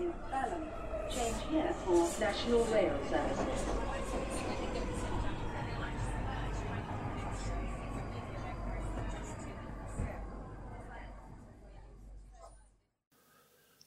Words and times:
is 0.00 0.14
Balham. 0.30 0.62
Change 1.10 1.40
here 1.50 1.72
for 1.84 2.00
National 2.20 2.64
Rail 2.72 2.94
Services. 3.10 3.60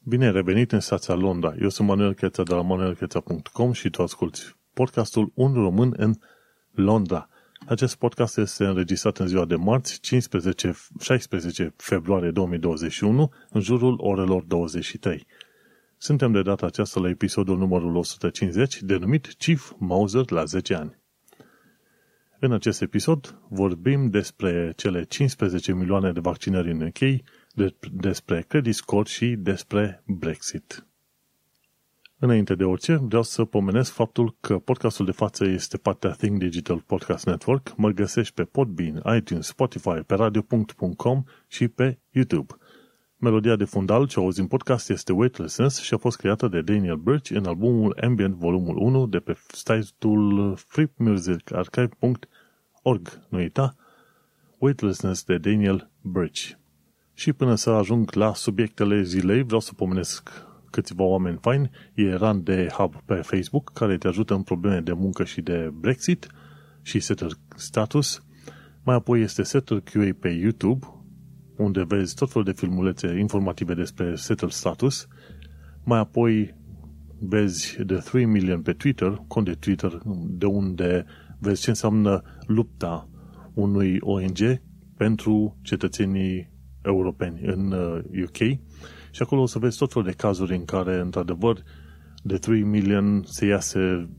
Bine 0.04 0.26
ai 0.26 0.32
revenit 0.32 0.72
în 0.72 0.80
stația 0.80 1.14
Londra. 1.14 1.54
Eu 1.62 1.70
sunt 1.70 1.88
Manuel 1.88 2.14
Cheța 2.14 2.44
de 2.44 2.54
la 2.54 2.62
manuelcheța.com 2.62 3.72
și 3.72 3.90
tu 3.90 4.02
asculti 4.02 4.56
podcastul 4.74 5.32
Un 5.36 5.54
Român 5.54 5.94
în 5.98 6.14
Londra. 6.72 7.30
Acest 7.68 7.96
podcast 7.96 8.38
este 8.38 8.66
înregistrat 8.66 9.18
în 9.18 9.28
ziua 9.28 9.46
de 9.46 9.56
marți, 9.56 10.00
15, 10.00 10.74
16 11.00 11.74
februarie 11.78 12.32
2021, 12.32 13.32
în 13.50 13.62
jurul 13.62 13.96
orelor 14.00 14.44
23. 14.44 15.28
Suntem 16.04 16.32
de 16.32 16.42
data 16.42 16.66
aceasta 16.66 17.00
la 17.00 17.10
episodul 17.10 17.58
numărul 17.58 17.96
150, 17.96 18.82
denumit 18.82 19.34
Chief 19.38 19.72
Mauser 19.78 20.32
la 20.32 20.44
10 20.44 20.76
ani. 20.76 21.00
În 22.40 22.52
acest 22.52 22.82
episod 22.82 23.40
vorbim 23.50 24.10
despre 24.10 24.74
cele 24.76 25.04
15 25.04 25.74
milioane 25.74 26.12
de 26.12 26.20
vaccinări 26.20 26.72
în 26.72 26.82
UK, 26.82 27.22
despre 27.92 28.46
credit 28.48 28.76
score 28.76 29.10
și 29.10 29.36
despre 29.36 30.04
Brexit. 30.06 30.88
Înainte 32.20 32.56
de 32.56 32.64
orice, 32.64 32.96
vreau 32.96 33.24
să 33.24 33.46
pomenesc 33.46 33.92
faptul 33.92 34.36
că 34.40 34.60
podcastul 34.60 35.06
de 35.06 35.12
față 35.12 35.46
este 35.46 35.78
partea 35.78 36.12
Think 36.12 36.38
Digital 36.38 36.80
Podcast 36.80 37.26
Network. 37.26 37.74
Mă 37.78 37.90
găsești 37.90 38.34
pe 38.34 38.44
Podbean, 38.44 39.02
iTunes, 39.18 39.48
Spotify, 39.48 40.00
pe 40.06 40.16
radio.com 40.16 41.24
și 41.48 41.68
pe 41.68 42.00
YouTube. 42.10 42.56
Melodia 43.22 43.56
de 43.56 43.64
fundal 43.64 44.08
ce 44.08 44.20
auzi 44.20 44.40
în 44.40 44.48
podcast 44.48 44.90
este 44.90 45.12
Weightlessness 45.12 45.82
și 45.82 45.94
a 45.94 45.98
fost 45.98 46.18
creată 46.18 46.48
de 46.48 46.62
Daniel 46.62 46.96
Birch 46.96 47.30
în 47.30 47.46
albumul 47.46 47.98
Ambient 48.04 48.36
volumul 48.36 48.78
1 48.78 49.08
de 49.08 49.20
pe 49.20 49.38
site-ul 49.54 50.56
freemusicarchive.org. 50.68 53.20
Nu 53.30 53.38
uita, 53.38 53.76
Weightlessness 54.58 55.24
de 55.24 55.38
Daniel 55.38 55.92
Birch. 56.02 56.50
Și 57.14 57.34
până 57.34 57.56
să 57.56 57.70
ajung 57.70 58.14
la 58.14 58.34
subiectele 58.34 59.02
zilei, 59.02 59.44
vreau 59.44 59.60
să 59.60 59.74
pomenesc 59.74 60.30
câțiva 60.70 61.04
oameni 61.04 61.38
faini. 61.42 61.70
E 61.94 62.14
Run 62.14 62.44
de 62.44 62.68
Hub 62.74 62.96
pe 63.06 63.16
Facebook, 63.16 63.72
care 63.74 63.98
te 63.98 64.08
ajută 64.08 64.34
în 64.34 64.44
probleme 64.44 64.80
de 64.80 64.94
muncă 64.94 65.24
și 65.24 65.42
de 65.42 65.72
Brexit 65.74 66.28
și 66.82 67.00
Setter 67.00 67.30
Status. 67.56 68.24
Mai 68.84 68.96
apoi 68.96 69.22
este 69.22 69.44
Setter 69.44 69.80
QA 69.80 70.10
pe 70.20 70.30
YouTube, 70.30 71.01
unde 71.62 71.84
vezi 71.84 72.16
tot 72.16 72.30
felul 72.32 72.44
de 72.48 72.52
filmulețe 72.60 73.18
informative 73.20 73.74
despre 73.74 74.16
Setter 74.16 74.50
Status. 74.50 75.08
Mai 75.84 76.00
apoi 76.00 76.56
vezi 77.20 77.84
The 77.86 77.96
3 77.98 78.26
Million 78.26 78.62
pe 78.62 78.74
Twitter, 78.74 79.22
cont 79.28 79.46
de 79.46 79.54
Twitter, 79.54 79.98
de 80.28 80.46
unde 80.46 81.06
vezi 81.40 81.62
ce 81.62 81.70
înseamnă 81.70 82.22
lupta 82.48 83.10
unui 83.54 83.98
ONG 84.00 84.62
pentru 84.98 85.58
cetățenii 85.62 86.50
europeni 86.82 87.42
în 87.44 87.72
UK 88.24 88.40
uh, 88.40 88.58
și 89.12 89.22
acolo 89.22 89.42
o 89.42 89.46
să 89.46 89.60
vezi 89.60 89.78
tot 89.78 89.92
felul 89.92 90.08
de 90.08 90.14
cazuri 90.14 90.56
în 90.56 90.66
care, 90.66 91.00
într-adevăr, 91.00 91.64
de 92.24 92.38
3 92.38 92.64
million 92.64 93.24
se 93.26 93.46
iase 93.46 94.10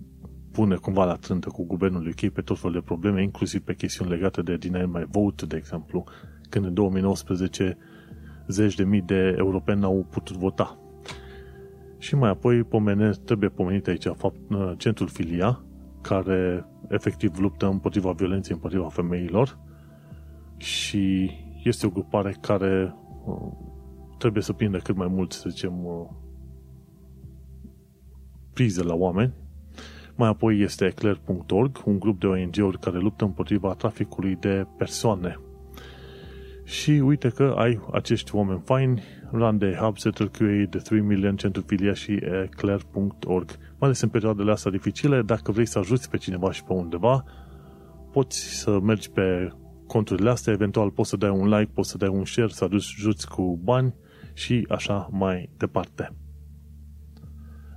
pune 0.52 0.74
cumva 0.76 1.04
la 1.04 1.14
trântă 1.14 1.48
cu 1.48 1.64
guvernul 1.64 2.06
UK 2.06 2.32
pe 2.32 2.40
tot 2.40 2.58
felul 2.58 2.72
de 2.72 2.80
probleme, 2.84 3.22
inclusiv 3.22 3.60
pe 3.60 3.74
chestiuni 3.74 4.10
legate 4.10 4.42
de 4.42 4.56
deny 4.56 4.86
my 4.86 5.04
vote, 5.10 5.46
de 5.46 5.56
exemplu, 5.56 6.04
când 6.52 6.64
în 6.64 6.74
2019 6.74 7.76
zeci 8.46 8.74
de 8.74 8.84
mii 8.84 9.00
de 9.00 9.34
europeni 9.38 9.84
au 9.84 10.06
putut 10.10 10.36
vota. 10.36 10.78
Și 11.98 12.14
mai 12.14 12.30
apoi 12.30 12.64
pomene, 12.64 13.10
trebuie 13.10 13.48
pomenit 13.48 13.86
aici 13.86 14.04
fapt, 14.04 14.36
uh, 14.50 14.72
centrul 14.76 15.08
Filia, 15.08 15.64
care 16.00 16.66
efectiv 16.88 17.38
luptă 17.38 17.66
împotriva 17.66 18.12
violenței 18.12 18.54
împotriva 18.54 18.88
femeilor 18.88 19.58
și 20.56 21.30
este 21.64 21.86
o 21.86 21.90
grupare 21.90 22.36
care 22.40 22.94
uh, 23.24 23.52
trebuie 24.18 24.42
să 24.42 24.52
prindă 24.52 24.78
cât 24.78 24.96
mai 24.96 25.08
mult, 25.08 25.32
să 25.32 25.48
zicem, 25.48 25.84
uh, 25.84 26.08
prize 28.52 28.82
la 28.82 28.94
oameni. 28.94 29.32
Mai 30.14 30.28
apoi 30.28 30.60
este 30.60 30.84
eclair.org, 30.84 31.82
un 31.84 31.98
grup 31.98 32.20
de 32.20 32.26
ONG-uri 32.26 32.78
care 32.78 32.98
luptă 32.98 33.24
împotriva 33.24 33.74
traficului 33.74 34.36
de 34.36 34.66
persoane. 34.76 35.40
Și 36.72 36.90
uite 36.90 37.28
că 37.28 37.54
ai 37.56 37.80
acești 37.92 38.34
oameni 38.34 38.62
faini, 38.64 39.02
Run 39.32 39.58
de 39.58 39.76
Hub, 39.80 39.98
Settle 39.98 40.26
QA, 40.26 40.66
de 40.70 40.78
3 40.78 41.00
Million, 41.00 41.36
Centru 41.36 41.62
Filia 41.66 41.92
și 41.92 42.12
eclair.org. 42.42 43.50
Mai 43.58 43.76
ales 43.78 44.00
în 44.00 44.08
perioadele 44.08 44.50
astea 44.50 44.70
dificile, 44.70 45.22
dacă 45.22 45.52
vrei 45.52 45.66
să 45.66 45.78
ajuți 45.78 46.10
pe 46.10 46.16
cineva 46.16 46.52
și 46.52 46.64
pe 46.64 46.72
undeva, 46.72 47.24
poți 48.12 48.38
să 48.38 48.80
mergi 48.80 49.10
pe 49.10 49.52
conturile 49.86 50.30
astea, 50.30 50.52
eventual 50.52 50.90
poți 50.90 51.08
să 51.08 51.16
dai 51.16 51.30
un 51.30 51.48
like, 51.48 51.70
poți 51.74 51.90
să 51.90 51.96
dai 51.96 52.08
un 52.08 52.24
share, 52.24 52.48
să 52.48 52.68
ajuți 52.72 53.28
cu 53.28 53.60
bani 53.62 53.94
și 54.32 54.66
așa 54.68 55.08
mai 55.10 55.50
departe. 55.56 56.16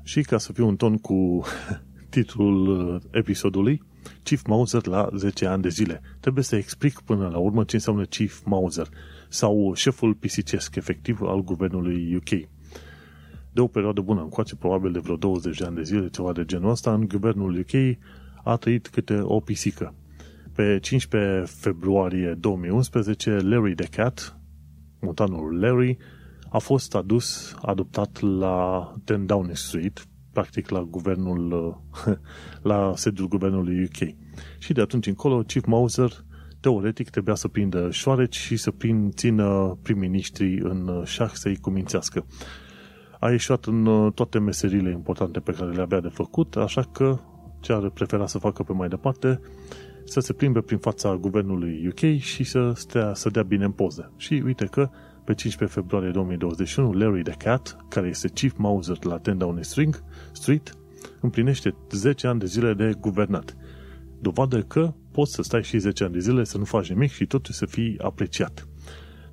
Și 0.04 0.22
ca 0.22 0.38
să 0.38 0.54
fiu 0.54 0.68
un 0.68 0.76
ton 0.76 0.98
cu 0.98 1.44
titlul 2.10 3.02
episodului, 3.12 3.82
Chief 4.26 4.46
Mauser 4.46 4.86
la 4.86 5.10
10 5.16 5.46
ani 5.46 5.62
de 5.62 5.70
zile. 5.70 6.02
Trebuie 6.20 6.44
să 6.44 6.56
explic 6.56 7.00
până 7.00 7.28
la 7.28 7.38
urmă 7.38 7.64
ce 7.64 7.76
înseamnă 7.76 8.04
Chief 8.04 8.42
Mauser 8.46 8.88
sau 9.30 9.74
șeful 9.76 10.14
pisicesc 10.14 10.76
efectiv 10.76 11.22
al 11.22 11.44
guvernului 11.44 12.16
UK. 12.16 12.48
De 13.52 13.62
o 13.62 13.68
perioadă 13.68 14.02
bună 14.02 14.22
încoace, 14.22 14.56
probabil 14.56 14.92
de 14.92 15.00
vreo 15.00 15.16
20 15.16 15.58
de 15.58 15.66
ani 15.66 15.76
de 15.76 15.84
zile, 15.84 16.10
ceva 16.10 16.32
de 16.32 16.46
genul 16.46 16.70
ăsta, 16.70 16.94
în 16.94 17.08
guvernul 17.08 17.60
UK 17.60 17.98
a 18.44 18.56
trăit 18.56 18.88
câte 18.88 19.20
o 19.22 19.40
pisică. 19.40 19.94
Pe 20.56 20.80
15 20.82 21.44
februarie 21.46 22.34
2011, 22.40 23.30
Larry 23.32 23.76
the 23.76 23.88
Cat, 23.88 24.40
mutanul 25.00 25.60
Larry, 25.60 25.98
a 26.50 26.58
fost 26.58 26.96
adus, 26.96 27.56
adoptat 27.62 28.20
la 28.22 28.94
10 29.06 29.24
Downing 29.26 29.56
Street, 29.56 30.08
practic 30.36 30.70
la 30.70 30.82
guvernul, 30.82 31.78
la 32.72 32.94
sediul 32.96 33.28
guvernului 33.28 33.84
UK. 33.84 34.16
Și 34.58 34.74
de 34.74 34.82
atunci 34.82 35.08
încolo, 35.08 35.42
Chief 35.42 35.66
Mauser, 35.66 36.12
teoretic, 36.60 37.10
trebuia 37.10 37.36
să 37.36 37.48
prindă 37.48 37.92
șoareci 37.92 38.36
și 38.36 38.58
să 38.58 38.72
prin, 38.72 39.12
țină 39.12 39.78
prim-ministrii 39.82 40.58
în 40.58 41.02
șah 41.06 41.32
să-i 41.34 41.58
cumințească. 41.58 42.26
A 43.20 43.30
ieșit 43.30 43.66
în 43.66 44.12
toate 44.16 44.40
meserile 44.40 44.90
importante 44.90 45.40
pe 45.40 45.52
care 45.52 45.72
le 45.72 45.82
avea 45.82 46.00
de 46.00 46.08
făcut, 46.08 46.56
așa 46.56 46.82
că 46.82 47.20
ce 47.60 47.74
ar 47.74 47.90
prefera 47.90 48.28
să 48.28 48.38
facă 48.38 48.64
pe 48.64 48.74
mai 48.74 48.88
departe, 48.88 49.40
să 50.04 50.20
se 50.20 50.34
plimbe 50.34 50.62
prin 50.62 50.78
fața 50.78 51.16
guvernului 51.16 51.88
UK 51.88 52.20
și 52.20 52.44
să, 52.44 52.72
stea, 52.76 53.14
să 53.14 53.30
dea 53.30 53.44
bine 53.44 53.66
în 53.66 53.72
poză. 53.72 54.14
Și 54.18 54.42
uite 54.46 54.66
că 54.66 54.90
pe 55.26 55.34
15 55.34 55.80
februarie 55.80 56.10
2021, 56.12 56.92
Larry 56.92 57.24
the 57.24 57.34
Cat, 57.34 57.78
care 57.90 58.08
este 58.08 58.28
Chief 58.28 58.54
Mauser 58.58 59.04
la 59.04 59.20
10 59.24 59.38
Downing 59.38 59.64
Street, 60.32 60.78
împlinește 61.22 61.76
10 61.92 62.28
ani 62.28 62.40
de 62.40 62.46
zile 62.46 62.74
de 62.74 62.94
guvernat. 63.00 63.56
Dovadă 64.20 64.62
că 64.62 64.94
poți 65.12 65.34
să 65.34 65.42
stai 65.42 65.64
și 65.64 65.78
10 65.78 66.04
ani 66.04 66.14
de 66.14 66.20
zile 66.20 66.44
să 66.44 66.58
nu 66.58 66.64
faci 66.64 66.90
nimic 66.90 67.12
și 67.12 67.26
totuși 67.26 67.58
să 67.58 67.66
fii 67.66 68.00
apreciat. 68.02 68.68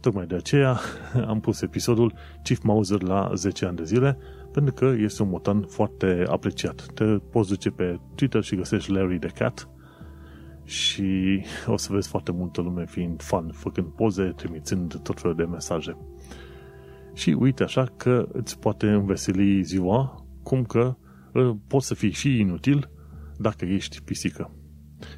Tocmai 0.01 0.27
de 0.27 0.35
aceea 0.35 0.81
am 1.33 1.41
pus 1.41 1.63
episodul 1.63 2.15
Chief 2.43 2.63
Mauser 2.63 3.03
la 3.03 3.31
10 3.35 3.67
ani 3.67 3.77
de 3.77 3.85
zile, 3.85 4.19
pentru 4.53 4.75
că 4.75 4.95
este 4.99 5.23
un 5.23 5.29
motan 5.29 5.63
foarte 5.63 6.25
apreciat. 6.29 6.87
Te 6.95 7.05
poți 7.05 7.49
duce 7.49 7.71
pe 7.71 7.99
Twitter 8.15 8.43
și 8.43 8.57
găsești 8.57 8.91
Larry 8.91 9.19
the 9.19 9.29
Cat 9.29 9.72
și 10.65 11.41
o 11.67 11.77
să 11.77 11.93
vezi 11.93 12.09
foarte 12.09 12.33
multă 12.33 12.61
lume 12.61 12.87
fiind 12.87 13.23
fan, 13.23 13.51
făcând 13.53 13.87
poze, 13.87 14.25
trimițând 14.25 15.01
tot 15.03 15.21
felul 15.21 15.37
de 15.37 15.45
mesaje. 15.45 15.97
Și 17.15 17.31
uite 17.31 17.63
așa 17.63 17.85
că 17.97 18.29
îți 18.33 18.59
poate 18.59 18.91
înveseli 18.91 19.63
ziua, 19.63 20.27
cum 20.43 20.65
că 20.65 20.97
poți 21.67 21.87
să 21.87 21.95
fii 21.95 22.13
și 22.13 22.39
inutil 22.39 22.91
dacă 23.39 23.65
ești 23.65 24.03
pisică. 24.03 24.55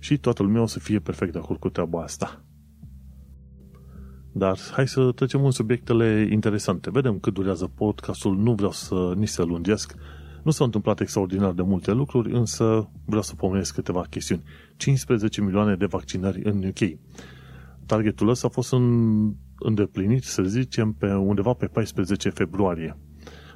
Și 0.00 0.18
toată 0.18 0.42
lumea 0.42 0.62
o 0.62 0.66
să 0.66 0.78
fie 0.78 0.98
perfect 0.98 1.32
de 1.32 1.38
acord 1.38 1.58
cu 1.58 1.68
treaba 1.68 2.02
asta. 2.02 2.44
Dar 4.32 4.58
hai 4.72 4.88
să 4.88 5.12
trecem 5.12 5.44
în 5.44 5.50
subiectele 5.50 6.28
interesante. 6.30 6.90
Vedem 6.90 7.18
cât 7.18 7.34
durează 7.34 7.66
podcastul, 7.66 8.36
nu 8.36 8.54
vreau 8.54 8.70
să 8.70 9.12
ni 9.16 9.26
se 9.26 9.42
lungesc, 9.42 9.94
nu 10.44 10.50
s-au 10.50 10.66
întâmplat 10.66 11.00
extraordinar 11.00 11.52
de 11.52 11.62
multe 11.62 11.92
lucruri, 11.92 12.32
însă 12.32 12.88
vreau 13.04 13.22
să 13.22 13.34
pomenesc 13.34 13.74
câteva 13.74 14.06
chestiuni. 14.10 14.42
15 14.76 15.40
milioane 15.40 15.74
de 15.74 15.86
vaccinări 15.86 16.40
în 16.44 16.64
UK. 16.64 16.98
Targetul 17.86 18.28
ăsta 18.28 18.46
a 18.46 18.50
fost 18.50 18.72
în, 18.72 19.34
îndeplinit, 19.58 20.22
să 20.22 20.42
zicem, 20.42 20.92
pe 20.92 21.14
undeva 21.14 21.52
pe 21.52 21.66
14 21.66 22.28
februarie. 22.28 22.96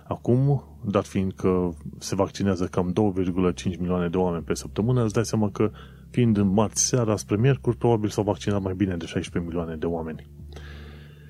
Acum, 0.08 0.62
dat 0.85 1.06
fiind 1.06 1.32
că 1.32 1.69
se 1.99 2.14
vaccinează 2.14 2.67
cam 2.67 2.93
2,5 2.93 3.79
milioane 3.79 4.08
de 4.08 4.17
oameni 4.17 4.44
pe 4.44 4.55
săptămână, 4.55 5.05
îți 5.05 5.14
dai 5.14 5.25
seama 5.25 5.50
că 5.50 5.70
fiind 6.11 6.37
în 6.37 6.49
marți 6.49 6.87
seara 6.87 7.17
spre 7.17 7.37
miercuri, 7.37 7.76
probabil 7.76 8.08
s-au 8.08 8.25
vaccinat 8.25 8.62
mai 8.62 8.75
bine 8.75 8.96
de 8.96 9.06
16 9.06 9.50
milioane 9.50 9.76
de 9.76 9.87
oameni. 9.87 10.26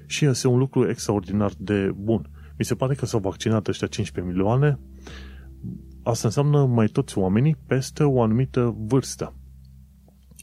Și 0.07 0.25
este 0.25 0.49
un 0.49 0.59
lucru 0.59 0.89
extraordinar 0.89 1.53
de 1.59 1.93
bun 1.97 2.31
Mi 2.59 2.65
se 2.65 2.75
pare 2.75 2.95
că 2.95 3.07
s-au 3.07 3.21
vaccinat 3.21 3.69
ăștia 3.69 3.87
15 3.87 4.33
milioane. 4.33 4.79
Asta 6.09 6.27
înseamnă 6.27 6.67
mai 6.67 6.87
toți 6.87 7.19
oamenii 7.19 7.57
peste 7.67 8.05
o 8.05 8.23
anumită 8.23 8.75
vârstă. 8.79 9.35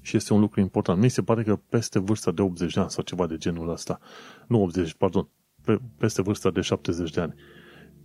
Și 0.01 0.15
este 0.15 0.33
un 0.33 0.39
lucru 0.39 0.59
important. 0.59 1.01
Mi 1.01 1.09
se 1.09 1.21
pare 1.21 1.43
că 1.43 1.55
peste 1.55 1.99
vârsta 1.99 2.31
de 2.31 2.41
80 2.41 2.73
de 2.73 2.79
ani 2.79 2.89
sau 2.89 3.03
ceva 3.03 3.27
de 3.27 3.37
genul 3.37 3.69
ăsta. 3.69 3.99
Nu 4.47 4.61
80, 4.61 4.93
pardon. 4.93 5.29
Pe, 5.63 5.79
peste 5.97 6.21
vârsta 6.21 6.51
de 6.51 6.61
70 6.61 7.11
de 7.11 7.21
ani. 7.21 7.33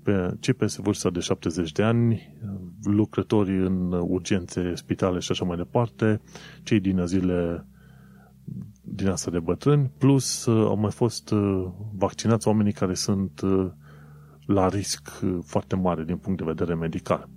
Pe, 0.02 0.36
cei 0.40 0.54
peste 0.54 0.82
vârsta 0.82 1.10
de 1.10 1.20
70 1.20 1.72
de 1.72 1.82
ani, 1.82 2.36
lucrători 2.82 3.66
în 3.66 3.92
urgențe, 3.92 4.74
spitale 4.74 5.18
și 5.18 5.32
așa 5.32 5.44
mai 5.44 5.56
departe, 5.56 6.20
cei 6.62 6.80
din 6.80 7.06
zile 7.06 7.66
din 8.80 9.08
asta 9.08 9.30
de 9.30 9.40
bătrâni, 9.40 9.90
plus 9.98 10.44
uh, 10.44 10.66
au 10.66 10.76
mai 10.76 10.90
fost 10.90 11.30
uh, 11.30 11.66
vaccinați 11.92 12.48
oamenii 12.48 12.72
care 12.72 12.94
sunt 12.94 13.40
uh, 13.40 13.70
la 14.46 14.68
risc 14.68 15.20
foarte 15.44 15.76
mare 15.76 16.04
din 16.04 16.16
punct 16.16 16.38
de 16.38 16.44
vedere 16.44 16.74
medical. 16.74 17.28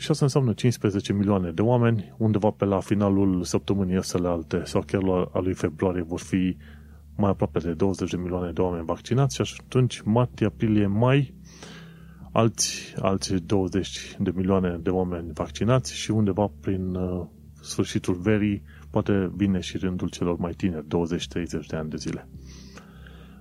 Și 0.00 0.10
asta 0.10 0.24
înseamnă 0.24 0.52
15 0.52 1.12
milioane 1.12 1.50
de 1.50 1.62
oameni, 1.62 2.14
undeva 2.18 2.50
pe 2.50 2.64
la 2.64 2.80
finalul 2.80 3.44
săptămânii 3.44 3.96
astea 3.96 4.30
alte 4.30 4.62
sau 4.64 4.82
chiar 4.86 5.02
la 5.02 5.28
a 5.32 5.38
lui 5.38 5.54
februarie 5.54 6.02
vor 6.02 6.20
fi 6.20 6.56
mai 7.16 7.30
aproape 7.30 7.58
de 7.58 7.72
20 7.72 8.10
de 8.10 8.16
milioane 8.16 8.52
de 8.52 8.60
oameni 8.60 8.84
vaccinați 8.84 9.42
și 9.42 9.60
atunci 9.64 10.00
martie, 10.00 10.46
aprilie, 10.46 10.86
mai 10.86 11.34
alți, 12.32 12.94
alți 13.00 13.34
20 13.34 14.16
de 14.18 14.32
milioane 14.34 14.78
de 14.82 14.90
oameni 14.90 15.30
vaccinați 15.32 15.94
și 15.94 16.10
undeva 16.10 16.50
prin 16.60 16.94
uh, 16.94 17.26
sfârșitul 17.60 18.14
verii 18.14 18.62
poate 18.90 19.32
vine 19.34 19.60
și 19.60 19.76
rândul 19.76 20.08
celor 20.08 20.36
mai 20.36 20.52
tineri, 20.52 20.86
20-30 20.86 20.86
de 21.68 21.76
ani 21.76 21.90
de 21.90 21.96
zile. 21.96 22.28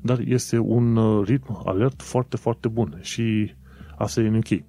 Dar 0.01 0.19
este 0.19 0.57
un 0.57 0.95
uh, 0.95 1.27
ritm 1.27 1.61
alert 1.65 2.01
foarte, 2.01 2.37
foarte 2.37 2.67
bun 2.67 2.99
și 3.01 3.53
asta 3.97 4.21
e 4.21 4.27
în 4.27 4.35
UK. 4.35 4.63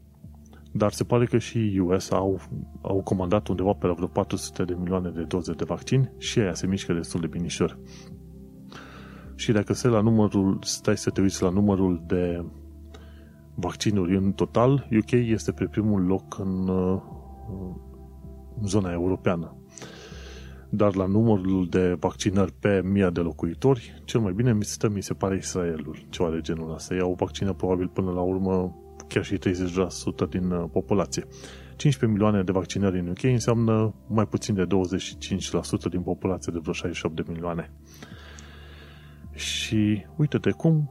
Dar 0.73 0.93
se 0.93 1.05
pare 1.05 1.25
că 1.25 1.38
și 1.38 1.81
US 1.85 2.11
au, 2.11 2.41
au 2.82 3.03
comandat 3.03 3.49
undeva 3.49 3.73
pe 3.73 3.87
la 3.87 3.93
vreo 3.93 4.06
400 4.06 4.65
de 4.65 4.76
milioane 4.79 5.11
de 5.11 5.23
doze 5.23 5.53
de 5.53 5.65
vaccin 5.65 6.11
și 6.19 6.38
aia 6.38 6.55
se 6.55 6.67
mișcă 6.67 6.93
destul 6.93 7.20
de 7.20 7.26
binișor. 7.26 7.79
Și 9.35 9.53
dacă 9.53 9.73
se 9.73 9.88
la 9.88 10.00
numărul, 10.00 10.59
stai 10.62 10.97
să 10.97 11.11
te 11.11 11.20
uiți 11.20 11.43
la 11.43 11.49
numărul 11.49 12.03
de 12.06 12.44
vaccinuri 13.55 14.17
în 14.17 14.32
total, 14.32 14.88
UK 14.99 15.11
este 15.11 15.53
pe 15.53 15.65
primul 15.65 16.06
loc 16.06 16.38
în, 16.38 16.69
uh, 16.69 17.00
în 18.61 18.67
zona 18.67 18.93
europeană 18.93 19.59
dar 20.70 20.94
la 20.94 21.06
numărul 21.06 21.67
de 21.70 21.97
vaccinări 22.00 22.53
pe 22.53 22.81
mii 22.85 23.11
de 23.11 23.20
locuitori, 23.20 24.03
cel 24.05 24.20
mai 24.20 24.32
bine 24.32 24.53
mi 24.53 24.65
stă, 24.65 24.88
mi 24.88 25.03
se 25.03 25.15
pare, 25.15 25.37
Israelul, 25.37 26.06
ceva 26.09 26.31
de 26.31 26.41
genul 26.41 26.75
ăsta. 26.75 26.94
Ei 26.94 27.00
au 27.00 27.15
vaccină 27.19 27.53
probabil 27.53 27.88
până 27.88 28.11
la 28.11 28.20
urmă 28.20 28.76
chiar 29.08 29.25
și 29.25 29.37
30% 29.37 29.38
din 30.28 30.50
uh, 30.50 30.64
populație. 30.72 31.25
15 31.76 32.06
milioane 32.06 32.43
de 32.43 32.52
vaccinări 32.52 32.99
în 32.99 33.08
UK 33.08 33.22
înseamnă 33.22 33.94
mai 34.06 34.26
puțin 34.26 34.55
de 34.55 34.66
25% 34.66 34.69
din 35.90 36.00
populație 36.00 36.52
de 36.52 36.58
vreo 36.62 36.72
68 36.72 37.16
de 37.16 37.32
milioane. 37.32 37.70
Și 39.32 40.06
uite-te 40.16 40.50
cum 40.50 40.90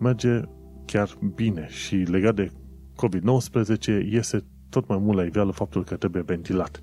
merge 0.00 0.40
chiar 0.84 1.08
bine 1.34 1.66
și 1.68 1.94
legat 1.94 2.34
de 2.34 2.50
COVID-19 3.02 4.10
iese 4.10 4.44
tot 4.68 4.88
mai 4.88 4.98
mult 4.98 5.16
la 5.16 5.24
iveală 5.24 5.50
faptul 5.50 5.84
că 5.84 5.96
trebuie 5.96 6.22
ventilat 6.22 6.82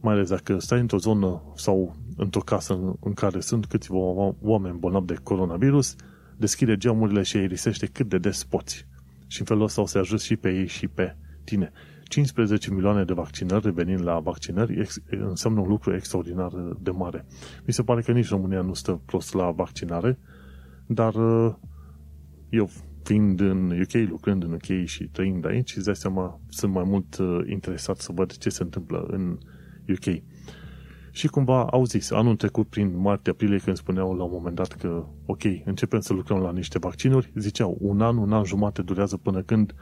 mai 0.00 0.14
ales 0.14 0.28
dacă 0.28 0.58
stai 0.58 0.80
într-o 0.80 0.98
zonă 0.98 1.42
sau 1.54 1.96
într-o 2.16 2.40
casă 2.40 2.96
în 3.00 3.12
care 3.12 3.40
sunt 3.40 3.66
câțiva 3.66 3.98
oameni 4.40 4.78
bolnavi 4.78 5.06
de 5.06 5.18
coronavirus, 5.22 5.94
deschide 6.36 6.76
geamurile 6.76 7.22
și 7.22 7.36
aerisește 7.36 7.86
cât 7.86 8.08
de 8.08 8.18
des 8.18 8.44
poți. 8.44 8.86
Și 9.30 9.40
în 9.40 9.46
felul 9.46 9.62
ăsta 9.62 9.80
o 9.80 9.86
să 9.86 9.98
ajut 9.98 10.20
și 10.20 10.36
pe 10.36 10.50
ei 10.50 10.66
și 10.66 10.88
pe 10.88 11.16
tine. 11.44 11.72
15 12.02 12.70
milioane 12.70 13.04
de 13.04 13.12
vaccinări, 13.12 13.64
revenind 13.64 14.02
la 14.02 14.18
vaccinări, 14.18 14.88
înseamnă 15.10 15.60
un 15.60 15.68
lucru 15.68 15.94
extraordinar 15.94 16.52
de 16.80 16.90
mare. 16.90 17.26
Mi 17.66 17.72
se 17.72 17.82
pare 17.82 18.00
că 18.00 18.12
nici 18.12 18.28
România 18.28 18.60
nu 18.60 18.74
stă 18.74 19.02
prost 19.06 19.34
la 19.34 19.50
vaccinare, 19.50 20.18
dar 20.86 21.14
uh, 21.14 21.54
eu 22.48 22.70
fiind 23.02 23.40
în 23.40 23.80
UK, 23.80 24.08
lucrând 24.08 24.42
în 24.42 24.52
UK 24.52 24.84
și 24.84 25.04
trăind 25.04 25.46
aici, 25.46 25.76
îți 25.76 25.84
dai 25.84 25.96
seama, 25.96 26.40
sunt 26.48 26.72
mai 26.72 26.84
mult 26.86 27.18
uh, 27.18 27.40
interesat 27.46 27.96
să 27.96 28.12
văd 28.12 28.36
ce 28.36 28.48
se 28.48 28.62
întâmplă 28.62 29.06
în 29.10 29.38
UK. 29.88 30.22
Și 31.20 31.28
cumva 31.28 31.64
au 31.64 31.84
zis, 31.84 32.10
anul 32.10 32.36
trecut, 32.36 32.66
prin 32.66 33.00
martie-aprilie, 33.00 33.58
când 33.58 33.76
spuneau 33.76 34.16
la 34.16 34.22
un 34.22 34.30
moment 34.32 34.54
dat 34.54 34.72
că, 34.72 35.04
ok, 35.26 35.42
începem 35.64 36.00
să 36.00 36.12
lucrăm 36.12 36.38
la 36.38 36.52
niște 36.52 36.78
vaccinuri, 36.78 37.32
ziceau, 37.34 37.76
un 37.80 38.00
an, 38.00 38.16
un 38.16 38.32
an 38.32 38.44
jumate 38.44 38.82
durează 38.82 39.16
până 39.16 39.42
când 39.42 39.74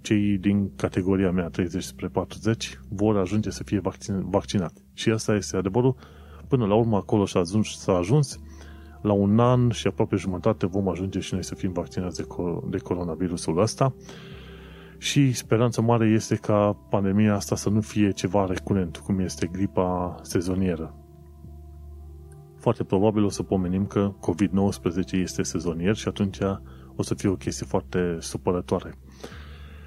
cei 0.00 0.38
din 0.38 0.70
categoria 0.76 1.30
mea, 1.30 1.48
30 1.48 1.82
spre 1.82 2.08
40, 2.08 2.80
vor 2.88 3.16
ajunge 3.16 3.50
să 3.50 3.62
fie 3.62 3.80
vaccin, 3.80 4.30
vaccinați. 4.30 4.82
Și 4.94 5.10
asta 5.10 5.34
este 5.34 5.56
adevărul. 5.56 5.96
Până 6.48 6.66
la 6.66 6.74
urmă, 6.74 6.96
acolo 6.96 7.26
s-a 7.26 7.38
ajuns, 7.38 7.78
s-a 7.78 7.92
ajuns 7.92 8.38
la 9.02 9.12
un 9.12 9.38
an 9.38 9.70
și 9.70 9.86
aproape 9.86 10.16
jumătate 10.16 10.66
vom 10.66 10.88
ajunge 10.88 11.20
și 11.20 11.32
noi 11.34 11.44
să 11.44 11.54
fim 11.54 11.72
vaccinați 11.72 12.16
de, 12.16 12.26
de 12.68 12.78
coronavirusul 12.78 13.58
ăsta 13.58 13.94
și 14.98 15.32
speranța 15.32 15.82
mare 15.82 16.08
este 16.08 16.34
ca 16.34 16.72
pandemia 16.90 17.34
asta 17.34 17.56
să 17.56 17.68
nu 17.68 17.80
fie 17.80 18.10
ceva 18.10 18.46
recurent, 18.46 18.96
cum 18.96 19.18
este 19.18 19.46
gripa 19.46 20.18
sezonieră. 20.22 20.94
Foarte 22.56 22.84
probabil 22.84 23.24
o 23.24 23.28
să 23.28 23.42
pomenim 23.42 23.86
că 23.86 24.14
COVID-19 24.20 25.10
este 25.12 25.42
sezonier 25.42 25.94
și 25.96 26.08
atunci 26.08 26.38
o 26.96 27.02
să 27.02 27.14
fie 27.14 27.28
o 27.28 27.36
chestie 27.36 27.66
foarte 27.66 28.16
supărătoare. 28.20 28.94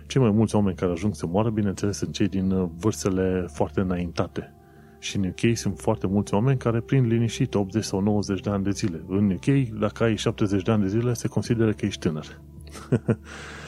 Cei 0.07 0.21
mai 0.21 0.31
mulți 0.31 0.55
oameni 0.55 0.75
care 0.75 0.91
ajung 0.91 1.15
să 1.15 1.25
moară, 1.25 1.49
bineînțeles, 1.49 1.97
sunt 1.97 2.13
cei 2.13 2.27
din 2.27 2.71
vârstele 2.77 3.45
foarte 3.53 3.79
înaintate. 3.79 4.53
Și 4.99 5.17
în 5.17 5.23
UK 5.23 5.57
sunt 5.57 5.79
foarte 5.79 6.07
mulți 6.07 6.33
oameni 6.33 6.57
care 6.57 6.79
prind 6.79 7.05
liniștit 7.05 7.55
80 7.55 7.83
sau 7.83 7.99
90 7.99 8.39
de 8.39 8.49
ani 8.49 8.63
de 8.63 8.71
zile. 8.71 9.03
În 9.07 9.31
UK, 9.31 9.79
dacă 9.79 10.03
ai 10.03 10.15
70 10.15 10.63
de 10.63 10.71
ani 10.71 10.81
de 10.81 10.87
zile, 10.87 11.13
se 11.13 11.27
consideră 11.27 11.71
că 11.71 11.85
ești 11.85 11.99
tânăr. 11.99 12.41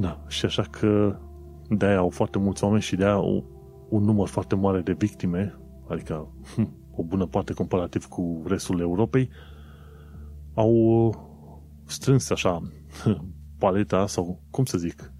Da, 0.00 0.24
și 0.28 0.44
așa 0.44 0.62
că 0.62 1.18
de-aia 1.68 1.98
au 1.98 2.08
foarte 2.08 2.38
mulți 2.38 2.64
oameni 2.64 2.82
și 2.82 2.96
de-aia 2.96 3.18
un 3.88 4.04
număr 4.04 4.28
foarte 4.28 4.54
mare 4.54 4.80
de 4.80 4.92
victime, 4.92 5.58
adică 5.88 6.32
hm, 6.54 6.76
o 6.94 7.02
bună 7.02 7.26
parte 7.26 7.52
comparativ 7.52 8.06
cu 8.06 8.42
restul 8.46 8.80
Europei, 8.80 9.30
au 10.54 11.14
strâns 11.84 12.30
așa 12.30 12.62
paleta 13.58 14.06
sau, 14.06 14.42
cum 14.50 14.64
să 14.64 14.78
zic, 14.78 15.12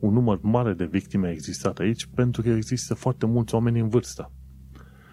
un 0.00 0.12
număr 0.12 0.38
mare 0.42 0.72
de 0.72 0.84
victime 0.84 1.26
a 1.26 1.32
existat 1.32 1.78
aici 1.78 2.06
pentru 2.06 2.42
că 2.42 2.48
există 2.48 2.94
foarte 2.94 3.26
mulți 3.26 3.54
oameni 3.54 3.80
în 3.80 3.88
vârstă. 3.88 4.32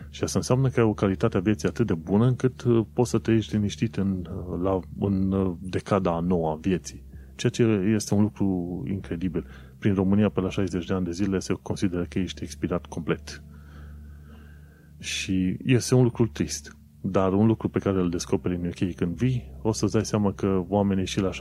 Și 0.10 0.24
asta 0.24 0.38
înseamnă 0.38 0.70
că 0.70 0.80
ai 0.80 0.86
o 0.86 0.94
calitate 0.94 1.38
a 1.38 1.40
vieții 1.40 1.68
atât 1.68 1.88
de 1.88 1.94
bună 1.94 2.26
încât 2.26 2.64
uh, 2.64 2.86
poți 2.94 3.10
să 3.10 3.18
trăiești 3.18 3.56
liniștit 3.56 3.96
în, 3.96 4.28
uh, 4.30 4.60
la, 4.62 4.80
în 5.00 5.32
uh, 5.32 5.56
decada 5.62 6.16
a 6.16 6.20
noua 6.20 6.52
a 6.52 6.56
vieții 6.62 7.07
ceea 7.38 7.52
ce 7.52 7.64
este 7.94 8.14
un 8.14 8.22
lucru 8.22 8.84
incredibil. 8.88 9.46
Prin 9.80 9.94
România, 9.94 10.30
pe 10.30 10.42
la 10.42 10.50
60 10.50 10.86
de 10.86 10.94
ani 10.94 11.06
de 11.06 11.12
zile, 11.12 11.40
se 11.40 11.54
consideră 11.62 12.06
că 12.10 12.20
ești 12.20 12.44
expirat 12.44 12.86
complet. 12.86 13.44
Și 15.00 15.58
este 15.64 15.96
un 15.96 16.04
lucru 16.04 16.28
trist. 16.28 16.78
Dar 17.02 17.34
un 17.34 17.46
lucru 17.46 17.70
pe 17.70 17.80
care 17.80 18.00
îl 18.00 18.10
descoperi 18.10 18.56
în 18.56 18.66
UK 18.66 18.96
când 18.96 19.16
vii, 19.16 19.52
o 19.62 19.72
să-ți 19.72 19.94
dai 19.94 20.06
seama 20.06 20.34
că 20.34 20.64
oamenii 20.68 21.06
și 21.06 21.20
la 21.20 21.30
60-70 21.30 21.34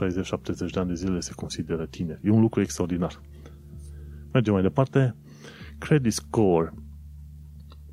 de 0.71 0.79
ani 0.79 0.87
de 0.87 0.93
zile 0.93 1.19
se 1.19 1.33
consideră 1.35 1.85
tineri. 1.85 2.19
E 2.23 2.29
un 2.29 2.41
lucru 2.41 2.61
extraordinar. 2.61 3.21
Mergem 4.33 4.53
mai 4.53 4.61
departe. 4.61 5.15
Credit 5.77 6.13
Score. 6.13 6.73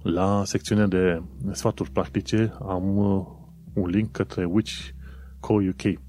La 0.03 0.43
secțiunea 0.45 0.87
de 0.87 1.23
sfaturi 1.53 1.91
practice 1.91 2.53
am 2.61 2.97
uh, 2.97 3.27
un 3.75 3.89
link 3.89 4.11
către 4.11 4.45
Which 4.45 4.93
Co 5.41 5.55
UK, 5.55 6.01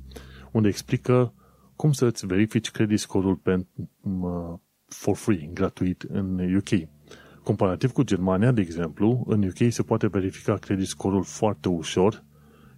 unde 0.51 0.67
explică 0.67 1.33
cum 1.75 1.91
să-ți 1.91 2.25
verifici 2.25 2.71
credit 2.71 2.99
score-ul 2.99 3.35
pe, 3.35 3.65
for 4.87 5.15
free, 5.15 5.49
gratuit, 5.53 6.01
în 6.01 6.55
UK. 6.55 6.89
Comparativ 7.43 7.91
cu 7.91 8.03
Germania, 8.03 8.51
de 8.51 8.61
exemplu, 8.61 9.23
în 9.27 9.43
UK 9.43 9.71
se 9.71 9.83
poate 9.83 10.07
verifica 10.07 10.55
credit 10.55 10.87
score-ul 10.87 11.23
foarte 11.23 11.69
ușor 11.69 12.23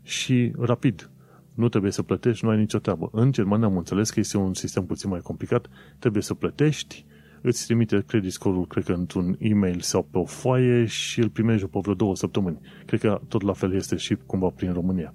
și 0.01 0.53
rapid. 0.57 1.09
Nu 1.53 1.69
trebuie 1.69 1.91
să 1.91 2.03
plătești, 2.03 2.45
nu 2.45 2.51
ai 2.51 2.57
nicio 2.57 2.77
treabă. 2.77 3.09
În 3.11 3.31
Germania 3.31 3.67
am 3.67 3.77
înțeles 3.77 4.09
că 4.09 4.19
este 4.19 4.37
un 4.37 4.53
sistem 4.53 4.85
puțin 4.85 5.09
mai 5.09 5.19
complicat, 5.19 5.67
trebuie 5.99 6.23
să 6.23 6.33
plătești, 6.33 7.05
îți 7.41 7.65
trimite 7.65 8.03
credit 8.07 8.31
score-ul, 8.31 8.67
cred 8.67 8.83
că 8.83 8.93
într-un 8.93 9.35
e-mail 9.39 9.79
sau 9.79 10.03
pe 10.03 10.17
o 10.17 10.25
foaie 10.25 10.85
și 10.85 11.19
îl 11.19 11.29
primești 11.29 11.61
după 11.61 11.79
vreo 11.79 11.93
două 11.93 12.15
săptămâni. 12.15 12.59
Cred 12.85 12.99
că 12.99 13.21
tot 13.27 13.41
la 13.41 13.53
fel 13.53 13.73
este 13.73 13.95
și 13.95 14.15
cumva 14.15 14.49
prin 14.49 14.73
România. 14.73 15.13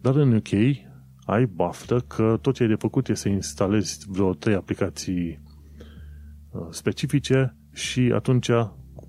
Dar 0.00 0.14
în 0.14 0.32
UK 0.32 0.48
ai 1.26 1.46
baftă 1.46 1.98
că 2.00 2.38
tot 2.40 2.54
ce 2.54 2.62
ai 2.62 2.68
de 2.68 2.74
făcut 2.74 3.08
este 3.08 3.28
să 3.28 3.34
instalezi 3.34 4.06
vreo 4.08 4.34
trei 4.34 4.54
aplicații 4.54 5.40
uh, 6.50 6.66
specifice 6.70 7.56
și 7.72 8.00
atunci, 8.14 8.50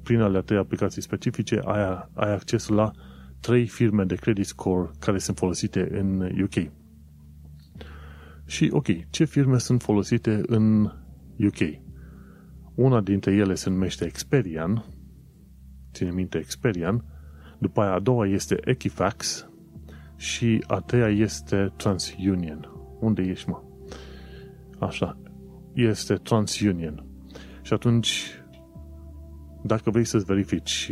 prin 0.03 0.19
alea 0.19 0.41
trei 0.41 0.57
aplicații 0.57 1.01
specifice, 1.01 1.61
ai, 1.65 2.09
ai 2.13 2.33
acces 2.33 2.67
la 2.67 2.91
trei 3.39 3.67
firme 3.67 4.03
de 4.03 4.15
credit 4.15 4.45
score 4.45 4.91
care 4.99 5.17
sunt 5.17 5.37
folosite 5.37 5.87
în 5.91 6.21
UK. 6.41 6.71
Și, 8.45 8.69
ok, 8.71 9.09
ce 9.09 9.23
firme 9.23 9.57
sunt 9.57 9.81
folosite 9.81 10.41
în 10.45 10.83
UK? 11.39 11.79
Una 12.75 13.01
dintre 13.01 13.33
ele 13.33 13.53
se 13.55 13.69
numește 13.69 14.05
Experian, 14.05 14.85
ține 15.93 16.11
minte 16.11 16.37
Experian, 16.37 17.05
după 17.59 17.81
aia 17.81 17.93
a 17.93 17.99
doua 17.99 18.27
este 18.27 18.57
Equifax 18.63 19.46
și 20.17 20.63
a 20.67 20.79
treia 20.79 21.09
este 21.09 21.73
TransUnion. 21.75 22.71
Unde 22.99 23.21
ești, 23.21 23.49
mă? 23.49 23.61
Așa, 24.79 25.17
este 25.73 26.13
TransUnion. 26.13 27.05
Și 27.61 27.73
atunci, 27.73 28.41
dacă 29.63 29.89
vrei 29.89 30.05
să-ți 30.05 30.25
verifici 30.25 30.91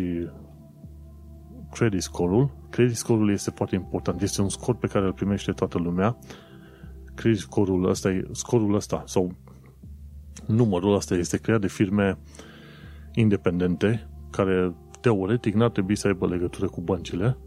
credit 1.72 2.01
score-ul, 2.01 2.50
credit 2.70 2.96
score-ul 2.96 3.32
este 3.32 3.50
foarte 3.50 3.75
important. 3.75 4.22
Este 4.22 4.41
un 4.41 4.50
scor 4.50 4.75
pe 4.75 4.88
care 4.88 5.05
îl 5.05 5.13
primește 5.13 5.51
toată 5.51 5.77
lumea. 5.77 6.17
Credit 7.15 7.39
score-ul 7.39 7.89
ăsta, 7.89 8.22
scorul 8.32 8.75
ăsta 8.75 9.03
sau 9.05 9.36
numărul 10.48 10.96
ăsta 10.96 11.15
este 11.15 11.38
creat 11.38 11.62
de 11.62 11.67
firme 11.67 12.17
independente 13.13 14.10
care 14.29 14.75
teoretic 15.01 15.53
n-ar 15.53 15.70
trebui 15.70 15.96
să 15.96 16.08
aibă 16.08 16.27
legătură 16.27 16.67
cu 16.67 16.82
băncile 16.82 17.38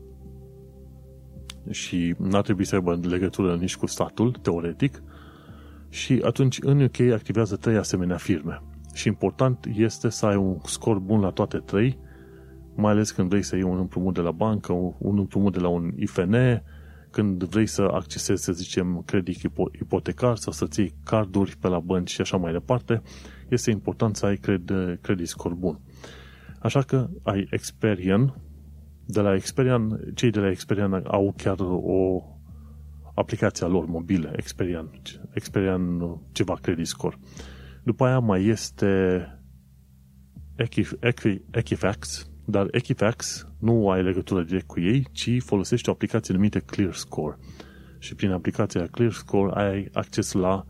și 1.71 2.15
n-ar 2.19 2.43
trebui 2.43 2.65
să 2.65 2.75
aibă 2.75 3.01
legătură 3.03 3.57
nici 3.57 3.77
cu 3.77 3.87
statul, 3.87 4.33
teoretic, 4.33 5.03
și 5.89 6.21
atunci 6.25 6.59
în 6.61 6.81
UK 6.81 7.01
activează 7.01 7.57
trei 7.57 7.77
asemenea 7.77 8.17
firme. 8.17 8.63
Și 8.95 9.09
important 9.09 9.69
este 9.75 10.09
să 10.09 10.27
ai 10.27 10.37
un 10.37 10.59
scor 10.65 10.99
bun 10.99 11.21
la 11.21 11.31
toate 11.31 11.59
trei, 11.59 11.99
mai 12.75 12.93
ales 12.93 13.11
când 13.11 13.29
vrei 13.29 13.43
să 13.43 13.57
iei 13.57 13.65
un 13.65 13.79
împrumut 13.79 14.15
de 14.15 14.21
la 14.21 14.31
bancă, 14.31 14.73
un 14.99 15.19
împrumut 15.19 15.53
de 15.53 15.59
la 15.59 15.69
un 15.69 15.93
IFN, 15.97 16.35
când 17.11 17.45
vrei 17.45 17.67
să 17.67 17.83
accesezi, 17.83 18.45
să 18.45 18.53
zicem, 18.53 19.03
credit 19.07 19.43
ipotecar 19.81 20.37
sau 20.37 20.53
să-ți 20.53 20.81
iei 20.81 20.95
carduri 21.05 21.57
pe 21.57 21.69
la 21.69 21.79
bănci 21.79 22.11
și 22.11 22.21
așa 22.21 22.37
mai 22.37 22.53
departe, 22.53 23.03
este 23.49 23.71
important 23.71 24.17
să 24.17 24.27
ai 24.27 24.37
cred, 24.37 24.99
credit 25.01 25.29
score 25.29 25.55
bun. 25.55 25.81
Așa 26.61 26.83
că 26.83 27.09
ai 27.23 27.47
Experian, 27.51 28.35
de 29.11 29.21
la 29.21 29.35
Experian, 29.35 30.01
cei 30.15 30.31
de 30.31 30.41
la 30.41 30.51
Experian 30.51 31.03
au 31.07 31.35
chiar 31.37 31.57
o 31.61 32.23
aplicația 33.15 33.67
lor 33.67 33.87
mobilă, 33.87 34.33
Experian, 34.37 34.91
Experian 35.35 36.01
ceva 36.33 36.55
credit 36.55 36.87
score. 36.87 37.19
După 37.83 38.05
aia 38.05 38.19
mai 38.19 38.45
este 38.45 39.23
Equifax, 41.51 42.31
dar 42.45 42.69
Equifax 42.71 43.49
nu 43.59 43.91
ai 43.91 44.03
legătură 44.03 44.43
direct 44.43 44.67
cu 44.67 44.81
ei, 44.81 45.07
ci 45.13 45.43
folosește 45.43 45.91
o 45.91 45.93
aplicație 45.93 46.35
numită 46.35 46.59
ClearScore. 46.59 47.39
Și 47.99 48.15
prin 48.15 48.31
aplicația 48.31 48.87
ClearScore 48.87 49.53
ai 49.55 49.89
acces 49.93 50.33
la 50.33 50.67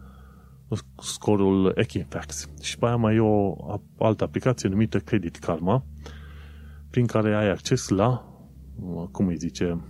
scorul 1.02 1.72
Equifax. 1.74 2.48
Și 2.62 2.78
pe 2.78 2.86
aia 2.86 2.96
mai 2.96 3.14
e 3.14 3.20
o 3.20 3.54
altă 3.98 4.24
aplicație 4.24 4.68
numită 4.68 4.98
Credit 4.98 5.36
Karma, 5.36 5.84
prin 6.90 7.06
care 7.06 7.34
ai 7.34 7.48
acces 7.48 7.88
la, 7.88 8.27
cum 9.10 9.26
îi 9.26 9.36
zice, 9.36 9.80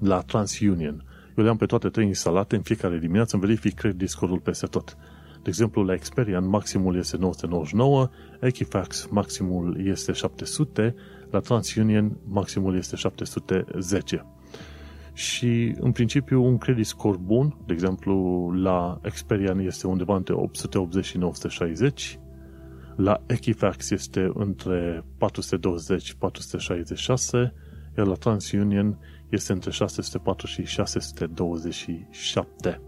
la 0.00 0.20
TransUnion. 0.20 1.04
Eu 1.36 1.44
le-am 1.44 1.56
pe 1.56 1.66
toate 1.66 1.88
trei 1.88 2.06
instalate, 2.06 2.56
în 2.56 2.62
fiecare 2.62 2.98
dimineață 2.98 3.36
îmi 3.36 3.44
verific 3.44 3.74
credit 3.74 4.08
score-ul 4.08 4.40
peste 4.40 4.66
tot. 4.66 4.96
De 5.42 5.48
exemplu, 5.48 5.82
la 5.82 5.92
Experian 5.92 6.48
maximul 6.48 6.96
este 6.96 7.16
999, 7.16 8.08
Equifax 8.40 9.06
maximul 9.10 9.86
este 9.86 10.12
700, 10.12 10.94
la 11.30 11.38
TransUnion 11.38 12.18
maximul 12.24 12.76
este 12.76 12.96
710. 12.96 14.26
Și, 15.12 15.74
în 15.80 15.92
principiu, 15.92 16.44
un 16.44 16.58
credit 16.58 16.86
score 16.86 17.16
bun, 17.16 17.56
de 17.66 17.72
exemplu, 17.72 18.48
la 18.56 19.00
Experian 19.02 19.58
este 19.58 19.86
undeva 19.86 20.16
între 20.16 20.34
880 20.34 21.04
și 21.04 21.18
960, 21.18 22.18
la 22.96 23.22
Equifax 23.26 23.90
este 23.90 24.30
între 24.34 25.04
420-466, 25.18 25.22
iar 27.96 28.06
la 28.06 28.14
TransUnion 28.14 28.98
este 29.28 29.52
între 29.52 29.70
604 29.70 30.46
și 30.46 30.64
627. 30.64 32.80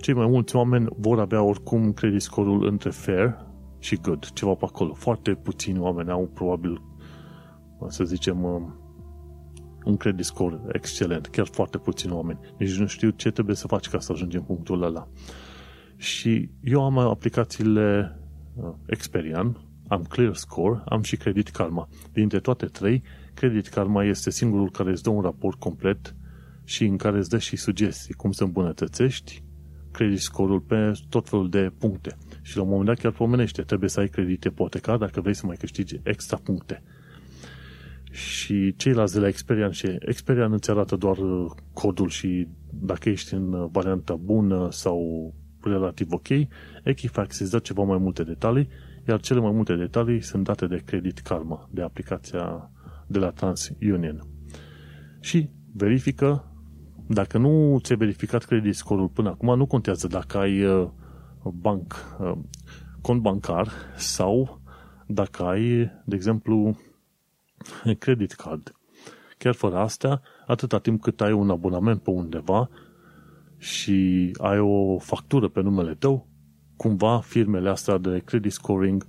Cei 0.00 0.14
mai 0.14 0.26
mulți 0.26 0.56
oameni 0.56 0.86
vor 0.96 1.20
avea 1.20 1.42
oricum 1.42 1.92
credit 1.92 2.22
score-ul 2.22 2.66
între 2.66 2.90
fair 2.90 3.46
și 3.78 3.96
good, 3.96 4.30
ceva 4.32 4.54
pe 4.54 4.64
acolo. 4.64 4.94
Foarte 4.94 5.34
puțini 5.34 5.78
oameni 5.78 6.10
au 6.10 6.30
probabil, 6.34 6.82
să 7.88 8.04
zicem, 8.04 8.44
um, 8.44 8.74
un 9.84 9.96
credit 9.96 10.24
score 10.24 10.60
excelent. 10.72 11.26
Chiar 11.26 11.46
foarte 11.46 11.78
puțini 11.78 12.12
oameni. 12.12 12.38
Nici 12.58 12.76
nu 12.76 12.86
știu 12.86 13.10
ce 13.10 13.30
trebuie 13.30 13.56
să 13.56 13.66
faci 13.66 13.88
ca 13.88 13.98
să 13.98 14.12
ajungi 14.12 14.36
în 14.36 14.42
punctul 14.42 14.82
ăla. 14.82 15.08
Și 15.96 16.50
eu 16.62 16.84
am 16.84 16.98
aplicațiile 16.98 18.18
uh, 18.54 18.72
Experian, 18.86 19.68
am 19.88 20.02
Clear 20.02 20.34
Score, 20.34 20.82
am 20.84 21.02
și 21.02 21.16
Credit 21.16 21.48
Karma. 21.48 21.88
Dintre 22.12 22.40
toate 22.40 22.66
trei, 22.66 23.02
Credit 23.38 23.68
Karma 23.68 24.04
este 24.04 24.30
singurul 24.30 24.70
care 24.70 24.90
îți 24.90 25.02
dă 25.02 25.10
un 25.10 25.20
raport 25.20 25.58
complet 25.58 26.14
și 26.64 26.84
în 26.84 26.96
care 26.96 27.18
îți 27.18 27.28
dă 27.28 27.38
și 27.38 27.56
sugestii 27.56 28.14
cum 28.14 28.32
să 28.32 28.44
îmbunătățești 28.44 29.42
credit 29.92 30.18
score-ul 30.20 30.60
pe 30.60 30.92
tot 31.08 31.28
felul 31.28 31.48
de 31.48 31.72
puncte. 31.78 32.16
Și 32.42 32.56
la 32.56 32.62
un 32.62 32.68
moment 32.68 32.86
dat 32.86 32.98
chiar 32.98 33.12
pomenește, 33.12 33.62
trebuie 33.62 33.88
să 33.88 34.00
ai 34.00 34.08
credit 34.08 34.44
ipotecar 34.44 34.96
dacă 34.96 35.20
vrei 35.20 35.34
să 35.34 35.46
mai 35.46 35.56
câștigi 35.56 36.00
extra 36.02 36.36
puncte. 36.36 36.82
Și 38.10 38.74
ceilalți 38.76 39.14
de 39.14 39.20
la 39.20 39.28
Experian 39.28 39.70
și 39.70 39.96
Experian 39.98 40.52
îți 40.52 40.70
arată 40.70 40.96
doar 40.96 41.18
uh, 41.18 41.50
codul 41.72 42.08
și 42.08 42.48
dacă 42.70 43.08
ești 43.08 43.34
în 43.34 43.52
uh, 43.52 43.68
varianta 43.72 44.14
bună 44.14 44.68
sau 44.70 45.34
relativ 45.60 46.12
ok, 46.12 46.28
Equifax 46.82 47.38
îți 47.38 47.50
dă 47.50 47.58
ceva 47.58 47.82
mai 47.82 47.98
multe 47.98 48.22
detalii, 48.22 48.68
iar 49.08 49.20
cele 49.20 49.40
mai 49.40 49.52
multe 49.52 49.74
detalii 49.74 50.20
sunt 50.20 50.44
date 50.44 50.66
de 50.66 50.82
Credit 50.84 51.18
Karma, 51.18 51.68
de 51.70 51.82
aplicația 51.82 52.70
de 53.08 53.18
la 53.18 53.30
TransUnion. 53.30 54.22
Și 55.20 55.50
verifică 55.72 56.52
dacă 57.06 57.38
nu 57.38 57.78
ți-ai 57.82 57.98
verificat 57.98 58.44
credit 58.44 58.74
score-ul 58.74 59.08
până 59.08 59.28
acum, 59.28 59.56
nu 59.56 59.66
contează 59.66 60.06
dacă 60.06 60.38
ai 60.38 60.64
uh, 60.64 60.88
banc, 61.44 62.16
uh, 62.20 62.32
cont 63.00 63.20
bancar 63.20 63.68
sau 63.96 64.60
dacă 65.06 65.42
ai, 65.42 65.90
de 66.04 66.14
exemplu, 66.14 66.76
credit 67.98 68.32
card. 68.32 68.72
Chiar 69.38 69.54
fără 69.54 69.76
astea, 69.76 70.22
atâta 70.46 70.78
timp 70.78 71.02
cât 71.02 71.20
ai 71.20 71.32
un 71.32 71.50
abonament 71.50 72.02
pe 72.02 72.10
undeva 72.10 72.68
și 73.56 74.30
ai 74.40 74.58
o 74.58 74.98
factură 74.98 75.48
pe 75.48 75.60
numele 75.60 75.94
tău, 75.94 76.26
cumva 76.76 77.20
firmele 77.20 77.68
astea 77.68 77.98
de 77.98 78.22
credit 78.24 78.52
scoring 78.52 79.06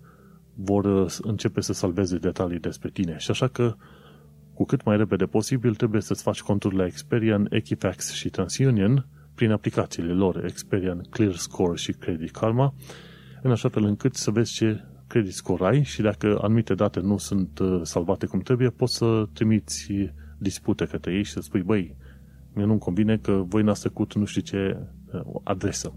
vor 0.61 0.85
uh, 0.85 1.15
începe 1.21 1.61
să 1.61 1.73
salveze 1.73 2.17
detalii 2.17 2.59
despre 2.59 2.89
tine. 2.89 3.17
Și 3.17 3.31
așa 3.31 3.47
că 3.47 3.75
cu 4.53 4.65
cât 4.65 4.83
mai 4.83 4.97
repede 4.97 5.25
posibil 5.25 5.75
trebuie 5.75 6.01
să-ți 6.01 6.23
faci 6.23 6.41
conturi 6.41 6.75
la 6.75 6.85
Experian, 6.85 7.47
Equifax 7.49 8.11
și 8.11 8.29
TransUnion 8.29 9.07
prin 9.35 9.51
aplicațiile 9.51 10.13
lor 10.13 10.43
Experian, 10.45 11.05
ClearScore 11.09 11.77
și 11.77 11.91
Credit 11.91 12.31
Karma, 12.31 12.73
în 13.41 13.51
așa 13.51 13.69
fel 13.69 13.83
încât 13.83 14.15
să 14.15 14.31
vezi 14.31 14.53
ce 14.53 14.83
credit 15.09 15.33
score 15.33 15.65
ai 15.65 15.83
și 15.83 16.01
dacă 16.01 16.39
anumite 16.41 16.73
date 16.73 16.99
nu 16.99 17.17
sunt 17.17 17.59
uh, 17.59 17.79
salvate 17.83 18.25
cum 18.25 18.39
trebuie, 18.39 18.69
poți 18.69 18.95
să 18.95 19.27
trimiți 19.33 19.91
dispute 20.37 20.85
către 20.85 21.13
ei 21.13 21.23
și 21.23 21.31
să 21.31 21.41
spui, 21.41 21.61
băi, 21.61 21.95
mie 22.53 22.65
nu-mi 22.65 22.79
convine 22.79 23.17
că 23.17 23.43
voi 23.47 23.63
n-ați 23.63 23.79
trecut 23.79 24.15
nu 24.15 24.25
știu 24.25 24.41
ce 24.41 24.77
uh, 25.13 25.21
adresă. 25.43 25.93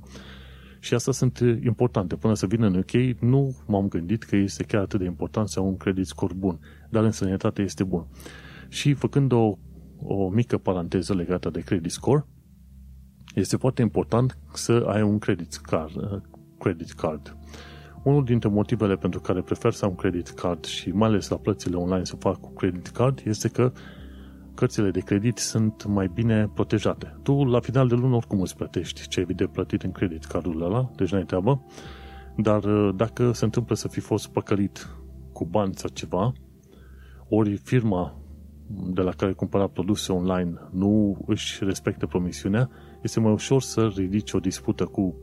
Și 0.83 0.95
astea 0.95 1.13
sunt 1.13 1.39
importante. 1.65 2.17
Până 2.17 2.35
să 2.35 2.47
vină 2.47 2.67
în 2.67 2.75
UK, 2.75 3.21
nu 3.21 3.57
m-am 3.67 3.89
gândit 3.89 4.23
că 4.23 4.37
este 4.37 4.65
chiar 4.65 4.81
atât 4.83 4.99
de 4.99 5.05
important 5.05 5.49
să 5.49 5.59
au 5.59 5.67
un 5.67 5.77
credit 5.77 6.07
score 6.07 6.35
bun, 6.35 6.59
dar 6.91 7.05
în 7.05 7.11
sănătate 7.11 7.63
este 7.63 7.85
bun. 7.85 8.07
Și 8.69 8.95
făcând 8.95 9.33
o, 9.33 9.59
o 9.99 10.29
mică 10.29 10.59
paranteză 10.59 11.15
legată 11.15 11.51
de 11.51 11.61
credit 11.61 11.91
score, 11.91 12.27
este 13.35 13.57
foarte 13.57 13.83
important 13.83 14.39
să 14.53 14.85
ai 14.87 15.03
un 15.03 15.19
credit 15.19 15.55
card. 15.55 16.23
Credit 16.59 16.91
card. 16.91 17.37
Unul 18.03 18.25
dintre 18.25 18.49
motivele 18.49 18.97
pentru 18.97 19.21
care 19.21 19.41
prefer 19.41 19.73
să 19.73 19.85
am 19.85 19.91
un 19.91 19.97
credit 19.97 20.29
card 20.29 20.65
și 20.65 20.91
mai 20.91 21.09
ales 21.09 21.29
la 21.29 21.37
plățile 21.37 21.77
online 21.77 22.05
să 22.05 22.17
fac 22.17 22.41
cu 22.41 22.53
credit 22.53 22.87
card 22.87 23.21
este 23.25 23.49
că 23.49 23.73
cărțile 24.55 24.91
de 24.91 25.01
credit 25.01 25.39
sunt 25.39 25.85
mai 25.85 26.11
bine 26.15 26.51
protejate. 26.55 27.17
Tu, 27.23 27.45
la 27.45 27.61
final 27.61 27.89
de 27.89 27.95
lună, 27.95 28.15
oricum 28.15 28.41
îți 28.41 28.57
plătești 28.57 29.09
ce 29.09 29.21
ai 29.21 29.35
de 29.35 29.47
plătit 29.47 29.83
în 29.83 29.93
credit 29.93 30.25
cardul 30.25 30.63
ăla, 30.63 30.91
deci 30.97 31.13
n-ai 31.13 31.25
treabă, 31.25 31.65
dar 32.37 32.61
dacă 32.95 33.33
se 33.33 33.45
întâmplă 33.45 33.75
să 33.75 33.89
fi 33.89 34.01
fost 34.01 34.29
păcălit 34.29 34.89
cu 35.33 35.45
bani 35.45 35.75
sau 35.75 35.91
ceva, 35.93 36.33
ori 37.29 37.57
firma 37.57 38.17
de 38.67 39.01
la 39.01 39.11
care 39.11 39.33
cumpăra 39.33 39.67
produse 39.67 40.13
online 40.13 40.55
nu 40.71 41.25
își 41.27 41.65
respectă 41.65 42.07
promisiunea, 42.07 42.71
este 43.03 43.21
mai 43.21 43.33
ușor 43.33 43.63
să 43.63 43.93
ridici 43.97 44.33
o 44.33 44.39
dispută 44.39 44.85
cu 44.85 45.17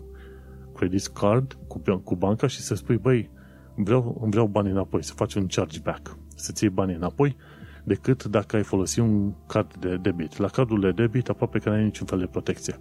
credit 0.75 1.07
card, 1.07 1.57
cu, 1.67 1.81
cu 2.03 2.15
banca 2.15 2.47
și 2.47 2.59
să 2.59 2.75
spui, 2.75 2.97
băi, 2.97 3.29
vreau, 3.75 4.27
vreau 4.29 4.47
bani 4.47 4.69
înapoi, 4.69 5.03
să 5.03 5.13
faci 5.13 5.33
un 5.33 5.47
chargeback, 5.47 6.17
să-ți 6.35 6.63
iei 6.63 6.73
banii 6.73 6.95
înapoi, 6.95 7.35
decât 7.83 8.23
dacă 8.23 8.55
ai 8.55 8.63
folosit 8.63 9.03
un 9.03 9.33
card 9.47 9.75
de 9.75 9.97
debit. 9.97 10.37
La 10.37 10.47
cardul 10.47 10.79
de 10.79 10.91
debit 10.91 11.29
aproape 11.29 11.59
că 11.59 11.69
nu 11.69 11.75
ai 11.75 11.83
niciun 11.83 12.07
fel 12.07 12.19
de 12.19 12.25
protecție. 12.25 12.75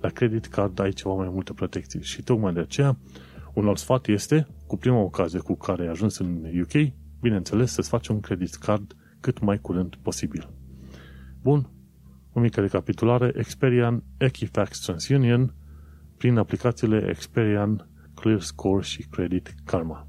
La 0.00 0.08
credit 0.08 0.46
card 0.46 0.80
ai 0.80 0.92
ceva 0.92 1.14
mai 1.14 1.28
multă 1.32 1.52
protecție 1.52 2.00
și 2.00 2.22
tocmai 2.22 2.52
de 2.52 2.60
aceea 2.60 2.96
un 3.54 3.68
alt 3.68 3.78
sfat 3.78 4.06
este, 4.06 4.46
cu 4.66 4.76
prima 4.76 4.98
ocazie 4.98 5.38
cu 5.38 5.54
care 5.54 5.82
ai 5.82 5.88
ajuns 5.88 6.18
în 6.18 6.44
UK, 6.60 6.92
bineînțeles, 7.20 7.72
să-ți 7.72 7.88
faci 7.88 8.08
un 8.08 8.20
credit 8.20 8.54
card 8.54 8.96
cât 9.20 9.40
mai 9.40 9.58
curând 9.58 9.96
posibil. 10.02 10.50
Bun, 11.42 11.70
o 12.32 12.40
mică 12.40 12.60
recapitulare, 12.60 13.32
Experian 13.36 14.04
Equifax 14.16 14.80
TransUnion 14.80 15.54
prin 16.16 16.36
aplicațiile 16.36 17.06
Experian 17.08 17.88
Clear 18.14 18.40
Score 18.40 18.82
și 18.82 19.02
Credit 19.02 19.54
Karma. 19.64 20.08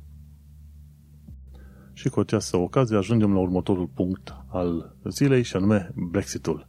Și 1.97 2.09
cu 2.09 2.19
această 2.19 2.57
ocazie 2.57 2.97
ajungem 2.97 3.33
la 3.33 3.39
următorul 3.39 3.89
punct 3.93 4.35
al 4.47 4.95
zilei 5.09 5.43
și 5.43 5.55
anume 5.55 5.91
Brexitul. 5.95 6.67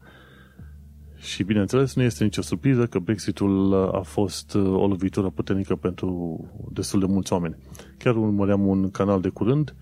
Și 1.16 1.42
bineînțeles 1.42 1.94
nu 1.94 2.02
este 2.02 2.24
nicio 2.24 2.42
surpriză 2.42 2.86
că 2.86 2.98
Brexitul 2.98 3.74
a 3.92 4.00
fost 4.00 4.54
o 4.54 4.86
lovitură 4.86 5.30
puternică 5.30 5.76
pentru 5.76 6.40
destul 6.72 7.00
de 7.00 7.06
mulți 7.06 7.32
oameni. 7.32 7.56
Chiar 7.98 8.16
urmăream 8.16 8.66
un 8.66 8.90
canal 8.90 9.20
de 9.20 9.28
curând 9.28 9.74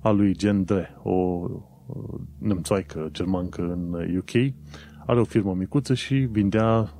al 0.00 0.16
lui 0.16 0.36
Gen 0.36 0.64
Dre, 0.64 0.96
o 1.02 1.46
nemțoaică 2.38 3.08
germancă 3.10 3.62
în 3.62 4.16
UK, 4.16 4.54
are 5.06 5.20
o 5.20 5.24
firmă 5.24 5.54
micuță 5.54 5.94
și 5.94 6.14
vindea 6.14 6.92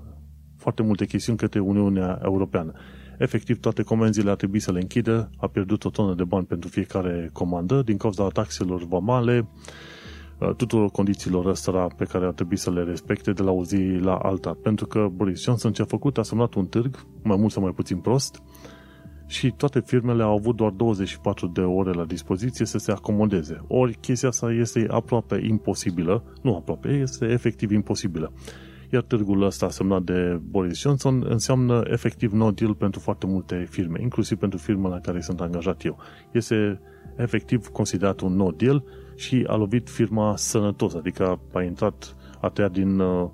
foarte 0.56 0.82
multe 0.82 1.06
chestiuni 1.06 1.38
către 1.38 1.60
Uniunea 1.60 2.20
Europeană. 2.24 2.72
Efectiv, 3.22 3.60
toate 3.60 3.82
comenzile 3.82 4.30
a 4.30 4.34
trebuit 4.34 4.62
să 4.62 4.72
le 4.72 4.80
închidă, 4.80 5.30
a 5.36 5.46
pierdut 5.46 5.84
o 5.84 5.90
tonă 5.90 6.14
de 6.14 6.24
bani 6.24 6.46
pentru 6.46 6.68
fiecare 6.68 7.30
comandă 7.32 7.82
din 7.82 7.96
cauza 7.96 8.28
taxelor 8.28 8.84
vamale, 8.84 9.48
uh, 10.38 10.54
tuturor 10.56 10.90
condițiilor 10.90 11.46
ăstora 11.46 11.86
pe 11.86 12.04
care 12.04 12.26
ar 12.26 12.32
trebui 12.32 12.56
să 12.56 12.70
le 12.70 12.82
respecte 12.82 13.32
de 13.32 13.42
la 13.42 13.50
o 13.50 13.64
zi 13.64 13.98
la 14.00 14.14
alta. 14.14 14.58
Pentru 14.62 14.86
că 14.86 15.08
Boris 15.12 15.42
Johnson 15.42 15.72
ce 15.72 15.82
a 15.82 15.84
făcut, 15.84 16.18
a 16.18 16.22
semnat 16.22 16.54
un 16.54 16.66
târg, 16.66 17.06
mai 17.22 17.36
mult 17.36 17.52
sau 17.52 17.62
mai 17.62 17.72
puțin 17.72 17.96
prost, 17.96 18.42
și 19.26 19.50
toate 19.56 19.80
firmele 19.80 20.22
au 20.22 20.36
avut 20.36 20.56
doar 20.56 20.70
24 20.70 21.46
de 21.46 21.60
ore 21.60 21.92
la 21.92 22.04
dispoziție 22.04 22.66
să 22.66 22.78
se 22.78 22.92
acomodeze. 22.92 23.64
Ori 23.68 23.98
chestia 24.00 24.28
asta 24.28 24.52
este 24.52 24.86
aproape 24.90 25.40
imposibilă, 25.48 26.24
nu 26.42 26.56
aproape, 26.56 26.88
este 26.88 27.26
efectiv 27.26 27.70
imposibilă. 27.70 28.32
Iar 28.92 29.02
târgul 29.02 29.42
ăsta 29.42 29.70
semnat 29.70 30.02
de 30.02 30.40
Boris 30.42 30.80
Johnson 30.80 31.24
înseamnă 31.28 31.82
efectiv 31.86 32.32
no 32.32 32.50
deal 32.50 32.74
pentru 32.74 33.00
foarte 33.00 33.26
multe 33.26 33.66
firme, 33.70 34.00
inclusiv 34.02 34.38
pentru 34.38 34.58
firma 34.58 34.88
la 34.88 35.00
care 35.00 35.20
sunt 35.20 35.40
angajat 35.40 35.84
eu. 35.84 35.98
Este 36.32 36.80
efectiv 37.16 37.66
considerat 37.66 38.20
un 38.20 38.34
no 38.34 38.50
deal 38.50 38.84
și 39.16 39.44
a 39.46 39.54
lovit 39.54 39.90
firma 39.90 40.36
sănătos, 40.36 40.94
adică 40.94 41.40
a 41.52 41.62
intrat, 41.62 42.16
a 42.40 42.48
tăiat 42.48 42.72
din, 42.72 42.98
uh, 42.98 43.30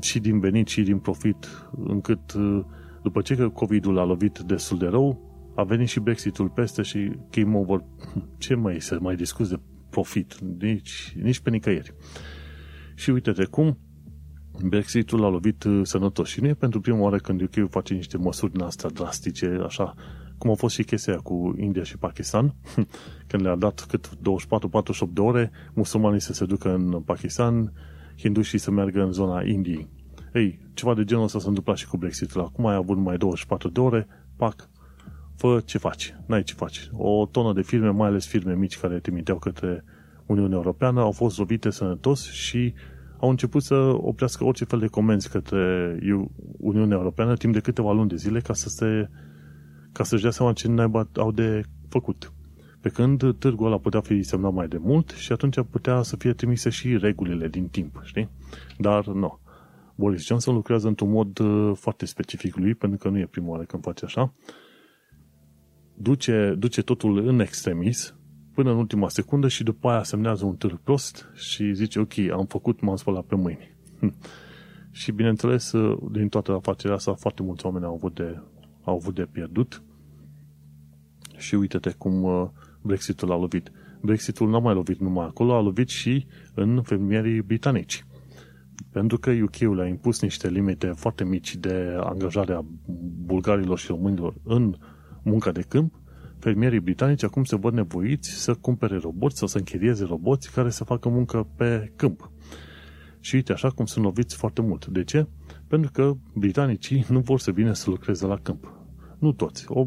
și 0.00 0.20
din 0.20 0.40
venit 0.40 0.68
și 0.68 0.82
din 0.82 0.98
profit, 0.98 1.68
încât 1.84 2.32
uh, 2.32 2.64
după 3.02 3.20
ce 3.20 3.50
COVID-ul 3.52 3.98
a 3.98 4.04
lovit 4.04 4.38
destul 4.38 4.78
de 4.78 4.86
rău, 4.86 5.32
a 5.54 5.62
venit 5.62 5.88
și 5.88 6.00
Brexitul 6.00 6.48
peste 6.48 6.82
și 6.82 7.12
game 7.30 7.56
over. 7.56 7.84
Ce 8.38 8.54
mai 8.54 8.80
să 8.80 8.98
mai 9.00 9.16
discuți 9.16 9.50
de 9.50 9.60
profit? 9.90 10.38
Nici, 10.58 11.16
nici 11.22 11.40
pe 11.40 11.50
nicăieri. 11.50 11.94
Și 12.94 13.10
uite-te 13.10 13.44
cum 13.44 13.78
Brexitul 14.62 15.24
a 15.24 15.28
lovit 15.28 15.64
uh, 15.64 15.80
sănătos 15.82 16.28
și 16.28 16.40
nu 16.40 16.46
e 16.46 16.54
pentru 16.54 16.80
prima 16.80 16.98
oară 16.98 17.16
când 17.16 17.40
UK 17.40 17.70
face 17.70 17.94
niște 17.94 18.16
măsuri 18.16 18.52
din 18.52 18.62
astea 18.62 18.90
drastice, 18.90 19.60
așa 19.64 19.94
cum 20.38 20.50
a 20.50 20.54
fost 20.54 20.74
și 20.74 20.82
chestia 20.82 21.16
cu 21.16 21.54
India 21.58 21.82
și 21.82 21.96
Pakistan, 21.96 22.54
când 23.28 23.42
le-a 23.42 23.56
dat 23.56 23.84
cât 23.88 24.08
24-48 24.08 24.12
de 25.12 25.20
ore, 25.20 25.50
musulmanii 25.72 26.20
să 26.20 26.32
se 26.32 26.44
ducă 26.44 26.74
în 26.74 27.00
Pakistan, 27.00 27.72
hindușii 28.18 28.58
să 28.58 28.70
meargă 28.70 29.02
în 29.02 29.12
zona 29.12 29.42
Indiei. 29.42 29.88
Ei, 30.34 30.58
ceva 30.74 30.94
de 30.94 31.04
genul 31.04 31.24
ăsta 31.24 31.38
s-a 31.38 31.48
întâmplat 31.48 31.76
și 31.76 31.88
cu 31.88 31.96
Brexitul. 31.96 32.40
Acum 32.40 32.66
ai 32.66 32.74
avut 32.74 32.96
numai 32.96 33.16
24 33.16 33.68
de 33.68 33.80
ore, 33.80 34.06
pac, 34.36 34.68
fă 35.36 35.62
ce 35.64 35.78
faci, 35.78 36.14
n-ai 36.26 36.42
ce 36.42 36.54
faci. 36.54 36.88
O 36.92 37.26
tonă 37.26 37.52
de 37.52 37.62
firme, 37.62 37.88
mai 37.88 38.08
ales 38.08 38.26
firme 38.26 38.54
mici 38.54 38.78
care 38.78 38.98
trimiteau 38.98 39.38
către 39.38 39.84
Uniunea 40.26 40.56
Europeană, 40.56 41.00
au 41.00 41.12
fost 41.12 41.38
lovite 41.38 41.70
sănătos 41.70 42.30
și 42.30 42.74
au 43.24 43.30
început 43.30 43.62
să 43.62 43.74
oprească 43.96 44.44
orice 44.44 44.64
fel 44.64 44.78
de 44.78 44.86
comenzi 44.86 45.30
către 45.30 45.98
Uniunea 46.58 46.96
Europeană 46.96 47.34
timp 47.34 47.52
de 47.52 47.60
câteva 47.60 47.92
luni 47.92 48.08
de 48.08 48.16
zile 48.16 48.40
ca 48.40 48.52
să 48.52 48.68
se 48.68 49.08
ca 49.92 50.04
să-și 50.04 50.22
dea 50.22 50.30
seama 50.30 50.52
ce 50.52 50.68
naiba 50.68 51.08
au 51.16 51.32
de 51.32 51.62
făcut. 51.88 52.32
Pe 52.80 52.88
când 52.88 53.38
târgul 53.38 53.66
ăla 53.66 53.78
putea 53.78 54.00
fi 54.00 54.22
semnat 54.22 54.52
mai 54.52 54.68
de 54.68 54.78
mult 54.80 55.10
și 55.10 55.32
atunci 55.32 55.56
putea 55.70 56.02
să 56.02 56.16
fie 56.16 56.32
trimise 56.32 56.70
și 56.70 56.96
regulile 56.96 57.48
din 57.48 57.68
timp, 57.68 58.00
știi? 58.04 58.28
Dar 58.78 59.06
nu. 59.06 59.38
Boris 59.94 60.26
Johnson 60.26 60.54
lucrează 60.54 60.88
într-un 60.88 61.10
mod 61.10 61.38
uh, 61.38 61.72
foarte 61.74 62.06
specific 62.06 62.56
lui, 62.56 62.74
pentru 62.74 62.98
că 62.98 63.08
nu 63.08 63.18
e 63.18 63.26
prima 63.26 63.48
oară 63.48 63.62
când 63.64 63.82
face 63.82 64.04
așa. 64.04 64.34
Duce, 65.94 66.54
duce 66.58 66.82
totul 66.82 67.26
în 67.26 67.40
extremis, 67.40 68.14
până 68.54 68.70
în 68.70 68.76
ultima 68.76 69.08
secundă 69.08 69.48
și 69.48 69.62
după 69.62 69.88
aia 69.88 70.02
semnează 70.02 70.44
un 70.44 70.56
târg 70.56 70.80
prost 70.80 71.30
și 71.34 71.72
zice, 71.72 71.98
ok, 71.98 72.18
am 72.32 72.46
făcut, 72.46 72.80
m-am 72.80 72.96
spălat 72.96 73.24
pe 73.24 73.34
mâini. 73.34 73.76
Hm. 73.98 74.14
și 74.90 75.12
bineînțeles, 75.12 75.72
uh, 75.72 75.98
din 76.10 76.28
toată 76.28 76.52
afacerea 76.52 76.96
asta, 76.96 77.14
foarte 77.14 77.42
mulți 77.42 77.66
oameni 77.66 77.84
au 77.84 77.94
avut 77.94 78.14
de, 78.14 78.42
au 78.82 78.94
avut 78.94 79.14
de 79.14 79.28
pierdut. 79.32 79.82
Și 81.36 81.54
uite-te 81.54 81.90
cum 81.98 82.22
uh, 82.22 82.48
Brexitul 82.82 83.32
a 83.32 83.36
lovit. 83.36 83.72
Brexitul 84.00 84.50
n-a 84.50 84.58
mai 84.58 84.74
lovit 84.74 85.00
numai 85.00 85.26
acolo, 85.26 85.54
a 85.54 85.60
lovit 85.60 85.88
și 85.88 86.26
în 86.54 86.82
fermierii 86.82 87.42
britanici. 87.42 88.06
Pentru 88.90 89.18
că 89.18 89.30
UK-ul 89.30 89.80
a 89.80 89.86
impus 89.86 90.20
niște 90.20 90.48
limite 90.48 90.86
foarte 90.86 91.24
mici 91.24 91.56
de 91.56 91.96
angajare 92.00 92.52
a 92.52 92.64
bulgarilor 93.24 93.78
și 93.78 93.86
românilor 93.86 94.34
în 94.42 94.76
munca 95.22 95.52
de 95.52 95.64
câmp, 95.68 95.94
fermierii 96.44 96.80
britanici 96.80 97.22
acum 97.22 97.44
se 97.44 97.56
văd 97.56 97.72
nevoiți 97.72 98.30
să 98.30 98.54
cumpere 98.54 98.96
roboți 98.96 99.38
sau 99.38 99.48
să 99.48 99.58
închirieze 99.58 100.04
roboți 100.04 100.52
care 100.52 100.70
să 100.70 100.84
facă 100.84 101.08
muncă 101.08 101.48
pe 101.56 101.92
câmp. 101.96 102.30
Și 103.20 103.34
uite, 103.34 103.52
așa 103.52 103.70
cum 103.70 103.84
sunt 103.84 104.04
loviți 104.04 104.36
foarte 104.36 104.60
mult. 104.60 104.86
De 104.86 105.04
ce? 105.04 105.26
Pentru 105.68 105.90
că 105.92 106.12
britanicii 106.34 107.04
nu 107.08 107.20
vor 107.20 107.38
să 107.38 107.50
vină 107.50 107.72
să 107.72 107.90
lucreze 107.90 108.26
la 108.26 108.36
câmp. 108.36 108.72
Nu 109.18 109.32
toți. 109.32 109.64
O, 109.68 109.86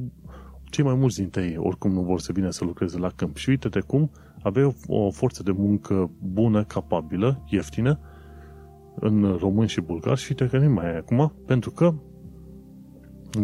cei 0.63 0.83
mai 0.83 0.95
mulți 0.95 1.17
dintre 1.17 1.43
ei 1.43 1.57
oricum 1.57 1.91
nu 1.91 2.01
vor 2.01 2.19
să 2.19 2.31
vină 2.31 2.49
să 2.49 2.63
lucreze 2.63 2.97
la 2.97 3.09
câmp. 3.15 3.35
Și 3.35 3.49
uite-te 3.49 3.79
cum 3.79 4.11
avea 4.41 4.67
o, 4.67 5.05
o 5.05 5.11
forță 5.11 5.43
de 5.43 5.51
muncă 5.51 6.11
bună, 6.19 6.63
capabilă, 6.63 7.43
ieftină, 7.49 7.99
în 8.95 9.35
români 9.39 9.69
și 9.69 9.81
bulgari 9.81 10.19
și 10.19 10.27
uite 10.29 10.47
că 10.47 10.63
nu 10.63 10.73
mai 10.73 10.85
e 10.85 10.97
acum, 10.97 11.33
pentru 11.45 11.71
că 11.71 11.93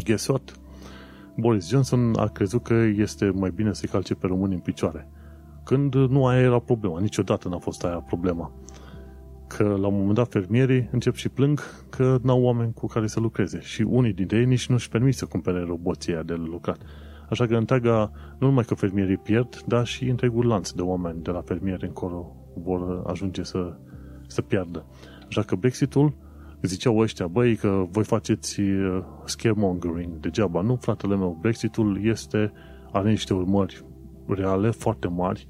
guess 0.03 0.27
what? 0.27 0.62
Boris 1.37 1.69
Johnson 1.69 2.13
a 2.15 2.27
crezut 2.27 2.63
că 2.63 2.73
este 2.73 3.31
mai 3.35 3.51
bine 3.55 3.73
să-i 3.73 3.89
calce 3.89 4.15
pe 4.15 4.27
români 4.27 4.53
în 4.53 4.59
picioare. 4.59 5.07
Când 5.63 5.95
nu 5.95 6.25
aia 6.25 6.41
era 6.41 6.59
problema, 6.59 6.99
niciodată 6.99 7.47
n-a 7.47 7.57
fost 7.57 7.83
aia 7.83 7.95
problema. 7.95 8.51
Că 9.47 9.63
la 9.63 9.87
un 9.87 9.95
moment 9.95 10.13
dat 10.13 10.31
fermierii 10.31 10.89
încep 10.91 11.15
și 11.15 11.29
plâng 11.29 11.59
că 11.89 12.17
n-au 12.21 12.41
oameni 12.41 12.73
cu 12.73 12.87
care 12.87 13.07
să 13.07 13.19
lucreze 13.19 13.59
și 13.61 13.81
unii 13.81 14.13
dintre 14.13 14.37
ei 14.37 14.45
nici 14.45 14.67
nu-și 14.67 14.89
permit 14.89 15.15
să 15.15 15.25
cumpere 15.25 15.63
roboții 15.63 16.23
de 16.25 16.33
lucrat. 16.33 16.77
Așa 17.29 17.45
că 17.45 17.55
întreaga, 17.55 18.11
nu 18.37 18.47
numai 18.47 18.63
că 18.63 18.73
fermierii 18.73 19.17
pierd, 19.17 19.63
dar 19.67 19.85
și 19.85 20.09
întregul 20.09 20.47
lanț 20.47 20.71
de 20.71 20.81
oameni 20.81 21.21
de 21.21 21.31
la 21.31 21.41
fermieri 21.41 21.85
încolo 21.85 22.35
vor 22.63 23.03
ajunge 23.07 23.43
să, 23.43 23.77
să 24.27 24.41
piardă. 24.41 24.85
Așa 25.27 25.41
că 25.41 25.55
Brexitul 25.55 26.13
ziceau 26.67 26.97
ăștia, 26.97 27.27
băi, 27.27 27.55
că 27.55 27.85
voi 27.89 28.03
faceți 28.03 28.59
uh, 28.59 29.03
scaremongering 29.25 30.19
degeaba. 30.19 30.61
Nu, 30.61 30.75
fratele 30.75 31.15
meu, 31.15 31.37
Brexitul 31.41 32.05
este, 32.05 32.51
are 32.91 33.09
niște 33.09 33.33
urmări 33.33 33.85
reale, 34.27 34.69
foarte 34.69 35.07
mari 35.07 35.47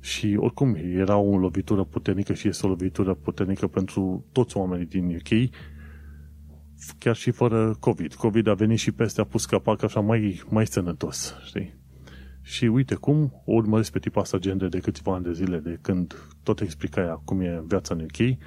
și 0.00 0.36
oricum 0.38 0.74
era 0.74 1.16
o 1.16 1.38
lovitură 1.38 1.84
puternică 1.84 2.32
și 2.32 2.48
este 2.48 2.66
o 2.66 2.68
lovitură 2.68 3.14
puternică 3.14 3.66
pentru 3.66 4.26
toți 4.32 4.56
oamenii 4.56 4.86
din 4.86 5.14
UK, 5.14 5.50
chiar 6.98 7.16
și 7.16 7.30
fără 7.30 7.76
COVID. 7.80 8.14
COVID 8.14 8.46
a 8.46 8.54
venit 8.54 8.78
și 8.78 8.92
peste, 8.92 9.20
a 9.20 9.24
pus 9.24 9.44
capac 9.44 9.82
așa 9.82 10.00
mai, 10.00 10.42
mai 10.48 10.66
sănătos, 10.66 11.34
știi? 11.44 11.78
Și 12.42 12.64
uite 12.64 12.94
cum 12.94 13.42
o 13.44 13.52
urmăresc 13.52 13.92
pe 13.92 13.98
tipa 13.98 14.20
asta 14.20 14.38
gender 14.38 14.68
de 14.68 14.78
câțiva 14.78 15.14
ani 15.14 15.24
de 15.24 15.32
zile, 15.32 15.58
de 15.58 15.78
când 15.80 16.14
tot 16.42 16.60
explica 16.60 17.00
ea 17.00 17.14
cum 17.24 17.40
e 17.40 17.62
viața 17.66 17.94
în 17.94 18.00
UK, 18.00 18.38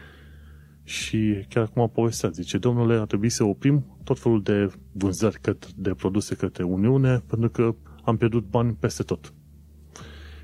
și 0.83 1.45
chiar 1.49 1.63
acum 1.63 1.89
povestea, 1.89 2.29
zice, 2.29 2.57
domnule, 2.57 2.95
ar 2.95 3.05
trebui 3.05 3.29
să 3.29 3.43
oprim 3.43 3.85
tot 4.03 4.19
felul 4.19 4.41
de 4.41 4.71
vânzări 4.91 5.39
către, 5.41 5.69
de 5.75 5.93
produse 5.93 6.35
către 6.35 6.63
Uniune, 6.63 7.23
pentru 7.27 7.49
că 7.49 7.75
am 8.03 8.17
pierdut 8.17 8.45
bani 8.49 8.77
peste 8.79 9.03
tot. 9.03 9.33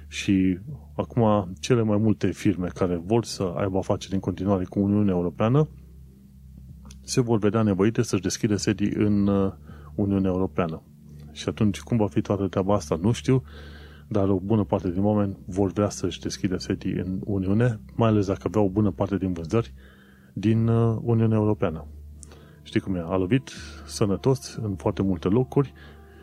Și 0.07 0.59
acum 0.95 1.53
cele 1.59 1.81
mai 1.81 1.97
multe 1.97 2.31
firme 2.31 2.67
care 2.67 3.01
vor 3.05 3.25
să 3.25 3.43
aibă 3.43 3.77
afaceri 3.77 4.13
în 4.13 4.19
continuare 4.19 4.63
cu 4.63 4.79
Uniunea 4.79 5.13
Europeană 5.13 5.67
se 7.01 7.21
vor 7.21 7.37
vedea 7.39 7.61
nevoite 7.61 8.01
să-și 8.01 8.21
deschidă 8.21 8.55
sedii 8.55 8.91
în 8.93 9.27
uh, 9.27 9.51
Uniunea 9.95 10.29
Europeană. 10.29 10.81
Și 11.31 11.49
atunci, 11.49 11.79
cum 11.79 11.97
va 11.97 12.07
fi 12.07 12.21
toată 12.21 12.47
treaba 12.47 12.73
asta, 12.73 12.99
nu 13.01 13.11
știu, 13.11 13.43
dar 14.07 14.29
o 14.29 14.39
bună 14.39 14.63
parte 14.63 14.91
din 14.91 15.03
oameni 15.03 15.37
vor 15.45 15.71
vrea 15.71 15.89
să-și 15.89 16.19
deschidă 16.19 16.57
sedii 16.57 16.93
în 16.93 17.19
Uniune, 17.23 17.79
mai 17.95 18.09
ales 18.09 18.25
dacă 18.25 18.41
aveau 18.43 18.65
o 18.65 18.69
bună 18.69 18.91
parte 18.91 19.17
din 19.17 19.33
vânzări 19.33 19.73
din 20.39 20.67
uh, 20.67 20.97
Uniunea 21.01 21.37
Europeană. 21.37 21.85
Știi 22.61 22.79
cum 22.79 22.95
e? 22.95 22.99
A 22.99 23.17
lovit 23.17 23.49
sănătos 23.85 24.59
în 24.61 24.75
foarte 24.75 25.01
multe 25.01 25.27
locuri 25.27 25.73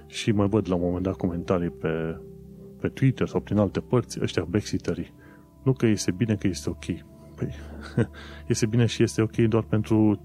și 0.07 0.33
mai 0.33 0.49
văd 0.49 0.69
la 0.69 0.75
un 0.75 0.81
moment 0.85 1.03
dat 1.03 1.17
comentarii 1.17 1.71
pe, 1.71 2.21
pe 2.81 2.89
Twitter 2.89 3.29
sau 3.29 3.41
prin 3.41 3.59
alte 3.59 3.81
părți, 3.81 4.19
ăștia 4.23 4.45
Brexiterii. 4.49 5.13
Nu 5.63 5.73
că 5.73 5.87
este 5.87 6.11
bine, 6.11 6.35
că 6.35 6.47
este 6.47 6.71
ok. 6.71 6.85
Păi, 7.37 7.55
este 8.49 8.67
bine 8.67 8.87
și 8.87 9.03
este 9.03 9.23
ok 9.23 9.37
doar 9.37 9.63
pentru 9.63 10.21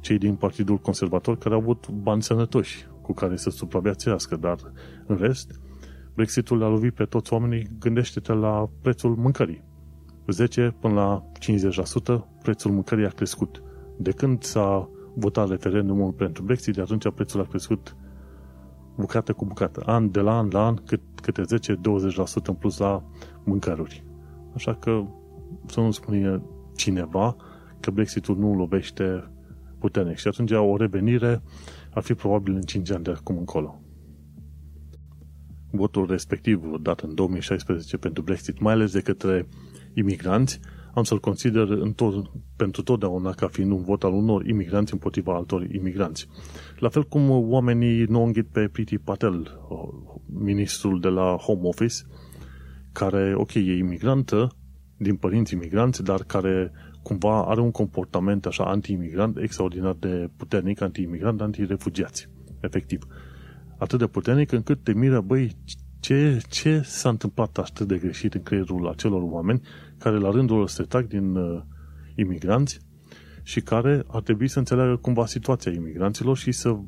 cei 0.00 0.18
din 0.18 0.34
Partidul 0.34 0.78
Conservator 0.78 1.38
care 1.38 1.54
au 1.54 1.60
avut 1.60 1.88
bani 1.88 2.22
sănătoși 2.22 2.86
cu 3.02 3.12
care 3.12 3.36
să 3.36 3.50
supraviețuiască, 3.50 4.36
dar 4.36 4.56
în 5.06 5.16
rest, 5.16 5.60
Brexitul 6.14 6.58
l-a 6.58 6.68
lovit 6.68 6.94
pe 6.94 7.04
toți 7.04 7.32
oamenii, 7.32 7.70
gândește-te 7.78 8.32
la 8.32 8.70
prețul 8.82 9.16
mâncării. 9.16 9.64
10 10.26 10.76
până 10.80 10.94
la 10.94 11.30
50% 12.24 12.29
prețul 12.42 12.70
mâncării 12.70 13.06
a 13.06 13.08
crescut. 13.08 13.62
De 13.96 14.10
când 14.10 14.42
s-a 14.42 14.88
votat 15.14 15.48
referendumul 15.48 16.12
pentru 16.12 16.42
Brexit, 16.42 16.74
de 16.74 16.80
atunci 16.80 17.10
prețul 17.14 17.40
a 17.40 17.44
crescut 17.44 17.96
bucată 18.96 19.32
cu 19.32 19.44
bucată, 19.44 19.82
an 19.86 20.10
de 20.10 20.20
la 20.20 20.38
an 20.38 20.48
la 20.52 20.66
an, 20.66 20.74
cât, 20.74 21.00
câte 21.22 21.42
10-20% 21.42 21.44
în 22.42 22.54
plus 22.54 22.78
la 22.78 23.04
mâncăruri. 23.44 24.04
Așa 24.54 24.74
că 24.74 25.04
să 25.66 25.80
nu 25.80 25.90
spune 25.90 26.42
cineva 26.76 27.36
că 27.80 27.90
Brexitul 27.90 28.36
nu 28.36 28.54
lovește 28.54 29.30
puternic 29.78 30.16
și 30.16 30.28
atunci 30.28 30.50
o 30.50 30.76
revenire 30.76 31.42
ar 31.90 32.02
fi 32.02 32.14
probabil 32.14 32.54
în 32.54 32.60
5 32.60 32.90
ani 32.90 33.04
de 33.04 33.10
acum 33.10 33.38
încolo. 33.38 33.80
Votul 35.70 36.06
respectiv 36.06 36.64
dat 36.82 37.00
în 37.00 37.14
2016 37.14 37.96
pentru 37.96 38.22
Brexit, 38.22 38.60
mai 38.60 38.72
ales 38.72 38.92
de 38.92 39.00
către 39.00 39.48
imigranți, 39.94 40.60
am 40.94 41.02
să-l 41.02 41.20
consider 41.20 41.68
în 41.68 41.92
tot, 41.92 42.30
pentru 42.56 42.82
totdeauna 42.82 43.30
ca 43.30 43.46
fiind 43.46 43.70
un 43.70 43.82
vot 43.82 44.04
al 44.04 44.12
unor 44.12 44.46
imigranți 44.46 44.92
împotriva 44.92 45.34
altor 45.34 45.62
imigranți. 45.62 46.28
La 46.78 46.88
fel 46.88 47.04
cum 47.04 47.30
oamenii 47.30 48.04
nu 48.04 48.22
înghit 48.22 48.46
pe 48.46 48.68
Priti 48.72 48.98
Patel, 48.98 49.60
ministrul 50.26 51.00
de 51.00 51.08
la 51.08 51.36
Home 51.36 51.68
Office, 51.68 51.94
care, 52.92 53.34
ok, 53.36 53.54
e 53.54 53.76
imigrantă, 53.76 54.50
din 54.96 55.16
părinți 55.16 55.54
imigranți, 55.54 56.02
dar 56.02 56.22
care 56.22 56.72
cumva 57.02 57.44
are 57.44 57.60
un 57.60 57.70
comportament 57.70 58.46
așa 58.46 58.64
anti-imigrant 58.64 59.36
extraordinar 59.38 59.96
de 59.98 60.30
puternic, 60.36 60.80
anti-imigrant, 60.80 61.40
anti-refugiați, 61.40 62.28
efectiv. 62.60 63.06
Atât 63.78 63.98
de 63.98 64.06
puternic 64.06 64.52
încât 64.52 64.82
te 64.82 64.92
miră, 64.92 65.20
băi, 65.20 65.56
ce, 66.00 66.40
ce 66.48 66.80
s-a 66.84 67.08
întâmplat 67.08 67.58
atât 67.58 67.86
de 67.88 67.96
greșit 67.98 68.34
în 68.34 68.42
creierul 68.42 68.88
acelor 68.88 69.22
oameni 69.22 69.60
care 70.00 70.18
la 70.18 70.30
rândul 70.30 70.56
lor 70.56 70.68
se 70.68 70.82
trag 70.82 71.06
din 71.06 71.36
uh, 71.36 71.62
imigranți 72.14 72.80
și 73.42 73.60
care 73.60 74.04
ar 74.06 74.22
trebui 74.22 74.48
să 74.48 74.58
înțeleagă 74.58 74.96
cumva 74.96 75.26
situația 75.26 75.72
imigranților 75.72 76.36
și 76.36 76.52
să 76.52 76.78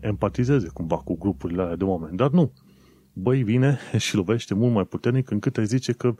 empatizeze 0.00 0.68
cumva 0.72 0.96
cu 0.96 1.18
grupurile 1.18 1.62
alea 1.62 1.76
de 1.76 1.84
oameni. 1.84 2.16
Dar 2.16 2.30
nu. 2.30 2.52
Băi, 3.12 3.42
vine 3.42 3.78
și 4.04 4.16
lovește 4.16 4.54
mult 4.54 4.72
mai 4.72 4.84
puternic 4.84 5.30
încât 5.30 5.56
ai 5.56 5.66
zice 5.66 5.92
că 5.92 6.14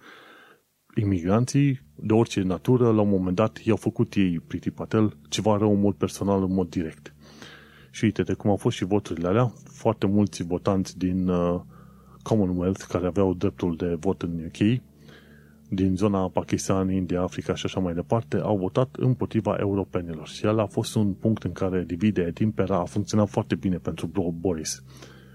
imigranții 0.95 1.81
de 1.95 2.13
orice 2.13 2.43
natură, 2.43 2.91
la 2.91 3.01
un 3.01 3.09
moment 3.09 3.37
dat, 3.37 3.59
i-au 3.65 3.77
făcut 3.77 4.15
ei, 4.15 4.41
Priti 4.41 4.71
Patel, 4.71 5.17
ceva 5.29 5.57
rău 5.57 5.73
în 5.73 5.81
mod 5.81 5.95
personal, 5.95 6.43
în 6.43 6.55
mod 6.55 6.69
direct. 6.69 7.15
Și 7.91 8.05
uite 8.05 8.23
de 8.23 8.33
cum 8.33 8.51
au 8.51 8.57
fost 8.57 8.77
și 8.77 8.85
voturile 8.85 9.29
alea, 9.29 9.53
foarte 9.65 10.07
mulți 10.07 10.43
votanți 10.43 10.99
din 10.99 11.29
uh, 11.29 11.61
Commonwealth, 12.23 12.85
care 12.89 13.07
aveau 13.07 13.35
dreptul 13.35 13.77
de 13.77 13.97
vot 14.01 14.23
în 14.23 14.45
UK, 14.45 14.81
din 15.69 15.97
zona 15.97 16.29
Pakistan, 16.29 16.91
India, 16.91 17.23
Africa 17.23 17.55
și 17.55 17.67
așa 17.67 17.81
mai 17.81 17.95
departe, 17.95 18.37
au 18.37 18.57
votat 18.57 18.97
împotriva 18.97 19.57
europenilor. 19.61 20.29
Și 20.29 20.47
ăla 20.47 20.63
a 20.63 20.67
fost 20.67 20.95
un 20.95 21.13
punct 21.13 21.43
în 21.43 21.53
care 21.53 21.85
divide 21.85 22.31
timpera 22.35 22.79
a 22.79 22.85
funcționat 22.85 23.29
foarte 23.29 23.55
bine 23.55 23.77
pentru 23.77 24.35
Boris. 24.41 24.83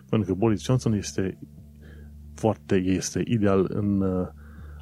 Pentru 0.10 0.34
că 0.34 0.40
Boris 0.40 0.64
Johnson 0.64 0.94
este 0.94 1.38
foarte, 2.36 2.76
este 2.76 3.24
ideal 3.26 3.66
în 3.70 4.02
uh, 4.02 4.28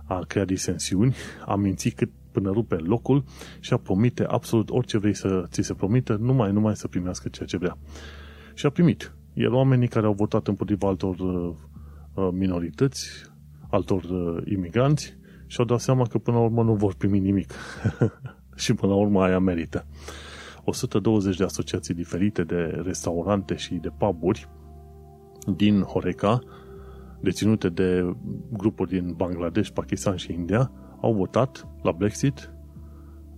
a 0.06 0.20
crea 0.28 0.46
disensiuni, 0.46 1.16
a 1.46 1.56
minți 1.56 1.90
cât 1.90 2.10
până 2.32 2.52
rupe 2.52 2.76
locul 2.76 3.24
și 3.60 3.74
a 3.74 3.78
promite 3.78 4.24
absolut 4.24 4.70
orice 4.70 4.98
vrei 4.98 5.14
să 5.14 5.44
ți 5.48 5.62
se 5.62 5.74
promite, 5.74 6.16
numai, 6.20 6.52
numai 6.52 6.76
să 6.76 6.88
primească 6.88 7.30
ceea 7.30 7.48
ce 7.48 7.58
vrea. 7.58 7.78
Și 8.54 8.66
a 8.66 8.70
primit. 8.70 9.16
Iar 9.34 9.52
oamenii 9.52 9.88
care 9.88 10.06
au 10.06 10.14
votat 10.14 10.48
împotriva 10.48 10.88
altor 10.88 11.20
uh, 11.20 11.54
uh, 12.14 12.30
minorități, 12.32 13.10
altor 13.70 14.04
uh, 14.04 14.44
imigranți, 14.46 15.18
și-au 15.52 15.66
dat 15.66 15.80
seama 15.80 16.06
că 16.06 16.18
până 16.18 16.38
la 16.38 16.44
urmă 16.44 16.64
nu 16.64 16.74
vor 16.74 16.94
primi 16.94 17.20
nimic. 17.20 17.54
și 18.64 18.74
până 18.74 18.92
la 18.92 18.98
urmă 18.98 19.24
aia 19.24 19.40
merită. 19.40 19.86
120 20.64 21.38
de 21.38 21.44
asociații 21.44 21.94
diferite 21.94 22.44
de 22.44 22.82
restaurante 22.84 23.56
și 23.56 23.74
de 23.74 23.90
puburi 23.98 24.50
din 25.56 25.82
Horeca 25.82 26.40
deținute 27.22 27.70
de 27.70 28.16
grupuri 28.52 28.90
din 28.90 29.14
Bangladesh, 29.18 29.70
Pakistan 29.70 30.16
și 30.16 30.34
India, 30.34 30.72
au 31.02 31.14
votat 31.14 31.68
la 31.82 31.92
Brexit 31.92 32.54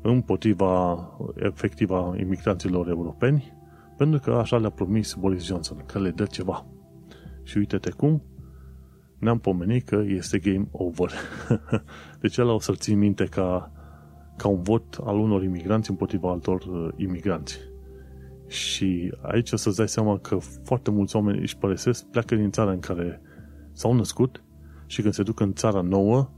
împotriva 0.02 0.98
efectiva 1.36 2.14
imigranților 2.20 2.90
europeni, 2.90 3.54
pentru 3.98 4.20
că 4.20 4.32
așa 4.32 4.58
le-a 4.58 4.70
promis 4.70 5.14
Boris 5.14 5.46
Johnson, 5.46 5.84
că 5.86 6.00
le 6.00 6.10
dă 6.10 6.26
ceva. 6.26 6.66
Și 7.44 7.58
uite-te 7.58 7.90
cum, 7.90 8.24
ne-am 9.24 9.40
pomenit 9.40 9.88
că 9.88 10.04
este 10.08 10.40
game 10.40 10.68
over. 10.72 11.12
deci 12.22 12.38
ăla 12.38 12.54
o 12.54 12.60
să-l 12.60 12.76
țin 12.76 12.98
minte 12.98 13.26
ca, 13.26 13.72
ca 14.38 14.48
un 14.48 14.62
vot 14.62 14.98
al 15.04 15.18
unor 15.18 15.44
imigranți 15.44 15.90
împotriva 15.90 16.30
altor 16.30 16.62
uh, 16.62 16.90
imigranți. 16.96 17.60
Și 18.48 19.14
aici 19.22 19.52
o 19.52 19.56
să-ți 19.56 19.78
dai 19.78 19.88
seama 19.88 20.18
că 20.18 20.38
foarte 20.64 20.92
mulți 20.92 21.16
oameni 21.16 21.40
își 21.40 21.58
părăsesc, 21.58 22.06
pleacă 22.06 22.36
din 22.36 22.52
țara 22.52 22.72
în 22.72 22.80
care 22.80 23.22
s-au 23.72 23.94
născut 23.94 24.44
și 24.86 25.02
când 25.02 25.14
se 25.14 25.24
duc 25.24 25.40
în 25.40 25.54
țara 25.54 25.82
nouă, 25.82 26.30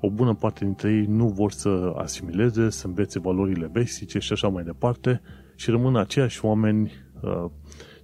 o 0.00 0.10
bună 0.10 0.34
parte 0.34 0.64
dintre 0.64 0.92
ei 0.92 1.04
nu 1.08 1.28
vor 1.28 1.52
să 1.52 1.92
asimileze, 1.96 2.70
să 2.70 2.86
învețe 2.86 3.18
valorile 3.18 3.66
basice 3.66 4.18
și 4.18 4.32
așa 4.32 4.48
mai 4.48 4.64
departe 4.64 5.20
și 5.54 5.70
rămân 5.70 5.96
aceiași 5.96 6.44
oameni 6.44 6.92
uh, 7.20 7.50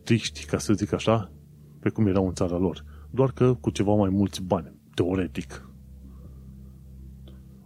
triști, 0.04 0.44
ca 0.44 0.58
să 0.58 0.72
zic 0.72 0.92
așa, 0.92 1.32
pe 1.80 1.88
cum 1.88 2.06
erau 2.06 2.26
în 2.26 2.34
țara 2.34 2.56
lor. 2.56 2.84
Doar 3.10 3.30
că 3.32 3.54
cu 3.54 3.70
ceva 3.70 3.94
mai 3.94 4.10
mulți 4.10 4.42
bani, 4.42 4.72
teoretic. 4.94 5.68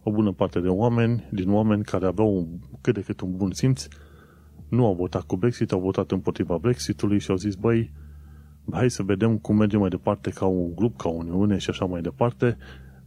O 0.03 0.11
bună 0.11 0.33
parte 0.33 0.61
de 0.61 0.69
oameni, 0.69 1.29
din 1.31 1.51
oameni 1.51 1.85
care 1.85 2.07
aveau 2.07 2.37
un, 2.37 2.47
cât 2.81 2.95
de 2.95 3.01
cât 3.01 3.21
un 3.21 3.37
bun 3.37 3.53
simț, 3.53 3.87
nu 4.69 4.87
au 4.87 4.95
votat 4.95 5.23
cu 5.23 5.37
Brexit, 5.37 5.73
au 5.73 5.81
votat 5.81 6.11
împotriva 6.11 6.59
Brexitului 6.59 7.19
și 7.19 7.31
au 7.31 7.37
zis, 7.37 7.55
băi, 7.55 7.93
hai 8.73 8.91
să 8.91 9.03
vedem 9.03 9.39
cum 9.39 9.57
mergem 9.57 9.81
mai 9.81 9.89
departe 9.89 10.31
ca 10.31 10.47
un 10.47 10.75
grup, 10.75 10.97
ca 10.97 11.09
o 11.09 11.13
Uniune 11.13 11.59
și 11.59 11.71
așa 11.71 11.85
mai 11.85 12.01
departe. 12.01 12.57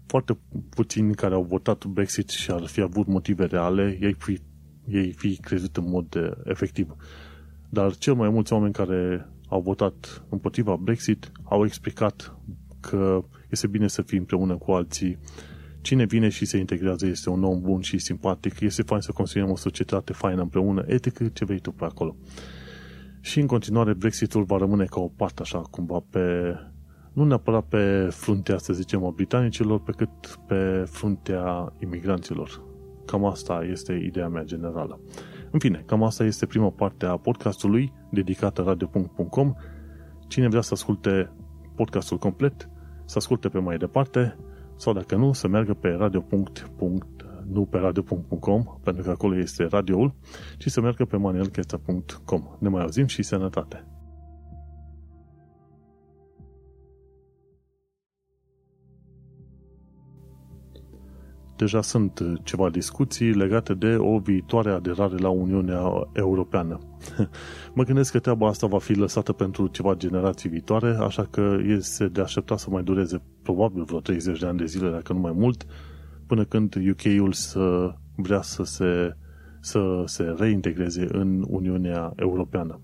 Foarte 0.06 0.38
puțini 0.70 1.16
care 1.16 1.34
au 1.34 1.44
votat 1.44 1.86
Brexit 1.86 2.30
și 2.30 2.52
ar 2.52 2.66
fi 2.66 2.82
avut 2.82 3.08
motive 3.08 3.46
reale, 3.46 3.98
ei 4.02 4.14
fi, 4.14 4.40
ei 4.88 5.12
fi 5.12 5.38
crezut 5.38 5.78
în 5.78 5.90
mod 5.90 6.10
de, 6.10 6.38
efectiv. 6.44 6.96
Dar 7.70 7.96
cel 7.96 8.14
mai 8.14 8.30
mulți 8.30 8.54
oameni 8.54 8.74
care 8.74 9.30
au 9.48 9.62
votat 9.62 10.26
împotriva 10.30 10.76
Brexit 10.76 11.32
au 11.44 11.66
explicat 11.66 12.38
că 12.80 13.24
este 13.50 13.68
bine 13.68 13.88
să 13.88 14.02
fii 14.02 14.18
împreună 14.18 14.58
cu 14.58 14.72
alții. 14.72 15.18
Cine 15.82 16.06
vine 16.06 16.30
și 16.30 16.46
se 16.46 16.58
integrează 16.58 17.06
este 17.06 17.30
un 17.30 17.44
om 17.44 17.62
bun 17.62 17.82
și 17.82 17.98
simpatic, 17.98 18.60
este 18.60 18.82
fain 18.82 19.02
să 19.02 19.12
construim 19.12 19.52
o 19.52 19.56
societate 19.56 20.14
faină 20.14 20.42
împreună, 20.42 20.84
etic, 20.88 21.34
ce 21.34 21.46
vrei 21.46 21.60
tu 21.60 21.72
pe 21.72 21.84
acolo. 21.84 22.16
Și 23.22 23.40
în 23.40 23.48
continuare 23.48 23.94
Brexitul 23.94 24.44
va 24.44 24.58
rămâne 24.58 24.86
ca 24.86 25.00
o 25.00 25.08
parte 25.08 25.42
așa 25.42 25.62
cumva 25.62 26.04
pe 26.10 26.54
nu 27.18 27.26
neapărat 27.26 27.66
pe 27.66 28.08
fruntea, 28.12 28.58
să 28.58 28.74
zicem, 28.74 29.06
a 29.06 29.10
britanicilor, 29.10 29.82
pe 29.82 29.92
cât 29.92 30.40
pe 30.48 30.84
fruntea 30.90 31.74
imigranților. 31.80 32.62
Cam 33.06 33.26
asta 33.26 33.66
este 33.72 33.94
ideea 33.94 34.28
mea 34.28 34.44
generală. 34.44 35.00
În 35.58 35.64
fine, 35.64 35.84
cam 35.86 36.04
asta 36.04 36.24
este 36.24 36.46
prima 36.46 36.70
parte 36.70 37.06
a 37.06 37.18
podcastului 37.18 37.94
dedicată 38.12 38.62
radio.com. 38.62 39.54
Cine 40.28 40.48
vrea 40.48 40.62
să 40.62 40.74
asculte 40.74 41.32
podcastul 41.76 42.18
complet, 42.18 42.70
să 43.06 43.18
asculte 43.18 43.50
pe 43.50 43.60
mai 43.60 43.78
departe 43.78 44.38
sau 44.76 44.94
dacă 44.94 45.16
nu, 45.16 45.34
să 45.34 45.48
meargă 45.48 45.74
pe 45.74 45.90
radio.com 45.90 46.98
nu 47.52 47.66
pe 47.66 47.78
radio.com, 47.78 48.64
pentru 48.84 49.04
că 49.04 49.10
acolo 49.10 49.38
este 49.38 49.64
radioul, 49.64 50.16
ci 50.58 50.68
să 50.68 50.82
meargă 50.82 51.06
pe 51.06 51.18
manuelchesta.com. 51.18 52.44
Ne 52.60 52.70
mai 52.70 52.82
auzim 52.82 53.06
și 53.06 53.24
sănătate! 53.24 53.97
Deja 61.58 61.82
sunt 61.82 62.22
ceva 62.44 62.70
discuții 62.70 63.34
legate 63.34 63.74
de 63.74 63.96
o 63.96 64.20
viitoare 64.20 64.70
aderare 64.72 65.18
la 65.18 65.30
Uniunea 65.30 66.10
Europeană. 66.14 66.80
mă 67.76 67.84
gândesc 67.84 68.12
că 68.12 68.20
treaba 68.20 68.48
asta 68.48 68.68
va 68.68 68.80
fi 68.80 68.94
lăsată 68.94 69.34
pentru 69.34 69.68
ceva 69.68 69.94
generații 69.96 70.50
viitoare, 70.50 70.96
așa 71.00 71.24
că 71.30 71.58
este 71.66 72.08
de 72.08 72.22
așteptat 72.22 72.60
să 72.60 72.70
mai 72.70 72.84
dureze 72.84 73.22
probabil 73.44 73.84
vreo 73.84 74.00
30 74.00 74.40
de 74.40 74.46
ani 74.46 74.58
de 74.58 74.66
zile, 74.66 74.90
dacă 74.90 75.14
nu 75.14 75.20
mai 75.20 75.34
mult, 75.36 75.66
până 76.28 76.44
când 76.46 76.76
UK-ul 76.76 77.32
să 77.32 77.94
vrea 78.16 78.42
să 78.42 78.64
se 78.64 79.16
să 79.60 80.04
se 80.06 80.36
reintegreze 80.38 81.08
în 81.12 81.46
Uniunea 81.48 82.14
Europeană. 82.16 82.80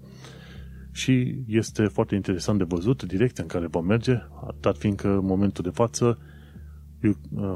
Și 0.91 1.35
este 1.47 1.85
foarte 1.85 2.15
interesant 2.15 2.57
de 2.57 2.63
văzut 2.67 3.03
direcția 3.03 3.43
în 3.43 3.49
care 3.49 3.67
va 3.67 3.79
merge, 3.81 4.17
dat 4.59 4.77
fiindcă 4.77 5.07
în 5.07 5.25
momentul 5.25 5.63
de 5.63 5.69
față 5.69 6.17
uh, 6.19 6.32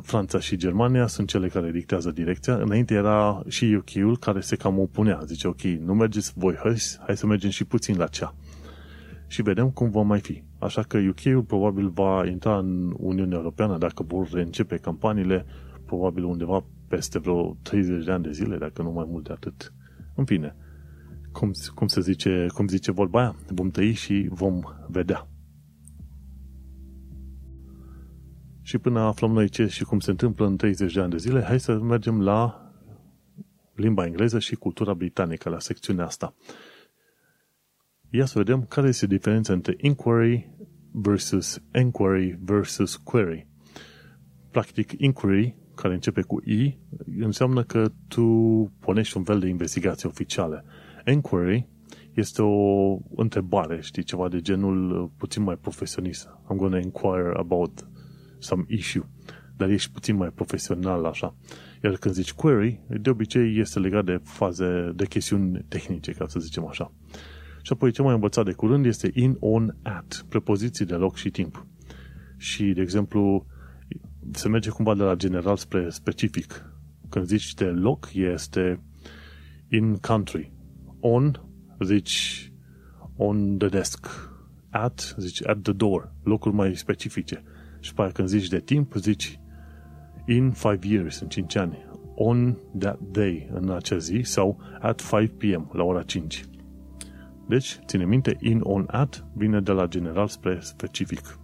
Franța 0.02 0.40
și 0.40 0.56
Germania 0.56 1.08
sunt 1.08 1.28
cele 1.28 1.48
care 1.48 1.72
dictează 1.72 2.12
direcția. 2.12 2.56
Înainte 2.56 2.94
era 2.94 3.44
și 3.48 3.66
UK-ul 3.80 4.18
care 4.18 4.40
se 4.40 4.56
cam 4.56 4.80
opunea. 4.80 5.22
Zice, 5.26 5.48
ok, 5.48 5.62
nu 5.62 5.94
mergeți 5.94 6.34
voi, 6.36 6.56
hai, 6.56 6.76
hai 7.06 7.18
să 7.18 7.26
mergem 7.26 7.50
și 7.50 7.64
puțin 7.64 7.98
la 7.98 8.08
cea. 8.08 8.36
Și 9.28 9.42
vedem 9.42 9.70
cum 9.70 9.90
va 9.90 10.02
mai 10.02 10.20
fi. 10.20 10.44
Așa 10.60 10.82
că 10.82 10.98
UK-ul 10.98 11.44
probabil 11.44 11.90
va 11.90 12.26
intra 12.26 12.58
în 12.58 12.94
Uniunea 12.98 13.38
Europeană 13.38 13.78
dacă 13.78 14.04
vor 14.04 14.30
reîncepe 14.32 14.78
campaniile, 14.78 15.46
probabil 15.86 16.24
undeva 16.24 16.66
peste 16.88 17.20
vreo 17.20 17.58
30 17.62 18.06
de 18.06 18.12
ani 18.12 18.24
de 18.24 18.32
zile, 18.32 18.58
dacă 18.58 18.82
nu 18.82 18.92
mai 18.92 19.06
mult 19.10 19.24
de 19.24 19.34
atât. 19.34 19.74
În 20.16 20.26
fine, 20.26 20.56
cum, 21.32 21.52
cum 21.76 21.88
se 21.88 22.02
zice, 22.02 22.46
cum 22.54 22.68
zice 22.68 22.92
vorba 22.92 23.20
aia, 23.20 23.36
vom 23.48 23.70
tăi 23.70 23.94
și 23.94 24.28
vom 24.30 24.62
vedea. 24.88 25.28
Și 28.68 28.78
până 28.78 29.00
aflăm 29.00 29.32
noi 29.32 29.50
ce 29.50 29.68
și 29.68 29.84
cum 29.84 30.00
se 30.00 30.10
întâmplă 30.10 30.46
în 30.46 30.58
30 30.58 30.94
de 30.94 31.00
ani 31.00 31.12
de 31.12 31.18
zile, 31.18 31.42
hai 31.42 31.60
să 31.60 31.80
mergem 31.80 32.22
la 32.22 32.72
limba 33.76 34.06
engleză 34.06 34.40
și 34.40 34.56
cultura 34.56 34.94
britanică, 34.94 35.50
la 35.50 35.60
secțiunea 35.60 36.06
asta. 36.06 36.36
Ia 38.10 38.26
să 38.26 38.38
vedem 38.38 38.66
care 38.66 38.88
este 38.88 39.08
diferența 39.08 39.54
între 39.54 39.76
inquiry 39.78 40.56
versus 40.92 41.62
enquiry 41.72 42.40
versus 42.42 42.96
query. 42.96 43.48
Practic, 44.52 44.92
inquiry, 44.98 45.56
care 45.76 45.94
începe 45.94 46.22
cu 46.22 46.42
I, 46.46 46.78
înseamnă 47.20 47.64
că 47.64 47.92
tu 48.08 48.26
punești 48.80 49.18
un 49.18 49.24
fel 49.24 49.40
de 49.40 49.48
investigație 49.48 50.10
oficială. 50.10 50.66
Enquiry 51.06 51.68
este 52.14 52.42
o 52.42 52.98
întrebare, 53.16 53.82
știi, 53.82 54.04
ceva 54.04 54.28
de 54.28 54.42
genul 54.42 55.02
uh, 55.02 55.10
puțin 55.18 55.44
mai 55.44 55.56
profesionist. 55.56 56.28
I'm 56.28 56.56
gonna 56.56 56.80
inquire 56.80 57.32
about 57.36 57.88
some 58.39 58.65
issue. 58.67 59.10
Dar 59.58 59.69
ești 59.69 59.91
puțin 59.91 60.15
mai 60.15 60.30
profesional 60.30 61.06
așa. 61.06 61.36
Iar 61.84 61.95
când 61.95 62.13
zici 62.13 62.34
query, 62.34 62.82
de 62.88 63.10
obicei 63.10 63.60
este 63.60 63.80
legat 63.80 64.06
de 64.06 64.19
faze, 64.23 64.91
de 64.95 65.06
chestiuni 65.06 65.65
tehnice, 65.67 66.12
ca 66.12 66.28
să 66.28 66.39
zicem 66.39 66.67
așa. 66.67 66.91
Și 67.62 67.73
apoi 67.73 67.91
ce 67.91 68.02
mai 68.02 68.13
învățat 68.13 68.45
de 68.45 68.52
curând 68.52 68.86
este 68.86 69.12
in, 69.13 69.38
on, 69.39 69.76
at, 69.82 70.26
prepoziții 70.30 70.86
de 70.86 70.95
loc 70.95 71.15
și 71.15 71.30
timp. 71.30 71.65
Și, 72.38 72.63
de 72.63 72.82
exemplu, 72.82 73.45
se 74.32 74.47
merge 74.47 74.69
cumva 74.69 74.95
de 74.95 75.04
la 75.04 75.15
general 75.15 75.56
spre 75.56 75.89
specific. 75.89 76.65
Când 77.10 77.26
zici 77.26 77.54
de 77.54 77.65
loc, 77.65 78.10
este 78.13 78.82
in 79.71 79.95
country. 79.95 80.52
On, 81.00 81.32
zici 81.80 82.52
on 83.15 83.58
the 83.58 83.67
desk. 83.67 84.08
At, 84.69 85.15
zici 85.17 85.47
at 85.47 85.62
the 85.62 85.73
door. 85.73 86.13
Locuri 86.23 86.56
mai 86.56 86.76
specifice. 86.76 87.43
Și 87.80 87.94
pe 87.94 88.02
aia 88.02 88.12
când 88.12 88.28
zici 88.28 88.48
de 88.48 88.60
timp, 88.60 88.94
zici 88.94 89.40
in 90.26 90.52
five 90.52 90.80
years, 90.88 91.20
în 91.20 91.28
5 91.28 91.56
ani. 91.56 91.86
On 92.16 92.58
that 92.80 93.00
day, 93.12 93.50
în 93.54 93.70
acea 93.70 93.98
zi, 93.98 94.22
sau 94.24 94.60
at 94.80 95.02
5 95.10 95.32
p.m., 95.38 95.70
la 95.74 95.84
ora 95.84 96.02
5. 96.02 96.46
Deci, 97.48 97.80
ține 97.86 98.06
minte, 98.06 98.38
in, 98.40 98.60
on, 98.63 98.86
at 98.88 99.26
vine 99.34 99.60
de 99.60 99.72
la 99.72 99.88
general 99.88 100.28
spre 100.28 100.58
specific. 100.62 101.40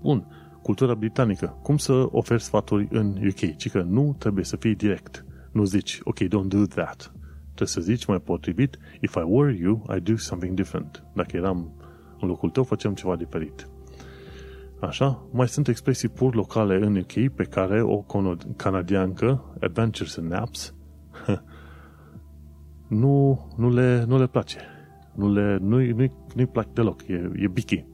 Bun. 0.00 0.26
Cultura 0.62 0.94
britanică. 0.94 1.58
Cum 1.62 1.76
să 1.76 1.92
oferi 2.10 2.42
sfaturi 2.42 2.88
în 2.90 3.26
UK? 3.26 3.56
Ci 3.56 3.70
că 3.70 3.82
nu 3.82 4.16
trebuie 4.18 4.44
să 4.44 4.56
fii 4.56 4.74
direct. 4.74 5.24
Nu 5.52 5.64
zici, 5.64 6.00
ok, 6.02 6.18
don't 6.18 6.48
do 6.48 6.66
that. 6.66 7.12
Trebuie 7.44 7.68
să 7.68 7.80
zici 7.80 8.06
mai 8.06 8.20
potrivit, 8.20 8.78
if 9.00 9.14
I 9.14 9.22
were 9.24 9.56
you, 9.56 9.86
I'd 9.94 10.02
do 10.02 10.16
something 10.16 10.54
different. 10.54 11.04
Dacă 11.14 11.36
eram 11.36 11.72
în 12.20 12.28
locul 12.28 12.50
tău, 12.50 12.64
facem 12.64 12.94
ceva 12.94 13.16
diferit. 13.16 13.68
Așa, 14.80 15.28
mai 15.32 15.48
sunt 15.48 15.68
expresii 15.68 16.08
pur 16.08 16.34
locale 16.34 16.74
în 16.74 16.96
UK 16.96 17.34
pe 17.34 17.44
care 17.44 17.82
o 17.82 18.04
canadiancă, 18.56 19.56
Adventures 19.60 20.16
and 20.16 20.30
Naps, 20.30 20.74
nu, 22.88 23.46
nu, 23.56 23.70
le, 23.70 24.04
nu 24.06 24.18
le 24.18 24.26
place. 24.26 24.58
Nu 25.14 25.32
le, 25.32 25.58
nu-i, 25.60 25.92
nu-i, 25.92 26.12
nu-i 26.34 26.46
plac 26.46 26.72
deloc. 26.72 27.08
E, 27.08 27.30
e 27.34 27.48
bichi. 27.48 27.84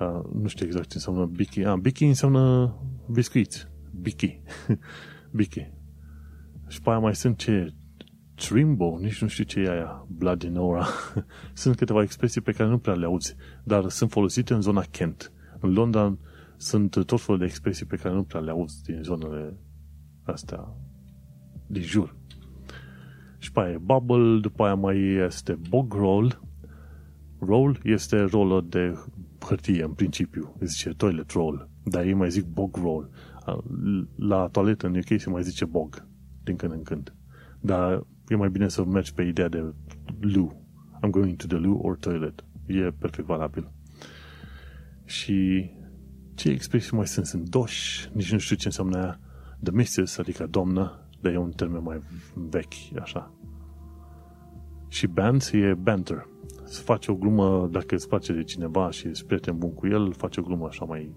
Uh, 0.00 0.20
nu 0.32 0.48
știu 0.48 0.66
exact 0.66 0.88
ce 0.88 0.94
înseamnă 0.94 1.24
bichi. 1.24 1.64
Ah, 1.64 1.78
bichi 1.80 2.04
înseamnă 2.04 2.74
biscuiți. 3.10 3.68
Bichi. 4.00 4.40
bichi. 5.38 5.72
Și 6.68 6.82
pe 6.82 6.90
aia 6.90 6.98
mai 6.98 7.14
sunt 7.14 7.36
ce 7.36 7.74
Trimbo, 8.34 8.98
nici 9.00 9.22
nu 9.22 9.28
știu 9.28 9.44
ce 9.44 9.60
e 9.60 9.70
aia, 9.70 10.06
Bloody 10.08 10.48
Nora. 10.48 10.86
sunt 11.54 11.76
câteva 11.76 12.02
expresii 12.02 12.40
pe 12.40 12.52
care 12.52 12.68
nu 12.68 12.78
prea 12.78 12.94
le 12.94 13.04
auzi, 13.04 13.36
dar 13.64 13.88
sunt 13.88 14.10
folosite 14.10 14.54
în 14.54 14.60
zona 14.60 14.84
Kent. 14.90 15.32
În 15.60 15.72
Londra 15.72 16.18
sunt 16.56 17.04
tot 17.06 17.20
felul 17.20 17.38
de 17.40 17.44
expresii 17.44 17.86
pe 17.86 17.96
care 17.96 18.14
nu 18.14 18.22
prea 18.22 18.40
le 18.40 18.50
auzi 18.50 18.82
din 18.82 19.02
zonele 19.02 19.58
astea 20.22 20.76
din 21.66 21.82
jur. 21.82 22.16
Și 23.38 23.52
pe 23.52 23.60
aia 23.60 23.78
bubble, 23.78 24.38
după 24.40 24.64
aia 24.64 24.74
mai 24.74 24.98
este 25.26 25.58
bog 25.68 25.92
roll. 25.94 26.40
Roll 27.38 27.78
este 27.82 28.20
rolă 28.20 28.64
de 28.68 28.98
hârtie, 29.38 29.84
în 29.84 29.92
principiu. 29.92 30.56
Zice 30.60 30.90
toilet 30.90 31.30
roll. 31.30 31.70
Dar 31.84 32.04
ei 32.04 32.14
mai 32.14 32.30
zic 32.30 32.44
bog 32.46 32.76
roll. 32.76 33.10
La 34.16 34.48
toaletă 34.48 34.86
în 34.86 34.96
UK 34.96 35.20
se 35.20 35.30
mai 35.30 35.42
zice 35.42 35.64
bog, 35.64 36.06
din 36.44 36.56
când 36.56 36.72
în 36.72 36.82
când. 36.82 37.14
Dar 37.60 38.06
e 38.28 38.34
mai 38.34 38.50
bine 38.50 38.68
să 38.68 38.84
mergi 38.84 39.14
pe 39.14 39.22
ideea 39.22 39.48
de 39.48 39.74
loo. 40.20 40.52
I'm 41.04 41.10
going 41.10 41.36
to 41.36 41.46
the 41.46 41.56
loo 41.56 41.78
or 41.82 41.96
toilet. 41.96 42.44
E 42.66 42.90
perfect 42.98 43.26
valabil. 43.26 43.70
Și 45.06 45.70
ce 46.34 46.48
expresii 46.48 46.96
mai 46.96 47.06
sunt? 47.06 47.26
Sunt 47.26 47.48
doși, 47.48 48.10
nici 48.12 48.32
nu 48.32 48.38
știu 48.38 48.56
ce 48.56 48.66
înseamnă 48.66 48.96
aia. 48.96 49.20
The 49.62 49.72
missus, 49.72 50.18
adică 50.18 50.46
doamnă, 50.46 51.08
dar 51.20 51.32
e 51.32 51.38
un 51.38 51.50
termen 51.50 51.82
mai 51.82 52.00
vechi, 52.34 53.00
așa. 53.00 53.34
Și 54.88 55.06
band 55.06 55.50
e 55.52 55.74
banter. 55.74 56.28
Să 56.64 56.82
faci 56.82 57.06
o 57.06 57.14
glumă, 57.14 57.68
dacă 57.70 57.94
îți 57.94 58.08
place 58.08 58.32
de 58.32 58.42
cineva 58.42 58.90
și 58.90 59.08
ești 59.08 59.24
prieten 59.24 59.58
bun 59.58 59.74
cu 59.74 59.86
el, 59.86 60.12
faci 60.12 60.36
o 60.36 60.42
glumă 60.42 60.66
așa 60.66 60.84
mai, 60.84 61.14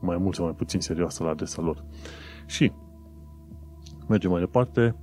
mai 0.00 0.16
mult 0.16 0.34
sau 0.34 0.44
mai 0.44 0.54
puțin 0.54 0.80
serioasă 0.80 1.22
la 1.22 1.30
adresa 1.30 1.62
lor. 1.62 1.84
Și 2.46 2.72
mergem 4.08 4.30
mai 4.30 4.40
departe. 4.40 4.96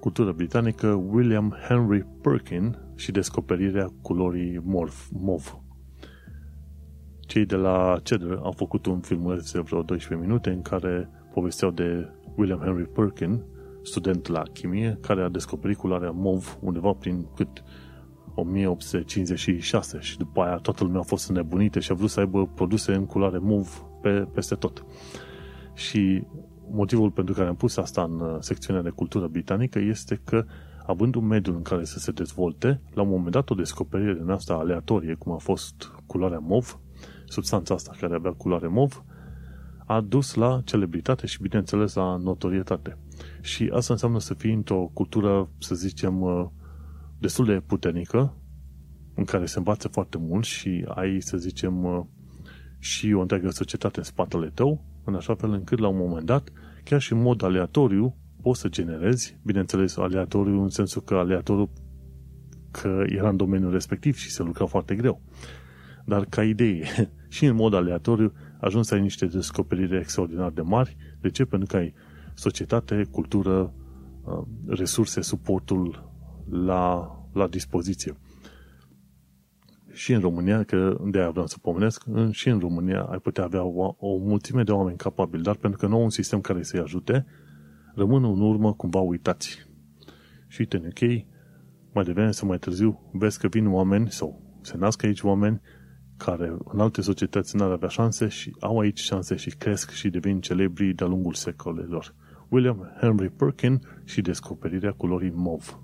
Cultura 0.00 0.32
britanică, 0.32 0.86
William 0.86 1.56
Henry 1.68 2.06
Perkin 2.20 2.78
și 2.94 3.10
descoperirea 3.10 3.92
culorii 4.02 4.60
morf, 4.64 5.08
mov. 5.12 5.60
Cei 7.30 7.44
de 7.44 7.56
la 7.56 8.00
Cedar 8.02 8.38
au 8.42 8.52
făcut 8.52 8.86
un 8.86 9.00
filmuleț 9.00 9.50
de 9.50 9.60
vreo 9.60 9.82
12 9.82 10.26
minute 10.26 10.50
în 10.50 10.62
care 10.62 11.08
povesteau 11.34 11.70
de 11.70 12.08
William 12.36 12.58
Henry 12.58 12.88
Perkin, 12.88 13.42
student 13.82 14.26
la 14.26 14.42
chimie, 14.42 14.98
care 15.00 15.22
a 15.22 15.28
descoperit 15.28 15.76
culoarea 15.76 16.10
MOV 16.10 16.58
undeva 16.60 16.92
prin 16.92 17.26
cât 17.36 17.62
1856 18.34 19.98
și 20.00 20.16
după 20.18 20.42
aia 20.42 20.56
toată 20.56 20.84
lumea 20.84 21.00
a 21.00 21.02
fost 21.02 21.28
înnebunită 21.28 21.80
și 21.80 21.92
a 21.92 21.94
vrut 21.94 22.10
să 22.10 22.20
aibă 22.20 22.46
produse 22.46 22.92
în 22.92 23.06
culoare 23.06 23.38
MOV 23.38 23.84
pe, 24.02 24.10
peste 24.10 24.54
tot. 24.54 24.84
Și 25.74 26.22
motivul 26.70 27.10
pentru 27.10 27.34
care 27.34 27.48
am 27.48 27.56
pus 27.56 27.76
asta 27.76 28.02
în 28.02 28.20
uh, 28.20 28.36
secțiunea 28.38 28.82
de 28.82 28.90
cultură 28.90 29.26
britanică 29.26 29.78
este 29.78 30.20
că 30.24 30.44
având 30.86 31.14
un 31.14 31.26
mediu 31.26 31.54
în 31.54 31.62
care 31.62 31.84
să 31.84 31.98
se 31.98 32.12
dezvolte, 32.12 32.80
la 32.94 33.02
un 33.02 33.08
moment 33.08 33.30
dat 33.30 33.50
o 33.50 33.54
descoperire 33.54 34.14
din 34.14 34.30
asta 34.30 34.54
aleatorie, 34.54 35.14
cum 35.14 35.32
a 35.32 35.38
fost 35.38 35.92
culoarea 36.06 36.38
MOV, 36.38 36.78
substanța 37.30 37.74
asta 37.74 37.92
care 38.00 38.14
avea 38.14 38.32
culoare 38.32 38.66
MOV, 38.66 39.04
a 39.86 40.00
dus 40.00 40.34
la 40.34 40.60
celebritate 40.64 41.26
și, 41.26 41.42
bineînțeles, 41.42 41.94
la 41.94 42.16
notorietate. 42.16 42.96
Și 43.40 43.70
asta 43.72 43.92
înseamnă 43.92 44.18
să 44.20 44.34
fii 44.34 44.52
într-o 44.52 44.90
cultură, 44.92 45.48
să 45.58 45.74
zicem, 45.74 46.20
uh, 46.20 46.46
destul 47.18 47.44
de 47.44 47.62
puternică, 47.66 48.34
în 49.14 49.24
care 49.24 49.46
se 49.46 49.58
învață 49.58 49.88
foarte 49.88 50.18
mult 50.18 50.44
și 50.44 50.84
ai, 50.88 51.20
să 51.20 51.36
zicem, 51.36 51.84
uh, 51.84 52.04
și 52.78 53.12
o 53.12 53.20
întreagă 53.20 53.50
societate 53.50 53.98
în 53.98 54.04
spatele 54.04 54.50
tău, 54.54 54.84
în 55.04 55.14
așa 55.14 55.34
fel 55.34 55.52
încât, 55.52 55.78
la 55.78 55.88
un 55.88 55.96
moment 55.96 56.26
dat, 56.26 56.48
chiar 56.84 57.00
și 57.00 57.12
în 57.12 57.22
mod 57.22 57.42
aleatoriu, 57.42 58.16
poți 58.42 58.60
să 58.60 58.68
generezi, 58.68 59.38
bineînțeles, 59.44 59.96
aleatoriu 59.96 60.62
în 60.62 60.68
sensul 60.68 61.02
că 61.02 61.14
aleatoriu 61.14 61.70
că 62.70 63.04
era 63.06 63.28
în 63.28 63.36
domeniul 63.36 63.72
respectiv 63.72 64.16
și 64.16 64.30
se 64.30 64.42
lucra 64.42 64.66
foarte 64.66 64.94
greu. 64.94 65.22
Dar 66.04 66.24
ca 66.24 66.44
idee, 66.44 66.84
și 67.30 67.44
în 67.44 67.54
mod 67.54 67.74
aleatoriu, 67.74 68.32
ajungi 68.60 68.88
să 68.88 68.94
ai 68.94 69.00
niște 69.00 69.26
descoperiri 69.26 69.96
extraordinar 69.96 70.50
de 70.50 70.60
mari. 70.60 70.96
De 71.20 71.30
ce? 71.30 71.44
Pentru 71.44 71.68
că 71.68 71.76
ai 71.76 71.94
societate, 72.34 73.08
cultură, 73.10 73.72
uh, 74.24 74.42
resurse, 74.66 75.20
suportul 75.20 76.10
la, 76.48 77.14
la 77.32 77.46
dispoziție. 77.46 78.16
Și 79.92 80.12
în 80.12 80.20
România, 80.20 80.62
că 80.62 81.00
de 81.10 81.18
aia 81.18 81.30
vreau 81.30 81.46
să 81.46 81.58
pomenesc, 81.58 82.04
și 82.30 82.48
în 82.48 82.58
România 82.58 83.02
ai 83.02 83.18
putea 83.18 83.44
avea 83.44 83.62
o, 83.62 83.94
o 83.98 84.16
mulțime 84.16 84.62
de 84.62 84.72
oameni 84.72 84.96
capabili, 84.96 85.42
dar 85.42 85.56
pentru 85.56 85.78
că 85.78 85.86
nu 85.86 85.96
au 85.96 86.02
un 86.02 86.10
sistem 86.10 86.40
care 86.40 86.62
să-i 86.62 86.80
ajute, 86.80 87.26
rămân 87.94 88.24
în 88.24 88.40
urmă 88.40 88.72
cumva 88.72 89.00
uitați. 89.00 89.68
Și 90.46 90.60
uite, 90.60 90.76
în 90.76 90.84
UK, 90.84 91.24
mai 91.92 92.04
devreme 92.04 92.30
sau 92.30 92.48
mai 92.48 92.58
târziu, 92.58 93.10
vezi 93.12 93.38
că 93.38 93.48
vin 93.48 93.66
oameni 93.66 94.10
sau 94.10 94.42
se 94.60 94.76
nasc 94.76 95.02
aici 95.02 95.22
oameni 95.22 95.60
care 96.24 96.56
în 96.64 96.80
alte 96.80 97.00
societăți 97.00 97.56
n-ar 97.56 97.70
avea 97.70 97.88
șanse 97.88 98.28
și 98.28 98.56
au 98.60 98.78
aici 98.78 99.00
șanse 99.00 99.36
și 99.36 99.50
cresc 99.50 99.90
și 99.90 100.08
devin 100.08 100.40
celebri 100.40 100.94
de-a 100.94 101.06
lungul 101.06 101.34
secolelor. 101.34 102.14
William 102.48 102.90
Henry 103.00 103.30
Perkin 103.30 103.80
și 104.04 104.20
descoperirea 104.20 104.92
culorii 104.92 105.32
mov. 105.34 105.80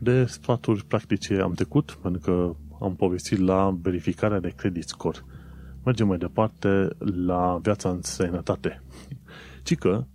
De 0.00 0.24
sfaturi 0.24 0.86
practice 0.86 1.40
am 1.40 1.52
trecut, 1.52 1.98
pentru 2.02 2.20
că 2.20 2.56
am 2.84 2.96
povestit 2.96 3.38
la 3.38 3.78
verificarea 3.82 4.40
de 4.40 4.52
credit 4.56 4.88
score. 4.88 5.18
Mergem 5.84 6.06
mai 6.06 6.18
departe 6.18 6.88
la 6.98 7.58
viața 7.62 7.90
în 7.90 8.02
sănătate. 8.02 8.82
Ci 9.62 9.74
că 9.74 10.06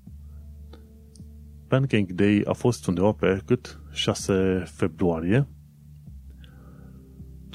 Pancake 1.68 2.14
Day 2.14 2.42
a 2.46 2.54
fost 2.54 2.88
undeva 2.88 3.12
pe 3.12 3.42
cât 3.46 3.82
6 3.92 4.64
februarie, 4.66 5.48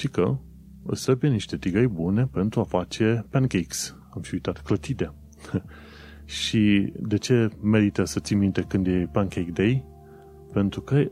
ci 0.00 0.08
că 0.08 0.36
îți 0.82 1.02
trebuie 1.02 1.30
niște 1.30 1.56
tigăi 1.56 1.86
bune 1.86 2.26
pentru 2.26 2.60
a 2.60 2.64
face 2.64 3.26
pancakes. 3.30 3.96
Am 4.10 4.22
și 4.22 4.34
uitat, 4.34 4.60
clătite. 4.60 5.12
și 6.40 6.92
de 6.96 7.16
ce 7.16 7.48
merită 7.62 8.04
să 8.04 8.20
ții 8.20 8.36
minte 8.36 8.60
când 8.62 8.86
e 8.86 9.08
Pancake 9.12 9.50
Day? 9.52 9.84
Pentru 10.52 10.80
că 10.80 11.10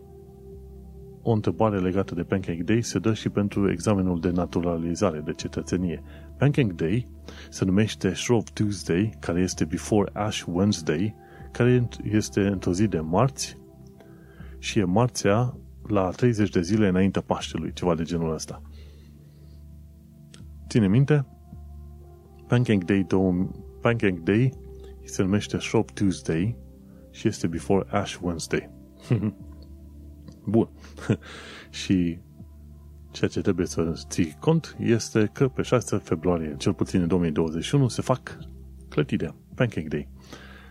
o 1.23 1.33
întrebare 1.33 1.81
legată 1.81 2.15
de 2.15 2.23
Pancake 2.23 2.63
Day 2.63 2.83
se 2.83 2.99
dă 2.99 3.15
și 3.15 3.29
pentru 3.29 3.71
examenul 3.71 4.21
de 4.21 4.31
naturalizare 4.31 5.21
de 5.21 5.33
cetățenie. 5.33 6.03
Pancake 6.39 6.73
Day 6.73 7.09
se 7.51 7.65
numește 7.65 8.15
Shrove 8.15 8.45
Tuesday, 8.53 9.17
care 9.21 9.41
este 9.41 9.65
Before 9.65 10.11
Ash 10.13 10.43
Wednesday, 10.47 11.15
care 11.53 11.89
este 12.03 12.41
într-o 12.47 12.73
zi 12.73 12.87
de 12.87 13.01
marți 13.01 13.57
și 14.59 14.79
e 14.79 14.85
marțea 14.85 15.59
la 15.87 16.11
30 16.11 16.51
de 16.51 16.61
zile 16.61 16.89
înaintea 16.89 17.23
Paștelui, 17.23 17.73
ceva 17.73 17.95
de 17.95 18.03
genul 18.03 18.35
ăsta. 18.35 18.63
Ține 20.69 20.89
minte? 20.89 21.27
Pancake 22.47 22.85
Day, 22.85 23.05
două, 23.09 23.33
Pancake 23.81 24.21
Day 24.25 24.53
se 25.05 25.23
numește 25.23 25.59
Shrove 25.59 25.93
Tuesday 25.95 26.57
și 27.11 27.29
este 27.29 27.47
Before 27.47 27.87
Ash 27.91 28.17
Wednesday. 28.21 28.71
Bun. 30.45 30.69
și 31.71 32.19
ceea 33.11 33.31
ce 33.31 33.41
trebuie 33.41 33.67
să 33.67 33.93
ții 34.09 34.37
cont 34.41 34.77
este 34.79 35.31
că 35.33 35.49
pe 35.49 35.63
6 35.63 35.97
februarie, 35.97 36.55
cel 36.59 36.75
puțin 36.75 37.01
în 37.01 37.09
2021, 37.09 37.89
se 37.89 38.03
fac 38.03 38.39
clătirea, 38.89 39.35
Pancake 39.55 39.89
Day. 39.89 40.09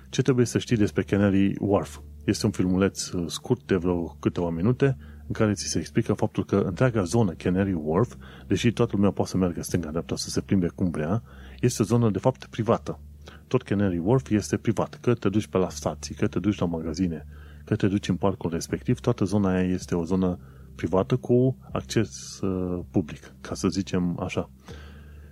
Ce 0.09 0.21
trebuie 0.21 0.45
să 0.45 0.57
știi 0.57 0.77
despre 0.77 1.03
Canary 1.03 1.55
Wharf? 1.59 1.99
Este 2.25 2.45
un 2.45 2.51
filmuleț 2.51 3.09
uh, 3.09 3.25
scurt 3.27 3.67
de 3.67 3.75
vreo 3.75 4.17
câteva 4.19 4.49
minute 4.49 4.97
în 5.27 5.33
care 5.33 5.53
ți 5.53 5.67
se 5.67 5.79
explică 5.79 6.13
faptul 6.13 6.45
că 6.45 6.55
întreaga 6.55 7.03
zonă 7.03 7.31
Canary 7.31 7.73
Wharf, 7.73 8.15
deși 8.47 8.71
toată 8.71 8.91
lumea 8.95 9.11
poate 9.11 9.31
să 9.31 9.37
meargă 9.37 9.61
stânga-dreapta 9.61 10.15
să 10.15 10.29
se 10.29 10.41
plimbe 10.41 10.67
cum 10.75 10.89
vrea, 10.89 11.23
este 11.59 11.81
o 11.81 11.85
zonă 11.85 12.09
de 12.09 12.19
fapt 12.19 12.45
privată. 12.45 12.99
Tot 13.47 13.61
Canary 13.61 13.97
Wharf 13.97 14.29
este 14.29 14.57
privat, 14.57 14.97
că 15.01 15.13
te 15.13 15.29
duci 15.29 15.47
pe 15.47 15.57
la 15.57 15.69
stații, 15.69 16.15
că 16.15 16.27
te 16.27 16.39
duci 16.39 16.59
la 16.59 16.65
magazine, 16.65 17.25
că 17.65 17.75
te 17.75 17.87
duci 17.87 18.09
în 18.09 18.15
parcul 18.15 18.49
respectiv, 18.49 18.99
toată 18.99 19.23
zona 19.23 19.49
aia 19.49 19.67
este 19.67 19.95
o 19.95 20.03
zonă 20.03 20.39
privată 20.75 21.15
cu 21.15 21.57
acces 21.71 22.39
uh, 22.39 22.83
public, 22.91 23.33
ca 23.41 23.53
să 23.53 23.67
zicem 23.67 24.19
așa. 24.19 24.49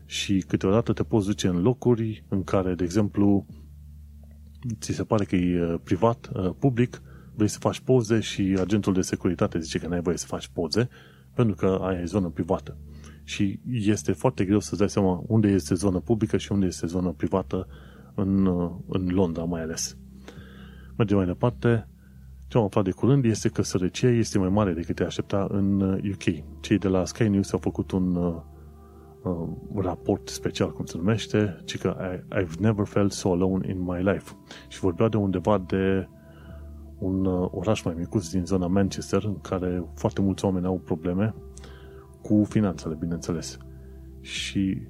Și 0.06 0.44
câteodată 0.48 0.94
te 0.94 1.04
poți 1.04 1.26
duce 1.26 1.48
în 1.48 1.62
locuri 1.62 2.24
în 2.30 2.44
care, 2.44 2.76
de 2.76 2.84
exemplu, 2.84 3.46
ți 4.80 4.92
se 4.92 5.04
pare 5.04 5.26
că 5.26 5.36
e 5.36 5.64
uh, 5.64 5.80
privat, 5.84 6.30
uh, 6.34 6.52
public, 6.60 7.02
vrei 7.36 7.48
să 7.48 7.58
faci 7.60 7.80
poze 7.80 8.20
și 8.20 8.58
agentul 8.60 8.94
de 8.94 9.02
securitate 9.02 9.60
zice 9.60 9.80
că 9.80 9.88
n-ai 9.88 10.02
voie 10.02 10.18
să 10.18 10.26
faci 10.26 10.48
poze 10.48 10.90
pentru 11.34 11.56
că 11.56 11.80
aia 11.82 12.00
e 12.00 12.06
zonă 12.06 12.28
privată. 12.28 12.78
Și 13.24 13.60
este 13.70 14.12
foarte 14.12 14.46
greu 14.46 14.60
să-ți 14.60 14.78
dai 14.78 14.90
seama 14.90 15.24
unde 15.28 15.48
este 15.48 15.76
zonă 15.76 16.00
publică 16.00 16.38
și 16.38 16.52
unde 16.52 16.66
este 16.66 16.88
zonă 16.88 17.12
privată 17.12 17.68
în, 18.16 18.46
uh, 18.46 18.72
în 18.88 19.08
Londra 19.08 19.44
mai 19.44 19.62
ales. 19.62 19.98
Mergem 20.98 21.18
mai 21.18 21.26
departe. 21.26 21.88
Ce 22.48 22.58
am 22.58 22.64
aflat 22.64 22.84
de 22.84 22.92
curând 22.92 23.26
este 23.26 23.50
că 23.50 23.62
sărăcia 23.62 24.10
este 24.10 24.38
mai 24.38 24.50
mare 24.50 24.74
decât 24.74 24.96
te 24.96 25.04
aștepta 25.04 25.48
în 25.50 25.82
UK. 25.82 26.24
Cei 26.62 26.78
de 26.78 26.88
la 26.88 27.06
Sky 27.06 27.28
News 27.28 27.52
au 27.52 27.60
făcut 27.60 27.92
un 27.92 28.16
uh, 28.16 28.36
raport 29.76 30.28
special, 30.28 30.72
cum 30.74 30.86
se 30.86 30.98
numește, 30.98 31.58
ci 31.66 31.78
că 31.78 31.96
I, 32.00 32.44
I've 32.44 32.60
never 32.60 32.86
felt 32.86 33.12
so 33.12 33.32
alone 33.32 33.68
in 33.70 33.82
my 33.82 34.04
life. 34.04 34.32
Și 34.68 34.80
vorbea 34.80 35.08
de 35.08 35.18
undeva 35.18 35.58
de 35.68 36.08
un 36.98 37.26
uh, 37.26 37.50
oraș 37.52 37.84
mai 37.84 37.94
micuț 37.98 38.28
din 38.28 38.46
zona 38.46 38.68
Manchester, 38.68 39.24
în 39.24 39.42
care 39.42 39.84
foarte 39.96 40.22
mulți 40.22 40.46
oameni 40.46 40.66
au 40.66 40.82
probleme 40.84 41.34
cu 42.22 42.44
finanțele, 42.50 42.96
bineînțeles. 43.00 43.58
Și 44.22 44.82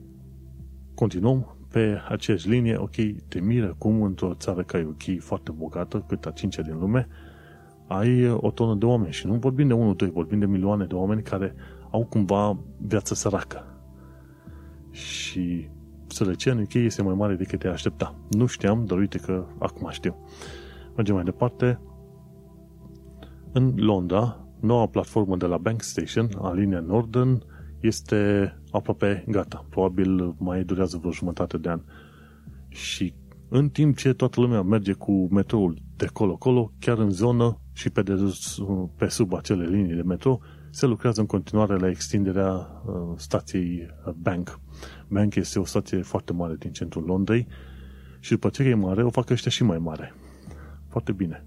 continuăm 0.95 1.55
pe 1.71 2.01
aceeași 2.07 2.49
linie, 2.49 2.77
ok, 2.77 2.95
te 3.27 3.39
miră 3.39 3.75
cum 3.77 4.01
într-o 4.01 4.33
țară 4.33 4.63
ca 4.63 4.87
UK, 4.87 5.19
foarte 5.19 5.51
bogată, 5.51 6.03
cât 6.07 6.25
a 6.25 6.31
cincea 6.31 6.61
din 6.61 6.79
lume, 6.79 7.07
ai 7.87 8.29
o 8.29 8.51
tonă 8.51 8.75
de 8.75 8.85
oameni 8.85 9.13
și 9.13 9.27
nu 9.27 9.33
vorbim 9.33 9.67
de 9.67 9.73
unul, 9.73 9.95
doi, 9.95 10.09
vorbim 10.09 10.39
de 10.39 10.45
milioane 10.45 10.85
de 10.85 10.93
oameni 10.93 11.21
care 11.21 11.55
au 11.91 12.05
cumva 12.05 12.59
viață 12.77 13.13
săracă 13.13 13.75
și 14.91 15.69
sărăcia 16.07 16.51
în 16.51 16.59
UK 16.59 16.73
este 16.73 17.01
mai 17.01 17.13
mare 17.13 17.35
decât 17.35 17.59
te 17.59 17.67
aștepta. 17.67 18.15
Nu 18.29 18.45
știam, 18.45 18.85
dar 18.85 18.97
uite 18.97 19.17
că 19.17 19.45
acum 19.59 19.89
știu. 19.89 20.15
Mergem 20.95 21.15
mai 21.15 21.23
departe. 21.23 21.79
În 23.57 23.73
Londra, 23.75 24.47
noua 24.59 24.87
platformă 24.87 25.37
de 25.37 25.45
la 25.45 25.57
Bank 25.57 25.81
Station, 25.81 26.29
a 26.41 26.53
linia 26.53 26.79
Northern, 26.79 27.43
este 27.79 28.53
aproape 28.71 29.23
gata. 29.27 29.65
Probabil 29.69 30.35
mai 30.37 30.63
durează 30.63 30.97
vreo 30.97 31.11
jumătate 31.11 31.57
de 31.57 31.69
an. 31.69 31.81
Și 32.67 33.13
în 33.49 33.69
timp 33.69 33.97
ce 33.97 34.13
toată 34.13 34.41
lumea 34.41 34.61
merge 34.61 34.93
cu 34.93 35.27
metroul 35.31 35.77
de 35.95 36.05
colo-colo, 36.13 36.71
chiar 36.79 36.97
în 36.97 37.09
zonă 37.09 37.59
și 37.73 37.89
pe, 37.89 38.01
de, 38.01 38.13
pe 38.97 39.07
sub 39.07 39.33
acele 39.33 39.67
linii 39.67 39.95
de 39.95 40.01
metro, 40.01 40.39
se 40.69 40.85
lucrează 40.85 41.19
în 41.19 41.27
continuare 41.27 41.75
la 41.75 41.89
extinderea 41.89 42.51
uh, 42.53 42.93
stației 43.15 43.87
uh, 44.05 44.13
Bank. 44.13 44.59
Bank 45.07 45.35
este 45.35 45.59
o 45.59 45.65
stație 45.65 46.01
foarte 46.01 46.33
mare 46.33 46.55
din 46.59 46.71
centrul 46.71 47.03
Londrei 47.03 47.47
și 48.19 48.31
după 48.31 48.49
ce 48.49 48.63
e 48.63 48.73
mare, 48.73 49.03
o 49.03 49.09
fac 49.09 49.29
ăștia 49.29 49.51
și 49.51 49.63
mai 49.63 49.77
mare. 49.77 50.13
Foarte 50.87 51.11
bine. 51.11 51.45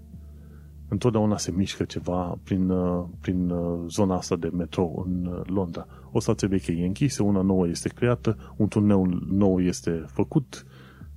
Întotdeauna 0.89 1.37
se 1.37 1.51
mișcă 1.51 1.83
ceva 1.83 2.39
prin, 2.43 2.69
uh, 2.69 3.05
prin 3.21 3.53
zona 3.87 4.15
asta 4.15 4.35
de 4.35 4.47
metro 4.47 5.03
în 5.05 5.43
Londra. 5.45 5.85
O 6.11 6.19
stație 6.19 6.47
veche 6.47 6.71
e 6.71 6.85
închisă, 6.85 7.23
una 7.23 7.41
nouă 7.41 7.67
este 7.67 7.89
creată, 7.89 8.53
un 8.57 8.67
tunel 8.67 9.23
nou 9.29 9.61
este 9.61 10.05
făcut 10.07 10.65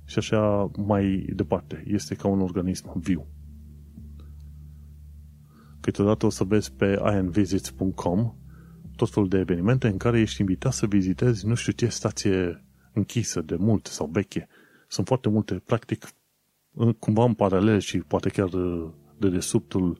și 0.05 0.17
așa 0.17 0.71
mai 0.77 1.25
departe. 1.35 1.83
Este 1.87 2.15
ca 2.15 2.27
un 2.27 2.41
organism 2.41 2.99
viu. 2.99 3.27
Câteodată 5.79 6.25
o 6.25 6.29
să 6.29 6.43
vezi 6.43 6.73
pe 6.73 7.01
invisits.com 7.21 8.33
tot 8.95 9.09
felul 9.09 9.29
de 9.29 9.37
evenimente 9.37 9.87
în 9.87 9.97
care 9.97 10.19
ești 10.19 10.41
invitat 10.41 10.73
să 10.73 10.85
vizitezi 10.85 11.47
nu 11.47 11.53
știu 11.53 11.71
ce 11.71 11.87
stație 11.87 12.65
închisă 12.93 13.41
de 13.41 13.55
mult 13.55 13.85
sau 13.85 14.09
veche. 14.11 14.47
Sunt 14.87 15.07
foarte 15.07 15.29
multe, 15.29 15.61
practic, 15.65 16.07
cumva 16.99 17.23
în 17.23 17.33
paralel 17.33 17.79
și 17.79 17.97
poate 17.97 18.29
chiar 18.29 18.49
de 19.23 19.35
desubtul 19.35 19.99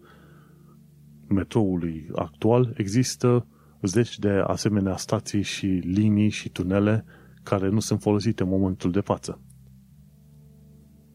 metroului 1.27 2.09
actual, 2.15 2.73
există 2.77 3.47
zeci 3.81 4.19
de 4.19 4.29
asemenea 4.29 4.95
stații 4.95 5.41
și 5.41 5.65
linii 5.65 6.29
și 6.29 6.49
tunele 6.49 7.05
care 7.43 7.69
nu 7.69 7.79
sunt 7.79 8.01
folosite 8.01 8.43
în 8.43 8.49
momentul 8.49 8.91
de 8.91 8.99
față. 8.99 9.41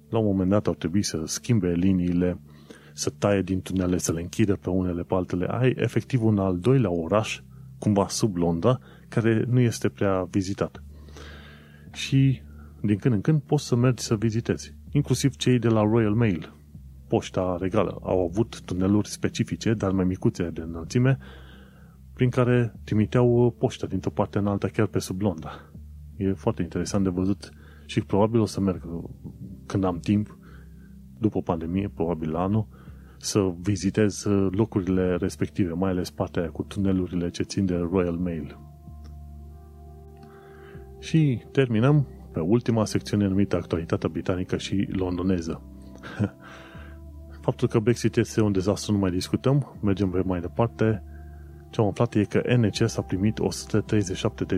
La 0.09 0.19
un 0.19 0.25
moment 0.25 0.51
dat 0.51 0.67
au 0.67 0.75
trebuit 0.75 1.05
să 1.05 1.23
schimbe 1.25 1.73
liniile 1.73 2.41
să 2.93 3.11
taie 3.11 3.43
din 3.43 3.63
tunele, 3.63 3.99
să 3.99 4.13
le 4.13 4.21
închidă 4.21 4.57
pe 4.57 4.71
unele 4.71 5.03
pe 5.03 5.15
altele. 5.15 5.47
Ai 5.47 5.75
efectiv 5.77 6.23
un 6.25 6.39
al 6.39 6.59
doilea 6.59 6.91
oraș, 6.91 7.41
cumva 7.79 8.09
sub 8.09 8.37
Londra, 8.37 8.79
care 9.09 9.45
nu 9.49 9.61
este 9.61 9.89
prea 9.89 10.23
vizitat. 10.31 10.83
Și 11.93 12.43
din 12.83 12.97
când 12.97 13.15
în 13.15 13.21
când 13.21 13.41
poți 13.41 13.67
să 13.67 13.77
mergi 13.77 14.03
să 14.03 14.17
vizitezi. 14.17 14.75
Inclusiv 14.93 15.37
cei 15.37 15.59
de 15.59 15.69
la 15.69 15.83
Royal 15.83 16.15
Mail, 16.15 16.58
poșta 17.09 17.57
regală, 17.61 17.99
au 18.03 18.25
avut 18.25 18.61
tuneluri 18.61 19.09
specifice, 19.09 19.75
dar 19.75 19.91
mai 19.91 20.05
micuțe 20.05 20.51
de 20.51 20.61
înălțime, 20.61 21.19
prin 22.15 22.31
care 22.31 22.75
trimiteau 22.85 23.55
poșta 23.59 23.87
dintr-o 23.87 24.11
parte 24.11 24.39
în 24.39 24.47
alta 24.47 24.69
chiar 24.69 24.87
pe 24.87 24.99
sub 24.99 25.21
Londra. 25.21 25.51
E 26.17 26.33
foarte 26.33 26.63
interesant 26.63 27.05
de 27.05 27.11
văzut 27.11 27.51
și 27.87 28.01
probabil 28.01 28.41
o 28.41 28.47
să 28.47 28.61
merg 28.61 28.83
când 29.67 29.85
am 29.85 29.99
timp, 29.99 30.39
după 31.19 31.43
pandemie, 31.43 31.89
probabil 31.89 32.31
la 32.31 32.43
anul, 32.43 32.67
să 33.19 33.55
vizitez 33.61 34.27
locurile 34.51 35.17
respective, 35.17 35.73
mai 35.73 35.91
ales 35.91 36.11
partea 36.11 36.43
aia 36.43 36.51
cu 36.51 36.63
tunelurile 36.63 37.31
ce 37.31 37.43
țin 37.43 37.67
de 37.67 37.77
Royal 37.77 38.17
Mail. 38.17 38.59
Și 40.99 41.43
terminăm 41.53 42.07
pe 42.33 42.41
ultima 42.41 42.85
secțiune 42.85 43.27
numită 43.27 43.57
Actualitatea 43.57 44.09
Britanică 44.09 44.57
și 44.57 44.89
Londoneză. 44.91 45.63
Faptul 47.49 47.69
că 47.69 47.79
Brexit 47.79 48.17
este 48.17 48.41
un 48.41 48.53
dezastru 48.53 48.93
nu 48.93 48.99
mai 48.99 49.11
discutăm, 49.11 49.79
mergem 49.81 50.11
pe 50.11 50.23
mai 50.25 50.41
departe. 50.41 51.03
Ce 51.71 51.81
am 51.81 51.87
aflat 51.87 52.15
e 52.15 52.25
că 52.25 52.43
NHS 52.57 52.97
a 52.97 53.03
primit 53.03 53.39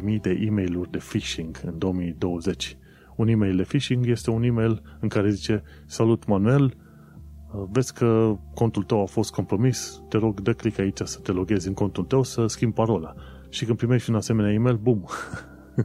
137.000 0.04 0.20
de 0.20 0.30
e 0.30 0.50
mail 0.50 0.88
de 0.90 0.98
phishing 0.98 1.60
în 1.64 1.78
2020. 1.78 2.76
Un 3.16 3.28
e-mail 3.28 3.56
de 3.56 3.62
phishing 3.62 4.06
este 4.06 4.30
un 4.30 4.42
e-mail 4.42 4.82
în 5.00 5.08
care 5.08 5.30
zice 5.30 5.62
Salut 5.86 6.26
Manuel, 6.26 6.74
vezi 7.70 7.94
că 7.94 8.36
contul 8.54 8.82
tău 8.82 9.02
a 9.02 9.06
fost 9.06 9.32
compromis, 9.32 10.02
te 10.08 10.16
rog, 10.16 10.40
dă 10.40 10.52
click 10.52 10.78
aici 10.78 11.00
să 11.04 11.18
te 11.18 11.32
loghezi 11.32 11.68
în 11.68 11.74
contul 11.74 12.04
tău, 12.04 12.22
să 12.22 12.46
schimbi 12.46 12.74
parola. 12.74 13.14
Și 13.48 13.64
când 13.64 13.78
primești 13.78 14.10
un 14.10 14.16
asemenea 14.16 14.52
e-mail, 14.52 14.76
bum, 14.76 15.04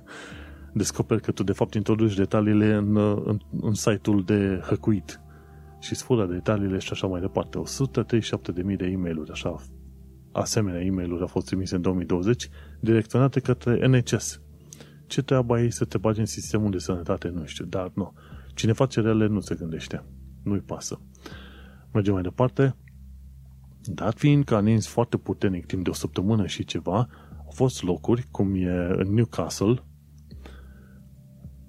descoperi 0.74 1.22
că 1.22 1.32
tu 1.32 1.44
de 1.44 1.54
fapt 1.54 1.74
introduci 1.74 2.16
detaliile 2.16 2.74
în, 2.74 2.98
în, 3.26 3.40
în 3.62 3.74
site-ul 3.74 4.24
de 4.24 4.62
hăcuit 4.68 5.20
și 5.86 5.92
îți 5.92 6.04
fură 6.04 6.26
detaliile 6.26 6.78
și 6.78 6.90
așa 6.92 7.08
mai 7.08 7.22
departe. 7.22 7.62
137.000 8.70 8.76
de 8.78 8.86
e-mail-uri, 8.86 9.32
așa, 9.32 9.56
asemenea 10.32 10.82
e-mail-uri 10.82 11.22
au 11.22 11.28
fost 11.28 11.46
trimise 11.46 11.76
în 11.76 11.82
2020, 11.82 12.50
direcționate 12.80 13.40
către 13.40 13.88
NHS. 13.88 14.42
Ce 15.08 15.22
treaba 15.22 15.60
e 15.60 15.70
să 15.70 15.86
te 15.86 15.98
bagi 15.98 16.20
în 16.20 16.26
sistemul 16.26 16.72
de 16.72 16.78
sănătate, 16.78 17.30
nu 17.30 17.46
știu, 17.46 17.66
dar 17.66 17.92
nu. 17.94 18.14
Cine 18.54 18.72
face 18.72 19.02
rele 19.02 19.28
nu 19.28 19.40
se 19.40 19.56
gândește. 19.56 20.04
Nu-i 20.44 20.60
pasă. 20.60 21.02
Mergem 21.94 22.14
mai 22.14 22.22
departe. 22.22 22.76
Dat 23.84 24.18
fiind 24.18 24.44
că 24.44 24.56
a 24.56 24.60
nins 24.60 24.88
foarte 24.88 25.18
puternic 25.18 25.66
timp 25.66 25.84
de 25.84 25.90
o 25.90 25.94
săptămână 25.94 26.46
și 26.46 26.66
ceva, 26.66 27.10
au 27.38 27.52
fost 27.54 27.84
locuri, 27.84 28.28
cum 28.32 28.56
e 28.56 28.88
în 28.92 29.14
Newcastle, 29.14 29.84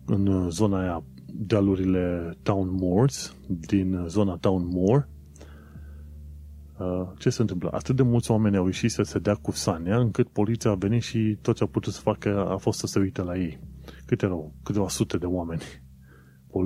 în 0.07 0.51
zona 0.51 0.81
aia 0.81 1.05
dealurile 1.39 2.37
Town 2.43 2.69
Moors, 2.81 3.37
din 3.47 4.05
zona 4.07 4.37
Town 4.37 4.67
Moor, 4.67 5.09
uh, 6.79 7.09
ce 7.19 7.31
se 7.31 7.41
întâmplă? 7.41 7.71
Atât 7.73 7.97
de 7.97 8.03
mulți 8.03 8.31
oameni 8.31 8.57
au 8.57 8.65
ieșit 8.65 8.91
să 8.91 9.03
se 9.03 9.19
dea 9.19 9.35
cu 9.35 9.51
Sania, 9.51 9.99
încât 9.99 10.29
poliția 10.29 10.71
a 10.71 10.75
venit 10.75 11.03
și 11.03 11.39
tot 11.43 11.57
ce 11.57 11.63
a 11.63 11.67
putut 11.67 11.93
să 11.93 12.01
facă 12.01 12.49
a 12.49 12.57
fost 12.57 12.79
să 12.79 12.87
se 12.87 12.99
uite 12.99 13.23
la 13.23 13.37
ei. 13.37 13.59
Câte 14.07 14.25
erau? 14.25 14.55
Câteva 14.63 14.89
sute 14.89 15.19
de 15.19 15.27
oameni. 15.27 15.63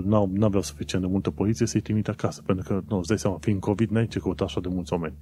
N-au, 0.04 0.30
n-aveau 0.32 0.62
suficient 0.62 1.04
de 1.04 1.10
multă 1.10 1.30
poliție 1.30 1.66
să-i 1.66 1.80
trimit 1.80 2.08
acasă, 2.08 2.42
pentru 2.42 2.64
că, 2.68 2.82
nu, 2.88 2.98
îți 2.98 3.08
dai 3.08 3.18
seama, 3.18 3.38
fiind 3.40 3.60
COVID, 3.60 3.90
n-ai 3.90 4.06
ce 4.06 4.18
căuta 4.18 4.44
așa 4.44 4.60
de 4.60 4.68
mulți 4.68 4.92
oameni. 4.92 5.16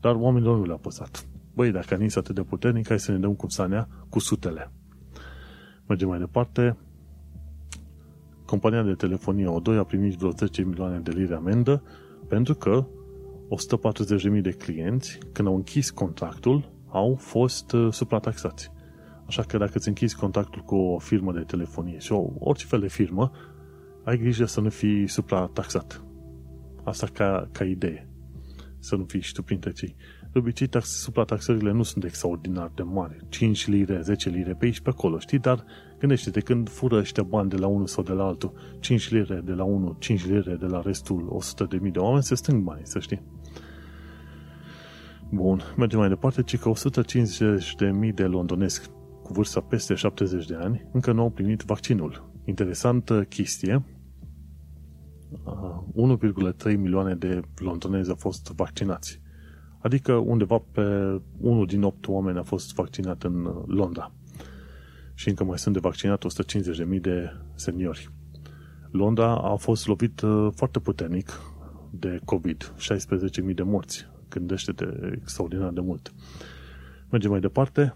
Dar 0.00 0.14
oamenilor 0.14 0.58
nu 0.58 0.64
le-a 0.64 0.76
păsat. 0.76 1.26
Băi, 1.54 1.70
dacă 1.70 1.94
a 1.94 1.96
nins 1.96 2.16
atât 2.16 2.34
de 2.34 2.42
puternic, 2.42 2.88
hai 2.88 2.98
să 2.98 3.12
ne 3.12 3.18
dăm 3.18 3.34
cu 3.34 3.48
Sania 3.48 3.88
cu 4.08 4.18
sutele. 4.18 4.72
Mergem 5.86 6.08
mai 6.08 6.18
departe. 6.18 6.76
Compania 8.46 8.82
de 8.82 8.94
telefonie 8.94 9.46
O2 9.46 9.78
a 9.78 9.84
primit 9.84 10.14
vreo 10.14 10.30
10 10.30 10.62
milioane 10.62 10.98
de 10.98 11.10
lire 11.10 11.34
amendă 11.34 11.82
pentru 12.28 12.54
că 12.54 12.86
140.000 14.34 14.40
de 14.42 14.50
clienți, 14.50 15.18
când 15.32 15.48
au 15.48 15.54
închis 15.54 15.90
contractul, 15.90 16.72
au 16.88 17.14
fost 17.14 17.72
uh, 17.72 17.92
suprataxați. 17.92 18.72
Așa 19.26 19.42
că 19.42 19.58
dacă 19.58 19.72
îți 19.74 19.88
închizi 19.88 20.16
contractul 20.16 20.62
cu 20.62 20.76
o 20.76 20.98
firmă 20.98 21.32
de 21.32 21.40
telefonie 21.40 21.98
și 21.98 22.12
o, 22.12 22.30
orice 22.38 22.66
fel 22.66 22.80
de 22.80 22.88
firmă, 22.88 23.30
ai 24.04 24.18
grijă 24.18 24.44
să 24.44 24.60
nu 24.60 24.68
fii 24.68 25.08
suprataxat. 25.08 26.04
Asta 26.84 27.06
ca, 27.12 27.48
ca 27.52 27.64
idee. 27.64 28.08
Să 28.78 28.96
nu 28.96 29.04
fii 29.04 29.20
și 29.20 29.32
tu 29.32 29.42
printre 29.42 29.72
cei. 29.72 29.96
De 30.32 30.38
obicei, 30.38 30.66
tax, 30.66 30.88
suprataxările 30.88 31.72
nu 31.72 31.82
sunt 31.82 32.04
extraordinar 32.04 32.72
de 32.74 32.82
mari. 32.82 33.16
5 33.28 33.66
lire, 33.66 34.00
10 34.00 34.28
lire 34.28 34.54
pe 34.54 34.64
aici, 34.64 34.80
pe 34.80 34.88
acolo, 34.88 35.18
știi? 35.18 35.38
Dar 35.38 35.64
gândește-te, 35.98 36.40
când 36.40 36.68
fură 36.68 36.96
ăștia 36.96 37.22
bani 37.22 37.48
de 37.48 37.56
la 37.56 37.66
unul 37.66 37.86
sau 37.86 38.02
de 38.02 38.12
la 38.12 38.24
altul, 38.24 38.52
5 38.80 39.10
lire 39.10 39.40
de 39.44 39.52
la 39.52 39.64
unul, 39.64 39.96
5 39.98 40.26
lire 40.26 40.54
de 40.54 40.66
la 40.66 40.80
restul, 40.80 41.26
100 41.28 41.64
de 41.64 41.78
mii 41.82 41.90
de 41.90 41.98
oameni, 41.98 42.22
se 42.22 42.34
strâng 42.34 42.62
bani, 42.62 42.80
să 42.84 42.98
știi. 42.98 43.22
Bun, 45.30 45.60
mergem 45.76 45.98
mai 45.98 46.08
departe, 46.08 46.42
ci 46.42 46.58
că 46.58 46.68
150 46.68 47.74
de 47.74 47.90
mii 47.90 48.12
de 48.12 48.24
londonesc 48.24 48.90
cu 49.22 49.32
vârsta 49.32 49.60
peste 49.60 49.94
70 49.94 50.46
de 50.46 50.54
ani 50.54 50.88
încă 50.92 51.12
nu 51.12 51.22
au 51.22 51.30
primit 51.30 51.62
vaccinul. 51.62 52.30
Interesantă 52.44 53.22
chestie, 53.22 53.84
1,3 55.94 56.76
milioane 56.76 57.14
de 57.14 57.40
londonezi 57.56 58.10
au 58.10 58.16
fost 58.16 58.52
vaccinați. 58.56 59.20
Adică 59.78 60.12
undeva 60.12 60.62
pe 60.72 60.82
unul 61.38 61.66
din 61.66 61.82
8 61.82 62.08
oameni 62.08 62.38
a 62.38 62.42
fost 62.42 62.74
vaccinat 62.74 63.22
în 63.22 63.64
Londra. 63.66 64.12
Și 65.18 65.28
încă 65.28 65.44
mai 65.44 65.58
sunt 65.58 65.74
de 65.74 65.80
vaccinat 65.80 66.24
150.000 66.94 67.00
de 67.00 67.30
seniori. 67.54 68.10
Londra 68.90 69.36
a 69.36 69.54
fost 69.54 69.86
lovit 69.86 70.20
uh, 70.20 70.48
foarte 70.54 70.78
puternic 70.78 71.40
de 71.90 72.20
COVID, 72.24 72.72
16.000 73.48 73.54
de 73.54 73.62
morți. 73.62 74.06
Gândește-te 74.28 74.86
extraordinar 75.12 75.70
de 75.70 75.80
mult. 75.80 76.12
Mergem 77.10 77.30
mai 77.30 77.40
departe. 77.40 77.94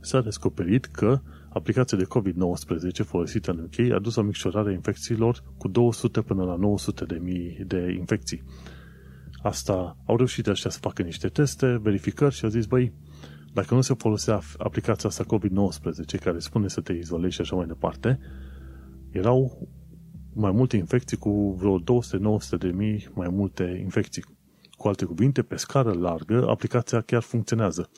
S-a 0.00 0.20
descoperit 0.20 0.84
că 0.84 1.20
aplicația 1.48 1.98
de 1.98 2.04
COVID-19 2.04 3.04
folosită 3.04 3.50
în 3.50 3.58
UK 3.58 3.92
a 3.92 3.98
dus 3.98 4.16
o 4.16 4.22
micșorare 4.22 4.68
a 4.68 4.72
infecțiilor 4.72 5.42
cu 5.58 5.68
200 5.68 6.20
până 6.20 6.44
la 6.44 6.56
900 6.56 7.04
de 7.04 7.18
mii 7.22 7.64
de 7.66 7.94
infecții. 7.98 8.42
Asta 9.42 9.96
au 10.06 10.16
reușit 10.16 10.46
ăștia 10.46 10.70
să 10.70 10.78
facă 10.78 11.02
niște 11.02 11.28
teste, 11.28 11.78
verificări 11.82 12.34
și 12.34 12.44
au 12.44 12.50
zis, 12.50 12.66
băi, 12.66 12.92
dacă 13.52 13.74
nu 13.74 13.80
se 13.80 13.94
folosea 13.94 14.40
aplicația 14.58 15.08
asta 15.08 15.24
COVID-19 15.24 16.20
care 16.20 16.38
spune 16.38 16.68
să 16.68 16.80
te 16.80 16.92
izolezi 16.92 17.34
și 17.34 17.40
așa 17.40 17.56
mai 17.56 17.66
departe, 17.66 18.18
erau 19.10 19.68
mai 20.34 20.50
multe 20.50 20.76
infecții 20.76 21.16
cu 21.16 21.56
vreo 21.58 21.80
200-900 21.80 21.82
de 22.58 22.68
mii 22.68 23.08
mai 23.14 23.28
multe 23.28 23.78
infecții. 23.82 24.24
Cu 24.76 24.88
alte 24.88 25.04
cuvinte, 25.04 25.42
pe 25.42 25.56
scară 25.56 25.92
largă, 25.92 26.48
aplicația 26.48 27.00
chiar 27.00 27.22
funcționează. 27.22 27.90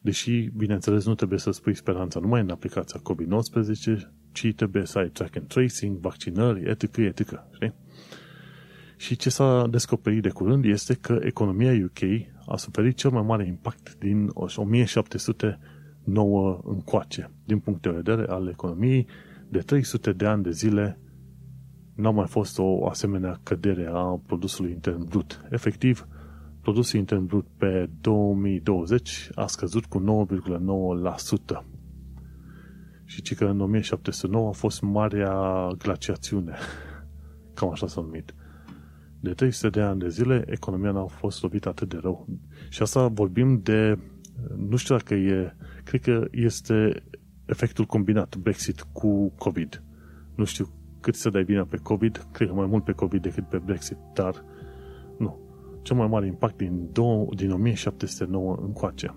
Deși, 0.00 0.50
bineînțeles, 0.56 1.06
nu 1.06 1.14
trebuie 1.14 1.38
să 1.38 1.50
spui 1.50 1.74
speranța 1.74 2.20
numai 2.20 2.40
în 2.40 2.50
aplicația 2.50 3.00
COVID-19, 3.00 3.98
ci 4.32 4.52
trebuie 4.56 4.86
să 4.86 4.98
ai 4.98 5.08
track 5.08 5.36
and 5.36 5.46
tracing, 5.46 5.98
vaccinări, 5.98 6.70
etc., 6.70 6.96
etc., 6.96 7.44
știi? 7.54 7.74
Și 9.00 9.16
ce 9.16 9.30
s-a 9.30 9.66
descoperit 9.70 10.22
de 10.22 10.28
curând 10.28 10.64
este 10.64 10.94
că 10.94 11.18
economia 11.22 11.84
UK 11.84 11.98
a 12.46 12.56
suferit 12.56 12.96
cel 12.96 13.10
mai 13.10 13.22
mare 13.22 13.46
impact 13.46 13.94
din 13.98 14.30
1709 14.34 16.60
încoace. 16.64 17.30
Din 17.44 17.58
punct 17.58 17.82
de 17.82 17.90
vedere 17.90 18.26
al 18.28 18.48
economiei, 18.48 19.06
de 19.48 19.58
300 19.58 20.12
de 20.12 20.26
ani 20.26 20.42
de 20.42 20.50
zile 20.50 20.98
n-a 21.94 22.10
mai 22.10 22.26
fost 22.26 22.58
o 22.58 22.88
asemenea 22.88 23.40
cădere 23.42 23.88
a 23.92 24.20
produsului 24.26 24.70
intern 24.70 25.08
brut. 25.08 25.44
Efectiv, 25.50 26.06
produsul 26.60 26.98
intern 26.98 27.26
brut 27.26 27.46
pe 27.56 27.90
2020 28.00 29.30
a 29.34 29.46
scăzut 29.46 29.84
cu 29.84 30.26
9,9%. 31.58 31.64
Și 33.04 33.22
ci 33.22 33.34
că 33.34 33.44
în 33.44 33.60
1709 33.60 34.48
a 34.48 34.52
fost 34.52 34.82
marea 34.82 35.68
glaciațiune. 35.78 36.54
Cam 37.54 37.70
așa 37.70 37.86
s-a 37.86 38.00
numit. 38.00 38.34
De 39.20 39.30
300 39.30 39.68
de 39.68 39.80
ani 39.80 40.00
de 40.00 40.08
zile, 40.08 40.44
economia 40.46 40.90
n-a 40.90 41.06
fost 41.06 41.42
lovită 41.42 41.68
atât 41.68 41.88
de 41.88 41.98
rău. 42.00 42.28
Și 42.68 42.82
asta 42.82 43.06
vorbim 43.08 43.60
de, 43.62 43.98
nu 44.56 44.76
știu 44.76 44.96
dacă 44.96 45.14
e, 45.14 45.54
cred 45.84 46.00
că 46.00 46.26
este 46.30 47.02
efectul 47.44 47.84
combinat 47.84 48.36
Brexit 48.36 48.80
cu 48.92 49.32
COVID. 49.38 49.82
Nu 50.34 50.44
știu 50.44 50.68
cât 51.00 51.14
să 51.14 51.30
dai 51.30 51.44
bine 51.44 51.62
pe 51.62 51.76
COVID, 51.76 52.26
cred 52.32 52.48
că 52.48 52.54
mai 52.54 52.66
mult 52.66 52.84
pe 52.84 52.92
COVID 52.92 53.22
decât 53.22 53.48
pe 53.48 53.58
Brexit, 53.58 53.96
dar 54.14 54.44
nu. 55.18 55.38
Cel 55.82 55.96
mai 55.96 56.06
mare 56.06 56.26
impact 56.26 56.56
din, 56.56 56.88
două, 56.92 57.26
din 57.34 57.50
1709 57.50 58.56
încoace. 58.62 59.14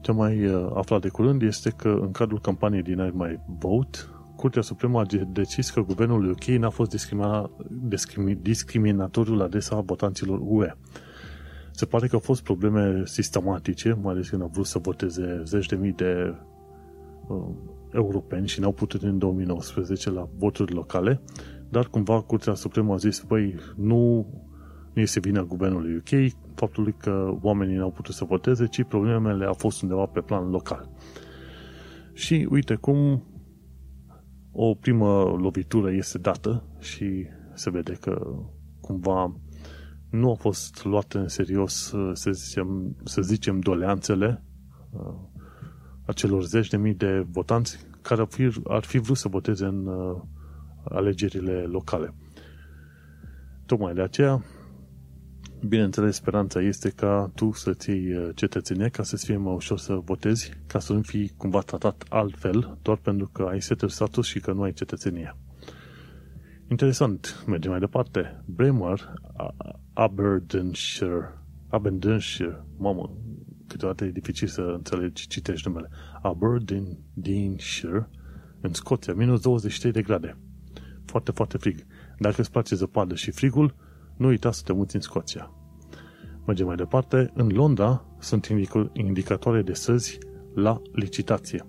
Ce 0.00 0.12
mai 0.12 0.46
uh, 0.46 0.70
aflat 0.74 1.00
de 1.00 1.08
curând 1.08 1.42
este 1.42 1.70
că 1.70 1.88
în 1.88 2.10
cadrul 2.10 2.40
campaniei 2.40 2.82
din 2.82 2.98
I 2.98 3.10
My 3.14 3.40
Vote, 3.58 3.98
Curtea 4.42 4.62
Supremă 4.62 5.00
a 5.00 5.06
decis 5.32 5.70
că 5.70 5.80
guvernul 5.80 6.30
UK 6.30 6.44
n-a 6.44 6.70
fost 6.70 6.90
discriminat, 6.90 7.50
discriminatoriu 8.40 9.34
la 9.34 9.44
adresa 9.44 9.80
votanților 9.80 10.38
UE. 10.42 10.74
Se 11.70 11.86
pare 11.86 12.06
că 12.06 12.14
au 12.14 12.20
fost 12.20 12.42
probleme 12.42 13.02
sistematice, 13.04 13.98
mai 14.02 14.12
ales 14.12 14.28
când 14.28 14.42
au 14.42 14.50
vrut 14.52 14.66
să 14.66 14.78
voteze 14.78 15.42
zeci 15.44 15.66
de 15.66 15.76
mii 15.76 15.92
de 15.92 16.34
uh, 17.28 17.48
europeni 17.92 18.48
și 18.48 18.60
n-au 18.60 18.72
putut 18.72 19.02
în 19.02 19.18
2019 19.18 20.10
la 20.10 20.28
voturi 20.38 20.72
locale, 20.72 21.20
dar 21.68 21.86
cumva 21.86 22.20
Curtea 22.20 22.54
Supremă 22.54 22.92
a 22.92 22.96
zis, 22.96 23.20
băi, 23.20 23.54
nu, 23.76 24.26
nu 24.92 25.02
este 25.02 25.20
vina 25.20 25.42
guvernului 25.42 25.96
UK 25.96 26.32
faptului 26.54 26.94
că 26.98 27.34
oamenii 27.42 27.76
n-au 27.76 27.90
putut 27.90 28.14
să 28.14 28.24
voteze, 28.24 28.66
ci 28.66 28.82
problemele 28.82 29.44
au 29.44 29.54
fost 29.54 29.82
undeva 29.82 30.06
pe 30.06 30.20
plan 30.20 30.50
local. 30.50 30.90
Și 32.12 32.46
uite 32.50 32.74
cum 32.74 33.22
o 34.52 34.74
primă 34.74 35.22
lovitură 35.22 35.90
este 35.90 36.18
dată 36.18 36.64
și 36.78 37.26
se 37.54 37.70
vede 37.70 37.92
că 37.92 38.36
cumva 38.80 39.36
nu 40.10 40.28
au 40.28 40.34
fost 40.34 40.84
luate 40.84 41.18
în 41.18 41.28
serios, 41.28 41.94
să 42.12 42.30
zicem, 42.30 42.96
să 43.04 43.22
zicem 43.22 43.60
doleanțele 43.60 44.44
uh, 44.90 45.14
acelor 46.06 46.42
zeci 46.44 46.68
de 46.68 46.76
mii 46.76 46.94
de 46.94 47.26
votanți 47.30 47.86
care 48.02 48.20
ar 48.20 48.26
fi, 48.30 48.50
ar 48.64 48.82
fi 48.84 48.98
vrut 48.98 49.16
să 49.16 49.28
voteze 49.28 49.64
în 49.64 49.86
uh, 49.86 50.20
alegerile 50.84 51.52
locale. 51.52 52.14
Tocmai 53.66 53.94
de 53.94 54.02
aceea, 54.02 54.44
bineînțeles, 55.68 56.14
speranța 56.14 56.60
este 56.60 56.90
ca 56.90 57.30
tu 57.34 57.52
să-ți 57.52 57.90
iei 57.90 58.16
uh, 58.16 58.28
cetățenia 58.34 58.88
ca 58.88 59.02
să-ți 59.02 59.24
fie 59.24 59.36
mai 59.36 59.54
ușor 59.54 59.78
să 59.78 59.94
votezi, 59.94 60.52
ca 60.66 60.78
să 60.78 60.92
nu 60.92 61.00
fii 61.02 61.32
cumva 61.36 61.60
tratat 61.60 62.04
altfel, 62.08 62.78
doar 62.82 62.96
pentru 62.96 63.28
că 63.32 63.42
ai 63.42 63.62
setul 63.62 63.88
status 63.88 64.26
și 64.26 64.40
că 64.40 64.52
nu 64.52 64.62
ai 64.62 64.72
cetățenia. 64.72 65.36
Interesant, 66.68 67.44
mergem 67.46 67.70
mai 67.70 67.80
departe. 67.80 68.42
Bremer, 68.44 69.14
Aberdeenshire, 69.92 71.38
Aberdeenshire, 71.68 72.64
mamă, 72.78 73.16
câteodată 73.66 74.04
e 74.04 74.10
dificil 74.10 74.48
să 74.48 74.60
înțelegi, 74.60 75.26
citești 75.26 75.68
numele. 75.68 75.88
Aberdeenshire, 76.22 78.08
în 78.60 78.72
Scoția, 78.72 79.14
minus 79.14 79.40
23 79.40 79.92
de 79.92 80.02
grade. 80.02 80.36
Foarte, 81.04 81.30
foarte 81.30 81.56
frig. 81.58 81.86
Dacă 82.18 82.40
îți 82.40 82.50
place 82.50 82.74
zăpadă 82.74 83.14
și 83.14 83.30
frigul, 83.30 83.74
nu 84.22 84.28
uita 84.28 84.52
să 84.52 84.62
te 84.64 84.72
muți 84.72 84.94
în 84.94 85.00
Scoția. 85.00 85.50
Mergem 86.46 86.66
mai 86.66 86.76
departe. 86.76 87.30
În 87.34 87.48
Londra 87.48 88.04
sunt 88.18 88.48
indicatoare 88.92 89.62
de 89.62 89.72
săzi 89.72 90.18
la 90.54 90.80
licitație. 90.92 91.66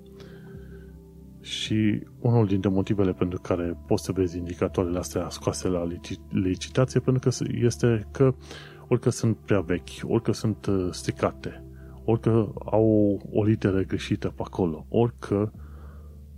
Și 1.41 2.03
unul 2.19 2.45
dintre 2.47 2.69
motivele 2.69 3.13
pentru 3.13 3.39
care 3.41 3.77
poți 3.87 4.03
să 4.03 4.11
vezi 4.11 4.37
indicatoarele 4.37 4.97
astea 4.97 5.29
scoase 5.29 5.67
la 5.67 5.87
licitație 6.29 6.99
pentru 6.99 7.29
că 7.29 7.45
este 7.65 8.07
că 8.11 8.33
orică 8.87 9.09
sunt 9.09 9.37
prea 9.37 9.59
vechi, 9.59 9.89
orică 10.03 10.31
sunt 10.31 10.65
uh, 10.65 10.87
stricate, 10.91 11.63
orică 12.05 12.53
au 12.65 13.19
o 13.31 13.43
literă 13.43 13.81
greșită 13.81 14.27
pe 14.27 14.41
acolo, 14.45 14.85
orică 14.89 15.53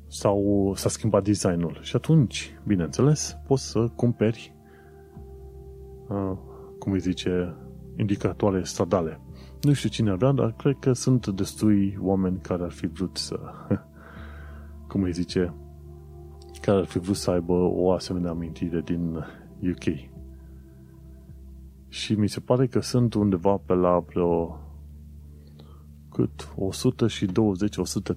sau 0.08 0.74
s-a 0.76 0.90
schimbat 0.90 1.24
designul. 1.24 1.78
Și 1.82 1.96
atunci, 1.96 2.60
bineînțeles, 2.68 3.38
poți 3.48 3.70
să 3.70 3.88
cumperi, 3.96 4.50
uh, 4.54 4.55
cum 6.80 6.92
îi 6.92 7.00
zice, 7.00 7.56
indicatoare 7.96 8.64
stradale. 8.64 9.20
Nu 9.62 9.74
știu 9.74 9.90
cine 9.90 10.16
vrea, 10.16 10.32
dar 10.32 10.54
cred 10.54 10.76
că 10.80 10.94
sunt 10.94 11.28
destui 11.28 11.98
oameni 12.02 12.40
care 12.42 12.64
ar 12.64 12.72
fi 12.72 12.88
vrut 12.88 13.18
să, 13.18 13.40
cum 14.90 15.04
îi 15.04 15.12
zice, 15.12 15.54
care 16.62 16.78
ar 16.78 16.86
fi 16.86 17.00
vrut 17.00 17.16
să 17.16 17.32
aibă 17.32 17.54
o 17.54 17.92
asemenea 17.92 18.30
amintire 18.30 18.82
din 18.82 19.16
UK. 19.62 20.14
Și 21.88 22.14
mi 22.14 22.30
se 22.30 22.40
pare 22.40 22.68
că 22.68 22.80
sunt 22.80 23.14
undeva 23.14 23.58
pe 23.58 23.74
la 23.74 24.00
vreo 24.00 24.60
cât 26.12 26.54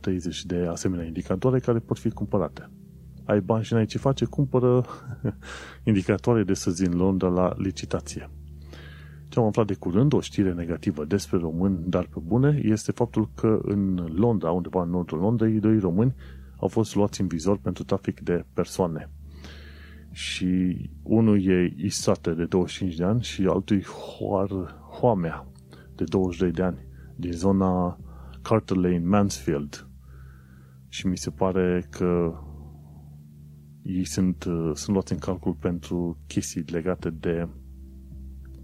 120-130 0.00 0.42
de 0.46 0.66
asemenea 0.70 1.04
indicatoare 1.04 1.58
care 1.58 1.78
pot 1.78 1.98
fi 1.98 2.10
cumpărate. 2.10 2.70
Ai 3.28 3.40
bani 3.40 3.64
și 3.64 3.72
n-ai 3.72 3.86
ce 3.86 3.98
face, 3.98 4.24
cumpără 4.24 4.84
indicatoare 5.84 6.42
de 6.42 6.54
să 6.54 6.84
în 6.86 6.96
Londra 6.96 7.28
la 7.28 7.54
licitație. 7.56 8.30
Ce 9.28 9.38
am 9.38 9.46
aflat 9.46 9.66
de 9.66 9.74
curând, 9.74 10.12
o 10.12 10.20
știre 10.20 10.52
negativă 10.52 11.04
despre 11.04 11.38
români, 11.38 11.78
dar 11.86 12.04
pe 12.04 12.20
bune, 12.22 12.60
este 12.62 12.92
faptul 12.92 13.30
că 13.34 13.58
în 13.62 14.08
Londra, 14.14 14.50
undeva 14.50 14.82
în 14.82 14.90
nordul 14.90 15.18
Londrei, 15.18 15.60
doi 15.60 15.78
români 15.78 16.14
au 16.56 16.68
fost 16.68 16.94
luați 16.94 17.20
în 17.20 17.26
vizor 17.26 17.58
pentru 17.58 17.84
trafic 17.84 18.20
de 18.20 18.44
persoane. 18.52 19.10
Și 20.10 20.76
unul 21.02 21.46
e 21.46 21.74
Isate 21.76 22.30
de 22.30 22.44
25 22.44 22.94
de 22.94 23.04
ani 23.04 23.22
și 23.22 23.46
altul 23.46 23.82
Hoar, 23.82 24.48
Hoamea 25.00 25.46
de 25.94 26.04
22 26.04 26.50
de 26.50 26.62
ani 26.62 26.86
din 27.16 27.32
zona 27.32 27.98
Carter 28.42 28.76
Lane, 28.76 29.02
Mansfield. 29.04 29.86
Și 30.88 31.06
mi 31.06 31.16
se 31.16 31.30
pare 31.30 31.86
că 31.90 32.34
ei 33.88 34.04
sunt, 34.04 34.44
uh, 34.44 34.70
sunt 34.74 34.88
luați 34.88 35.12
în 35.12 35.18
calcul 35.18 35.52
pentru 35.52 36.18
chestii 36.26 36.64
legate 36.66 37.10
de 37.10 37.48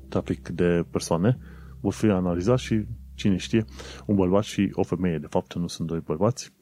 trafic 0.09 0.49
de 0.49 0.85
persoane. 0.91 1.39
Vor 1.81 1.93
fi 1.93 2.07
analizați 2.07 2.63
și, 2.63 2.87
cine 3.15 3.37
știe, 3.37 3.65
un 4.07 4.15
bărbat 4.15 4.43
și 4.43 4.71
o 4.73 4.83
femeie, 4.83 5.19
de 5.19 5.27
fapt 5.27 5.55
nu 5.55 5.67
sunt 5.67 5.89
doi 5.89 6.01
bărbați, 6.01 6.53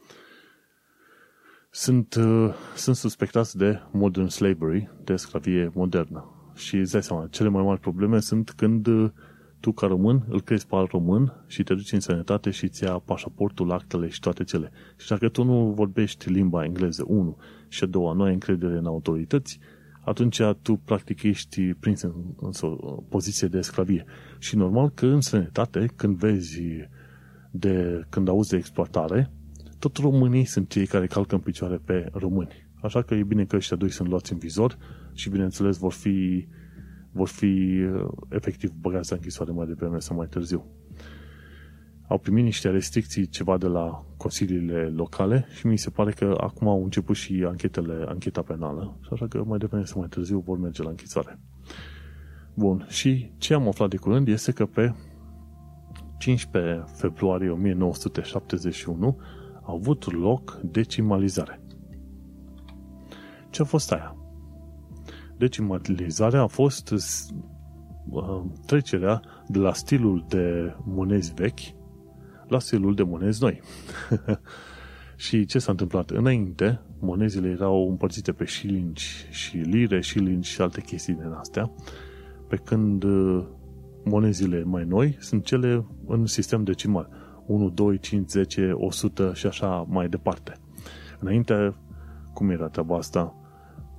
sunt, 1.71 2.15
uh, 2.15 2.55
sunt 2.77 2.97
suspectați 2.97 3.57
de 3.57 3.81
modern 3.93 4.27
slavery, 4.27 4.91
de 5.05 5.17
sclavie 5.17 5.71
modernă. 5.75 6.51
Și 6.55 6.77
îți 6.77 6.93
dai 6.93 7.03
seama, 7.03 7.27
cele 7.27 7.49
mai 7.49 7.63
mari 7.63 7.81
probleme 7.81 8.21
sunt 8.21 8.51
când 8.51 8.87
uh, 8.87 9.11
tu 9.63 9.73
ca 9.73 9.87
român 9.87 10.25
îl 10.29 10.41
crezi 10.41 10.67
pe 10.67 10.75
alt 10.75 10.91
român 10.91 11.45
și 11.47 11.63
te 11.63 11.75
duci 11.75 11.93
în 11.93 12.01
sănătate 12.01 12.51
și 12.51 12.65
îți 12.65 12.85
ia 12.85 12.93
pașaportul, 12.93 13.73
actele 13.73 14.09
și 14.09 14.21
toate 14.21 14.45
cele. 14.45 14.71
Și 14.97 15.09
dacă 15.09 15.29
tu 15.29 15.45
nu 15.45 15.73
vorbești 15.77 16.31
limba 16.31 16.65
engleză, 16.65 17.05
unu, 17.07 17.37
și 17.69 17.85
a 17.85 17.87
doua, 17.87 18.13
nu 18.13 18.23
ai 18.23 18.33
încredere 18.33 18.77
în 18.77 18.87
autorități, 18.87 19.59
atunci 20.05 20.41
tu 20.63 20.77
practic 20.77 21.23
ești 21.23 21.75
prins 21.75 22.03
în, 22.03 22.13
în 22.41 22.51
o 22.61 22.93
poziție 23.09 23.49
de 23.49 23.61
sclavie. 23.61 24.05
Și 24.39 24.57
normal 24.57 24.91
că 24.91 25.07
în 25.07 25.21
sănătate, 25.21 25.87
când 25.97 26.17
vezi 26.17 26.61
de, 27.51 28.07
când 28.09 28.29
auzi 28.29 28.51
de 28.51 28.57
exploatare, 28.57 29.31
tot 29.79 29.97
românii 29.97 30.45
sunt 30.45 30.69
cei 30.69 30.87
care 30.87 31.07
calcă 31.07 31.35
în 31.35 31.41
picioare 31.41 31.81
pe 31.85 32.09
români. 32.13 32.69
Așa 32.83 33.03
că 33.03 33.15
e 33.15 33.23
bine 33.23 33.45
că 33.45 33.57
ăștia 33.57 33.77
doi 33.77 33.91
sunt 33.91 34.09
luați 34.09 34.33
în 34.33 34.39
vizor 34.39 34.79
și 35.13 35.31
bineînțeles 35.31 35.77
vor 35.77 35.93
fi 35.93 36.47
vor 37.13 37.29
fi 37.29 37.81
uh, 37.95 38.09
efectiv 38.29 38.73
băgați 38.81 39.11
la 39.11 39.17
închisoare 39.17 39.53
mai 39.53 39.67
devreme 39.67 39.99
sau 39.99 40.17
mai 40.17 40.27
târziu. 40.27 40.67
Au 42.09 42.19
primit 42.19 42.45
niște 42.45 42.71
restricții 42.71 43.27
ceva 43.27 43.59
de 43.59 43.67
la 43.67 44.05
consiliile 44.17 44.89
locale 44.89 45.47
și 45.55 45.67
mi 45.67 45.79
se 45.79 45.91
pare 45.91 46.11
că 46.11 46.37
acum 46.41 46.69
au 46.69 46.85
început 46.85 47.17
și 47.17 47.45
anchetele, 47.47 48.05
ancheta 48.09 48.43
penală, 48.43 48.99
și 49.03 49.09
așa 49.13 49.27
că 49.27 49.45
mai 49.47 49.59
devreme 49.59 49.85
sau 49.85 50.01
mai 50.01 50.09
târziu 50.09 50.39
vor 50.39 50.59
merge 50.59 50.83
la 50.83 50.89
închisoare. 50.89 51.39
Bun, 52.55 52.87
și 52.89 53.33
ce 53.39 53.55
am 53.55 53.69
aflat 53.69 53.89
de 53.89 53.97
curând 53.97 54.29
este 54.29 54.53
că 54.53 54.67
pe 54.67 54.95
15 56.19 56.85
februarie 56.97 57.51
1971 57.51 59.21
a 59.63 59.73
avut 59.73 60.13
loc 60.13 60.61
decimalizare. 60.63 61.61
Ce 63.51 63.63
a 63.63 63.65
fost 63.65 63.93
aia? 63.93 64.17
Decimalizarea 65.37 66.41
a 66.41 66.47
fost 66.47 66.91
uh, 66.91 68.43
trecerea 68.67 69.23
de 69.49 69.59
la 69.59 69.73
stilul 69.73 70.25
de 70.29 70.75
monezi 70.85 71.35
vechi 71.35 71.61
la 72.53 72.59
stilul 72.59 72.95
de 72.95 73.03
monezi 73.03 73.43
noi. 73.43 73.61
și 75.25 75.45
ce 75.45 75.59
s-a 75.59 75.71
întâmplat? 75.71 76.11
Înainte, 76.11 76.81
monezile 77.01 77.49
erau 77.49 77.89
împărțite 77.89 78.33
pe 78.33 78.45
șilingi 78.45 79.27
și 79.31 79.57
lire, 79.57 80.01
șilingi 80.01 80.51
și 80.51 80.61
alte 80.61 80.81
chestii 80.81 81.15
din 81.15 81.37
astea, 81.39 81.73
pe 82.49 82.57
când 82.57 83.03
uh, 83.03 83.45
monezile 84.05 84.63
mai 84.63 84.85
noi 84.85 85.17
sunt 85.21 85.45
cele 85.45 85.87
în 86.07 86.27
sistem 86.27 86.65
decimal. 86.65 87.09
1, 87.47 87.71
2, 87.71 87.99
5, 87.99 88.29
10, 88.29 88.73
100 88.75 89.33
și 89.35 89.47
așa 89.47 89.87
mai 89.89 90.09
departe. 90.09 90.53
Înainte, 91.21 91.75
cum 92.35 92.51
era 92.51 92.69
treaba 92.69 92.97
asta? 92.97 93.37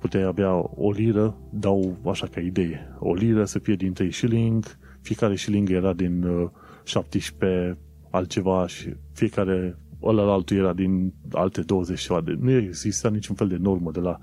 Puteai 0.04 0.22
avea 0.22 0.54
o 0.74 0.90
liră, 0.90 1.36
dau 1.50 1.96
așa 2.10 2.26
ca 2.26 2.40
idee, 2.40 2.96
o 2.98 3.14
liră 3.14 3.44
să 3.44 3.58
fie 3.58 3.74
din 3.74 3.92
3 3.92 4.12
shilling, 4.12 4.64
fiecare 5.00 5.36
shilling 5.36 5.70
era 5.70 5.92
din 5.92 6.22
uh, 6.22 6.50
17 6.82 7.78
altceva 8.10 8.66
și 8.66 8.96
fiecare 9.12 9.78
ăla 10.02 10.32
altul 10.32 10.56
era 10.56 10.72
din 10.72 11.14
alte 11.32 11.60
20 11.60 12.00
ceva. 12.00 12.20
De, 12.20 12.36
nu 12.38 12.50
exista 12.50 13.08
niciun 13.08 13.34
fel 13.34 13.48
de 13.48 13.56
normă 13.56 13.90
de 13.90 14.00
la 14.00 14.18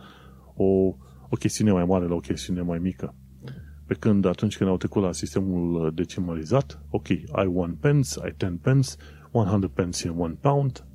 o, 0.56 0.66
o 1.30 1.36
chestiune 1.40 1.72
mai 1.72 1.86
mare 1.86 2.06
la 2.08 2.14
o 2.14 2.20
chestiune 2.20 2.62
mai 2.62 2.80
mică. 2.80 3.16
Pe 3.86 3.94
când 3.94 4.26
atunci 4.26 4.58
când 4.58 4.70
au 4.70 4.78
trecut 4.78 5.04
la 5.04 5.12
sistemul 5.12 5.92
decimalizat, 5.94 6.82
ok, 6.90 7.08
ai 7.32 7.46
1 7.46 7.78
pence, 7.80 8.20
ai 8.24 8.36
10 8.40 8.60
pence, 8.62 8.90
100 9.32 9.68
pence 9.68 10.08
e 10.08 10.10
1 10.10 10.38
pound, 10.42 10.86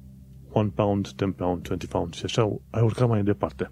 1 0.53 0.71
pound, 0.71 1.07
10 1.07 1.25
pound, 1.31 1.63
20 1.63 1.89
pound 1.89 2.15
și 2.15 2.25
așa 2.25 2.43
ai 2.71 2.83
urcat 2.83 3.09
mai 3.09 3.23
departe 3.23 3.71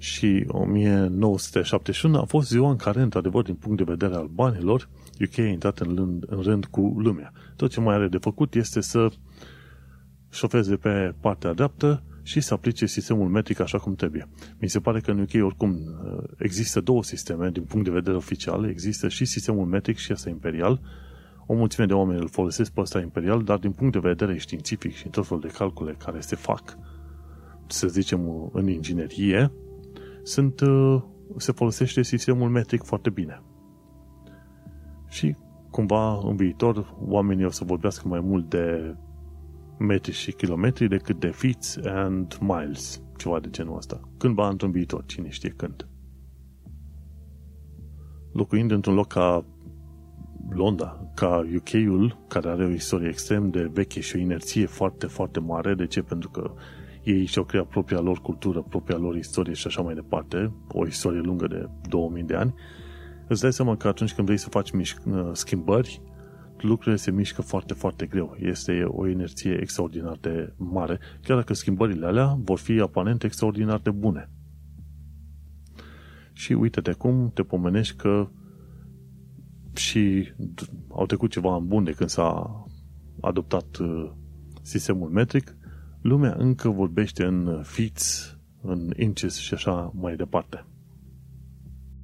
și 0.00 0.44
1971 0.48 2.18
a 2.18 2.24
fost 2.24 2.48
ziua 2.48 2.70
în 2.70 2.76
care, 2.76 3.00
într-adevăr, 3.00 3.42
din 3.42 3.54
punct 3.54 3.76
de 3.76 3.84
vedere 3.84 4.14
al 4.14 4.26
banilor, 4.26 4.88
UK 5.20 5.38
a 5.38 5.42
intrat 5.42 5.78
în 5.78 5.94
rând, 5.94 6.24
în 6.26 6.40
rând 6.40 6.64
cu 6.64 6.80
lumea. 6.98 7.32
Tot 7.56 7.70
ce 7.70 7.80
mai 7.80 7.94
are 7.94 8.08
de 8.08 8.18
făcut 8.18 8.54
este 8.54 8.80
să 8.80 9.08
șofeze 10.30 10.76
pe 10.76 11.14
partea 11.20 11.52
dreaptă 11.52 12.02
și 12.22 12.40
să 12.40 12.54
aplice 12.54 12.86
sistemul 12.86 13.28
metric 13.28 13.60
așa 13.60 13.78
cum 13.78 13.94
trebuie. 13.94 14.28
Mi 14.58 14.68
se 14.68 14.80
pare 14.80 15.00
că 15.00 15.10
în 15.10 15.20
UK 15.20 15.44
oricum 15.44 15.78
există 16.38 16.80
două 16.80 17.02
sisteme 17.02 17.50
din 17.50 17.62
punct 17.62 17.84
de 17.84 17.92
vedere 17.92 18.16
oficial. 18.16 18.68
Există 18.68 19.08
și 19.08 19.24
sistemul 19.24 19.66
metric 19.66 19.96
și 19.96 20.12
ăsta 20.12 20.30
imperial. 20.30 20.80
O 21.46 21.54
mulțime 21.54 21.86
de 21.86 21.92
oameni 21.92 22.20
îl 22.20 22.28
folosesc 22.28 22.72
pe 22.72 22.80
ăsta 22.80 23.00
imperial, 23.00 23.42
dar 23.42 23.58
din 23.58 23.72
punct 23.72 23.92
de 23.92 24.08
vedere 24.08 24.38
științific 24.38 24.94
și 24.94 25.08
tot 25.08 25.26
felul 25.26 25.42
de 25.42 25.52
calcule 25.56 25.96
care 26.04 26.20
se 26.20 26.36
fac, 26.36 26.78
să 27.66 27.88
zicem, 27.88 28.50
în 28.52 28.68
inginerie, 28.68 29.52
sunt, 30.22 30.60
uh, 30.60 31.02
se 31.36 31.52
folosește 31.52 32.02
sistemul 32.02 32.48
metric 32.48 32.82
foarte 32.82 33.10
bine. 33.10 33.42
Și 35.08 35.36
cumva 35.70 36.28
în 36.28 36.36
viitor 36.36 36.94
oamenii 37.00 37.44
o 37.44 37.50
să 37.50 37.64
vorbească 37.64 38.08
mai 38.08 38.20
mult 38.20 38.48
de 38.48 38.94
metri 39.78 40.12
și 40.12 40.32
kilometri 40.32 40.88
decât 40.88 41.20
de 41.20 41.28
feet 41.28 41.80
and 41.84 42.38
miles, 42.40 43.02
ceva 43.16 43.40
de 43.40 43.50
genul 43.50 43.76
ăsta. 43.76 44.00
Cândva 44.18 44.48
într-un 44.48 44.70
viitor, 44.70 45.04
cine 45.06 45.28
știe 45.28 45.50
când. 45.50 45.88
Locuind 48.32 48.70
într-un 48.70 48.94
loc 48.94 49.06
ca 49.06 49.44
Londra, 50.50 51.10
ca 51.14 51.42
UK-ul, 51.56 52.24
care 52.28 52.48
are 52.48 52.64
o 52.64 52.70
istorie 52.70 53.08
extrem 53.08 53.50
de 53.50 53.70
veche 53.72 54.00
și 54.00 54.16
o 54.16 54.18
inerție 54.18 54.66
foarte, 54.66 55.06
foarte 55.06 55.40
mare. 55.40 55.74
De 55.74 55.86
ce? 55.86 56.02
Pentru 56.02 56.28
că 56.30 56.52
ei 57.02 57.24
și-au 57.24 57.44
creat 57.44 57.66
propria 57.66 58.00
lor 58.00 58.20
cultură, 58.20 58.62
propria 58.68 58.96
lor 58.96 59.16
istorie 59.16 59.54
și 59.54 59.66
așa 59.66 59.82
mai 59.82 59.94
departe, 59.94 60.52
o 60.68 60.86
istorie 60.86 61.20
lungă 61.20 61.46
de 61.46 61.68
2000 61.88 62.22
de 62.22 62.34
ani, 62.34 62.54
îți 63.28 63.40
dai 63.40 63.52
seama 63.52 63.76
că 63.76 63.88
atunci 63.88 64.14
când 64.14 64.26
vrei 64.26 64.38
să 64.38 64.48
faci 64.48 64.70
mișc- 64.70 65.04
uh, 65.04 65.30
schimbări, 65.32 66.02
lucrurile 66.58 66.96
se 66.96 67.10
mișcă 67.10 67.42
foarte, 67.42 67.74
foarte 67.74 68.06
greu. 68.06 68.36
Este 68.38 68.84
o 68.86 69.06
inerție 69.06 69.60
extraordinar 69.60 70.16
de 70.20 70.52
mare, 70.56 70.98
chiar 71.22 71.36
dacă 71.36 71.54
schimbările 71.54 72.06
alea 72.06 72.38
vor 72.38 72.58
fi 72.58 72.80
aparent 72.80 73.22
extraordinar 73.22 73.78
de 73.78 73.90
bune. 73.90 74.30
Și 76.32 76.52
uite-te 76.52 76.92
cum 76.92 77.30
te 77.34 77.42
pomenești 77.42 77.96
că 77.96 78.28
și 79.74 80.32
au 80.88 81.06
trecut 81.06 81.30
ceva 81.30 81.56
în 81.56 81.66
bun 81.66 81.84
de 81.84 81.92
când 81.92 82.10
s-a 82.10 82.64
adoptat 83.20 83.76
uh, 83.76 84.10
sistemul 84.62 85.08
metric, 85.08 85.56
lumea 86.00 86.34
încă 86.38 86.68
vorbește 86.68 87.24
în 87.24 87.60
feet, 87.62 87.98
în 88.62 88.90
inches 88.96 89.36
și 89.36 89.54
așa 89.54 89.92
mai 89.94 90.16
departe. 90.16 90.64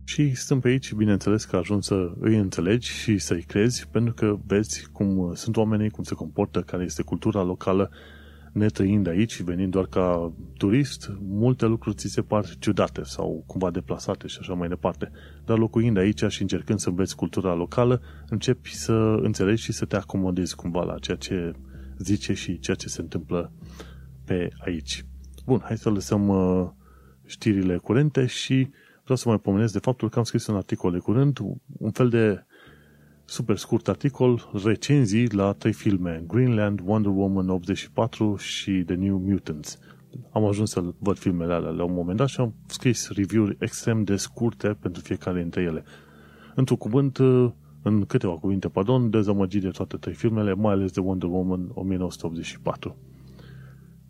Și 0.04 0.34
stăm 0.34 0.60
pe 0.60 0.68
aici, 0.68 0.92
bineînțeles 0.92 1.44
că 1.44 1.56
ajungi 1.56 1.86
să 1.86 2.12
îi 2.18 2.36
înțelegi 2.36 2.90
și 2.90 3.18
să-i 3.18 3.42
crezi, 3.42 3.88
pentru 3.88 4.14
că 4.14 4.38
vezi 4.46 4.88
cum 4.92 5.34
sunt 5.34 5.56
oamenii, 5.56 5.90
cum 5.90 6.04
se 6.04 6.14
comportă, 6.14 6.60
care 6.60 6.84
este 6.84 7.02
cultura 7.02 7.42
locală, 7.42 7.90
netrăind 8.52 9.06
aici 9.06 9.32
și 9.32 9.42
venind 9.42 9.70
doar 9.70 9.86
ca 9.86 10.32
turist, 10.56 11.12
multe 11.20 11.66
lucruri 11.66 11.96
ți 11.96 12.08
se 12.08 12.22
par 12.22 12.44
ciudate 12.58 13.02
sau 13.02 13.44
cumva 13.46 13.70
deplasate 13.70 14.26
și 14.26 14.38
așa 14.40 14.52
mai 14.52 14.68
departe. 14.68 15.10
Dar 15.44 15.58
locuind 15.58 15.96
aici 15.96 16.24
și 16.28 16.42
încercând 16.42 16.78
să 16.78 16.88
înveți 16.88 17.16
cultura 17.16 17.54
locală, 17.54 18.00
începi 18.28 18.74
să 18.74 19.18
înțelegi 19.22 19.62
și 19.62 19.72
să 19.72 19.84
te 19.84 19.96
acomodezi 19.96 20.56
cumva 20.56 20.82
la 20.84 20.98
ceea 20.98 21.16
ce 21.16 21.52
zice 21.98 22.32
și 22.32 22.58
ceea 22.58 22.76
ce 22.76 22.88
se 22.88 23.00
întâmplă 23.00 23.52
pe 24.26 24.48
aici. 24.64 25.04
Bun, 25.44 25.60
hai 25.64 25.76
să 25.76 25.90
lăsăm 25.90 26.28
uh, 26.28 26.68
știrile 27.26 27.76
curente 27.76 28.26
și 28.26 28.68
vreau 29.02 29.16
să 29.16 29.28
mai 29.28 29.38
pomenesc 29.38 29.72
de 29.72 29.78
faptul 29.78 30.08
că 30.08 30.18
am 30.18 30.24
scris 30.24 30.46
un 30.46 30.56
articol 30.56 30.92
de 30.92 30.98
curând, 30.98 31.38
un 31.78 31.90
fel 31.90 32.08
de 32.08 32.44
super 33.24 33.56
scurt 33.56 33.88
articol, 33.88 34.50
recenzii 34.64 35.32
la 35.32 35.52
trei 35.52 35.72
filme, 35.72 36.24
Greenland, 36.26 36.80
Wonder 36.84 37.12
Woman 37.14 37.48
84 37.48 38.36
și 38.36 38.82
The 38.86 38.94
New 38.94 39.22
Mutants. 39.26 39.78
Am 40.30 40.44
ajuns 40.44 40.70
să 40.70 40.84
văd 40.98 41.18
filmele 41.18 41.52
alea 41.52 41.70
la 41.70 41.84
un 41.84 41.92
moment 41.92 42.18
dat 42.18 42.28
și 42.28 42.40
am 42.40 42.54
scris 42.66 43.10
review-uri 43.10 43.56
extrem 43.60 44.02
de 44.02 44.16
scurte 44.16 44.68
pentru 44.80 45.02
fiecare 45.02 45.40
dintre 45.40 45.62
ele. 45.62 45.84
Într-un 46.54 46.76
cuvânt, 46.76 47.18
în 47.82 48.04
câteva 48.06 48.38
cuvinte, 48.38 48.68
pardon, 48.68 49.10
dezamăgit 49.10 49.62
de 49.62 49.68
toate 49.68 49.96
trei 49.96 50.14
filmele, 50.14 50.54
mai 50.54 50.72
ales 50.72 50.92
de 50.92 51.00
Wonder 51.00 51.28
Woman 51.28 51.70
1984. 51.74 52.96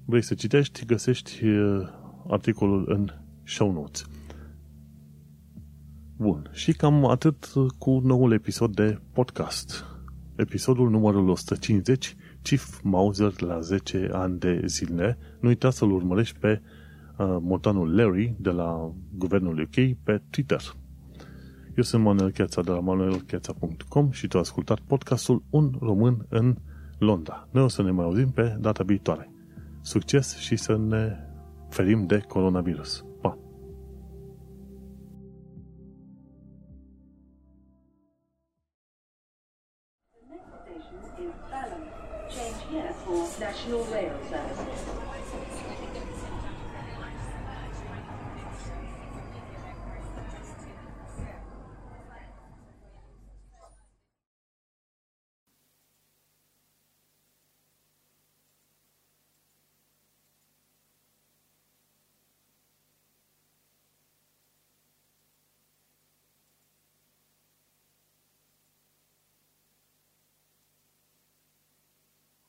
Vrei 0.08 0.22
să 0.22 0.34
citești, 0.34 0.84
găsești 0.84 1.46
uh, 1.46 1.88
articolul 2.28 2.84
în 2.88 3.08
show 3.44 3.72
notes. 3.72 4.06
Bun, 6.16 6.50
și 6.52 6.72
cam 6.72 7.04
atât 7.04 7.52
cu 7.78 8.00
noul 8.04 8.32
episod 8.32 8.74
de 8.74 9.00
podcast. 9.12 9.84
Episodul 10.36 10.90
numărul 10.90 11.28
150, 11.28 12.16
Chief 12.42 12.80
Mauser 12.82 13.40
la 13.40 13.60
10 13.60 14.08
ani 14.12 14.38
de 14.38 14.62
zile. 14.66 15.18
Nu 15.40 15.48
uita 15.48 15.70
să-l 15.70 15.90
urmărești 15.90 16.38
pe 16.38 16.60
uh, 17.18 17.36
montanul 17.40 17.96
Larry 17.96 18.34
de 18.38 18.50
la 18.50 18.94
Guvernul 19.12 19.60
UK 19.60 19.96
pe 20.02 20.22
Twitter. 20.30 20.60
Eu 21.76 21.82
sunt 21.82 22.02
Manuel 22.02 22.30
Cheța 22.30 22.62
de 22.62 22.70
la 22.70 22.80
manuelcheța.com 22.80 24.10
și 24.10 24.28
tu 24.28 24.36
ai 24.36 24.42
ascultat 24.42 24.78
podcastul 24.78 25.42
Un 25.50 25.74
Român 25.80 26.26
în 26.28 26.56
Londra. 26.98 27.48
Noi 27.50 27.62
o 27.62 27.68
să 27.68 27.82
ne 27.82 27.90
mai 27.90 28.04
auzim 28.04 28.28
pe 28.30 28.56
data 28.60 28.82
viitoare. 28.84 29.30
Succes 29.86 30.36
și 30.36 30.56
să 30.56 30.76
ne 30.76 31.16
ferim 31.68 32.06
de 32.06 32.20
coronavirus. 32.28 33.04
Change 42.36 42.60
here 42.70 42.92
for 43.04 43.20
National 43.38 43.82
Rail 43.92 44.12
Services. 44.12 44.25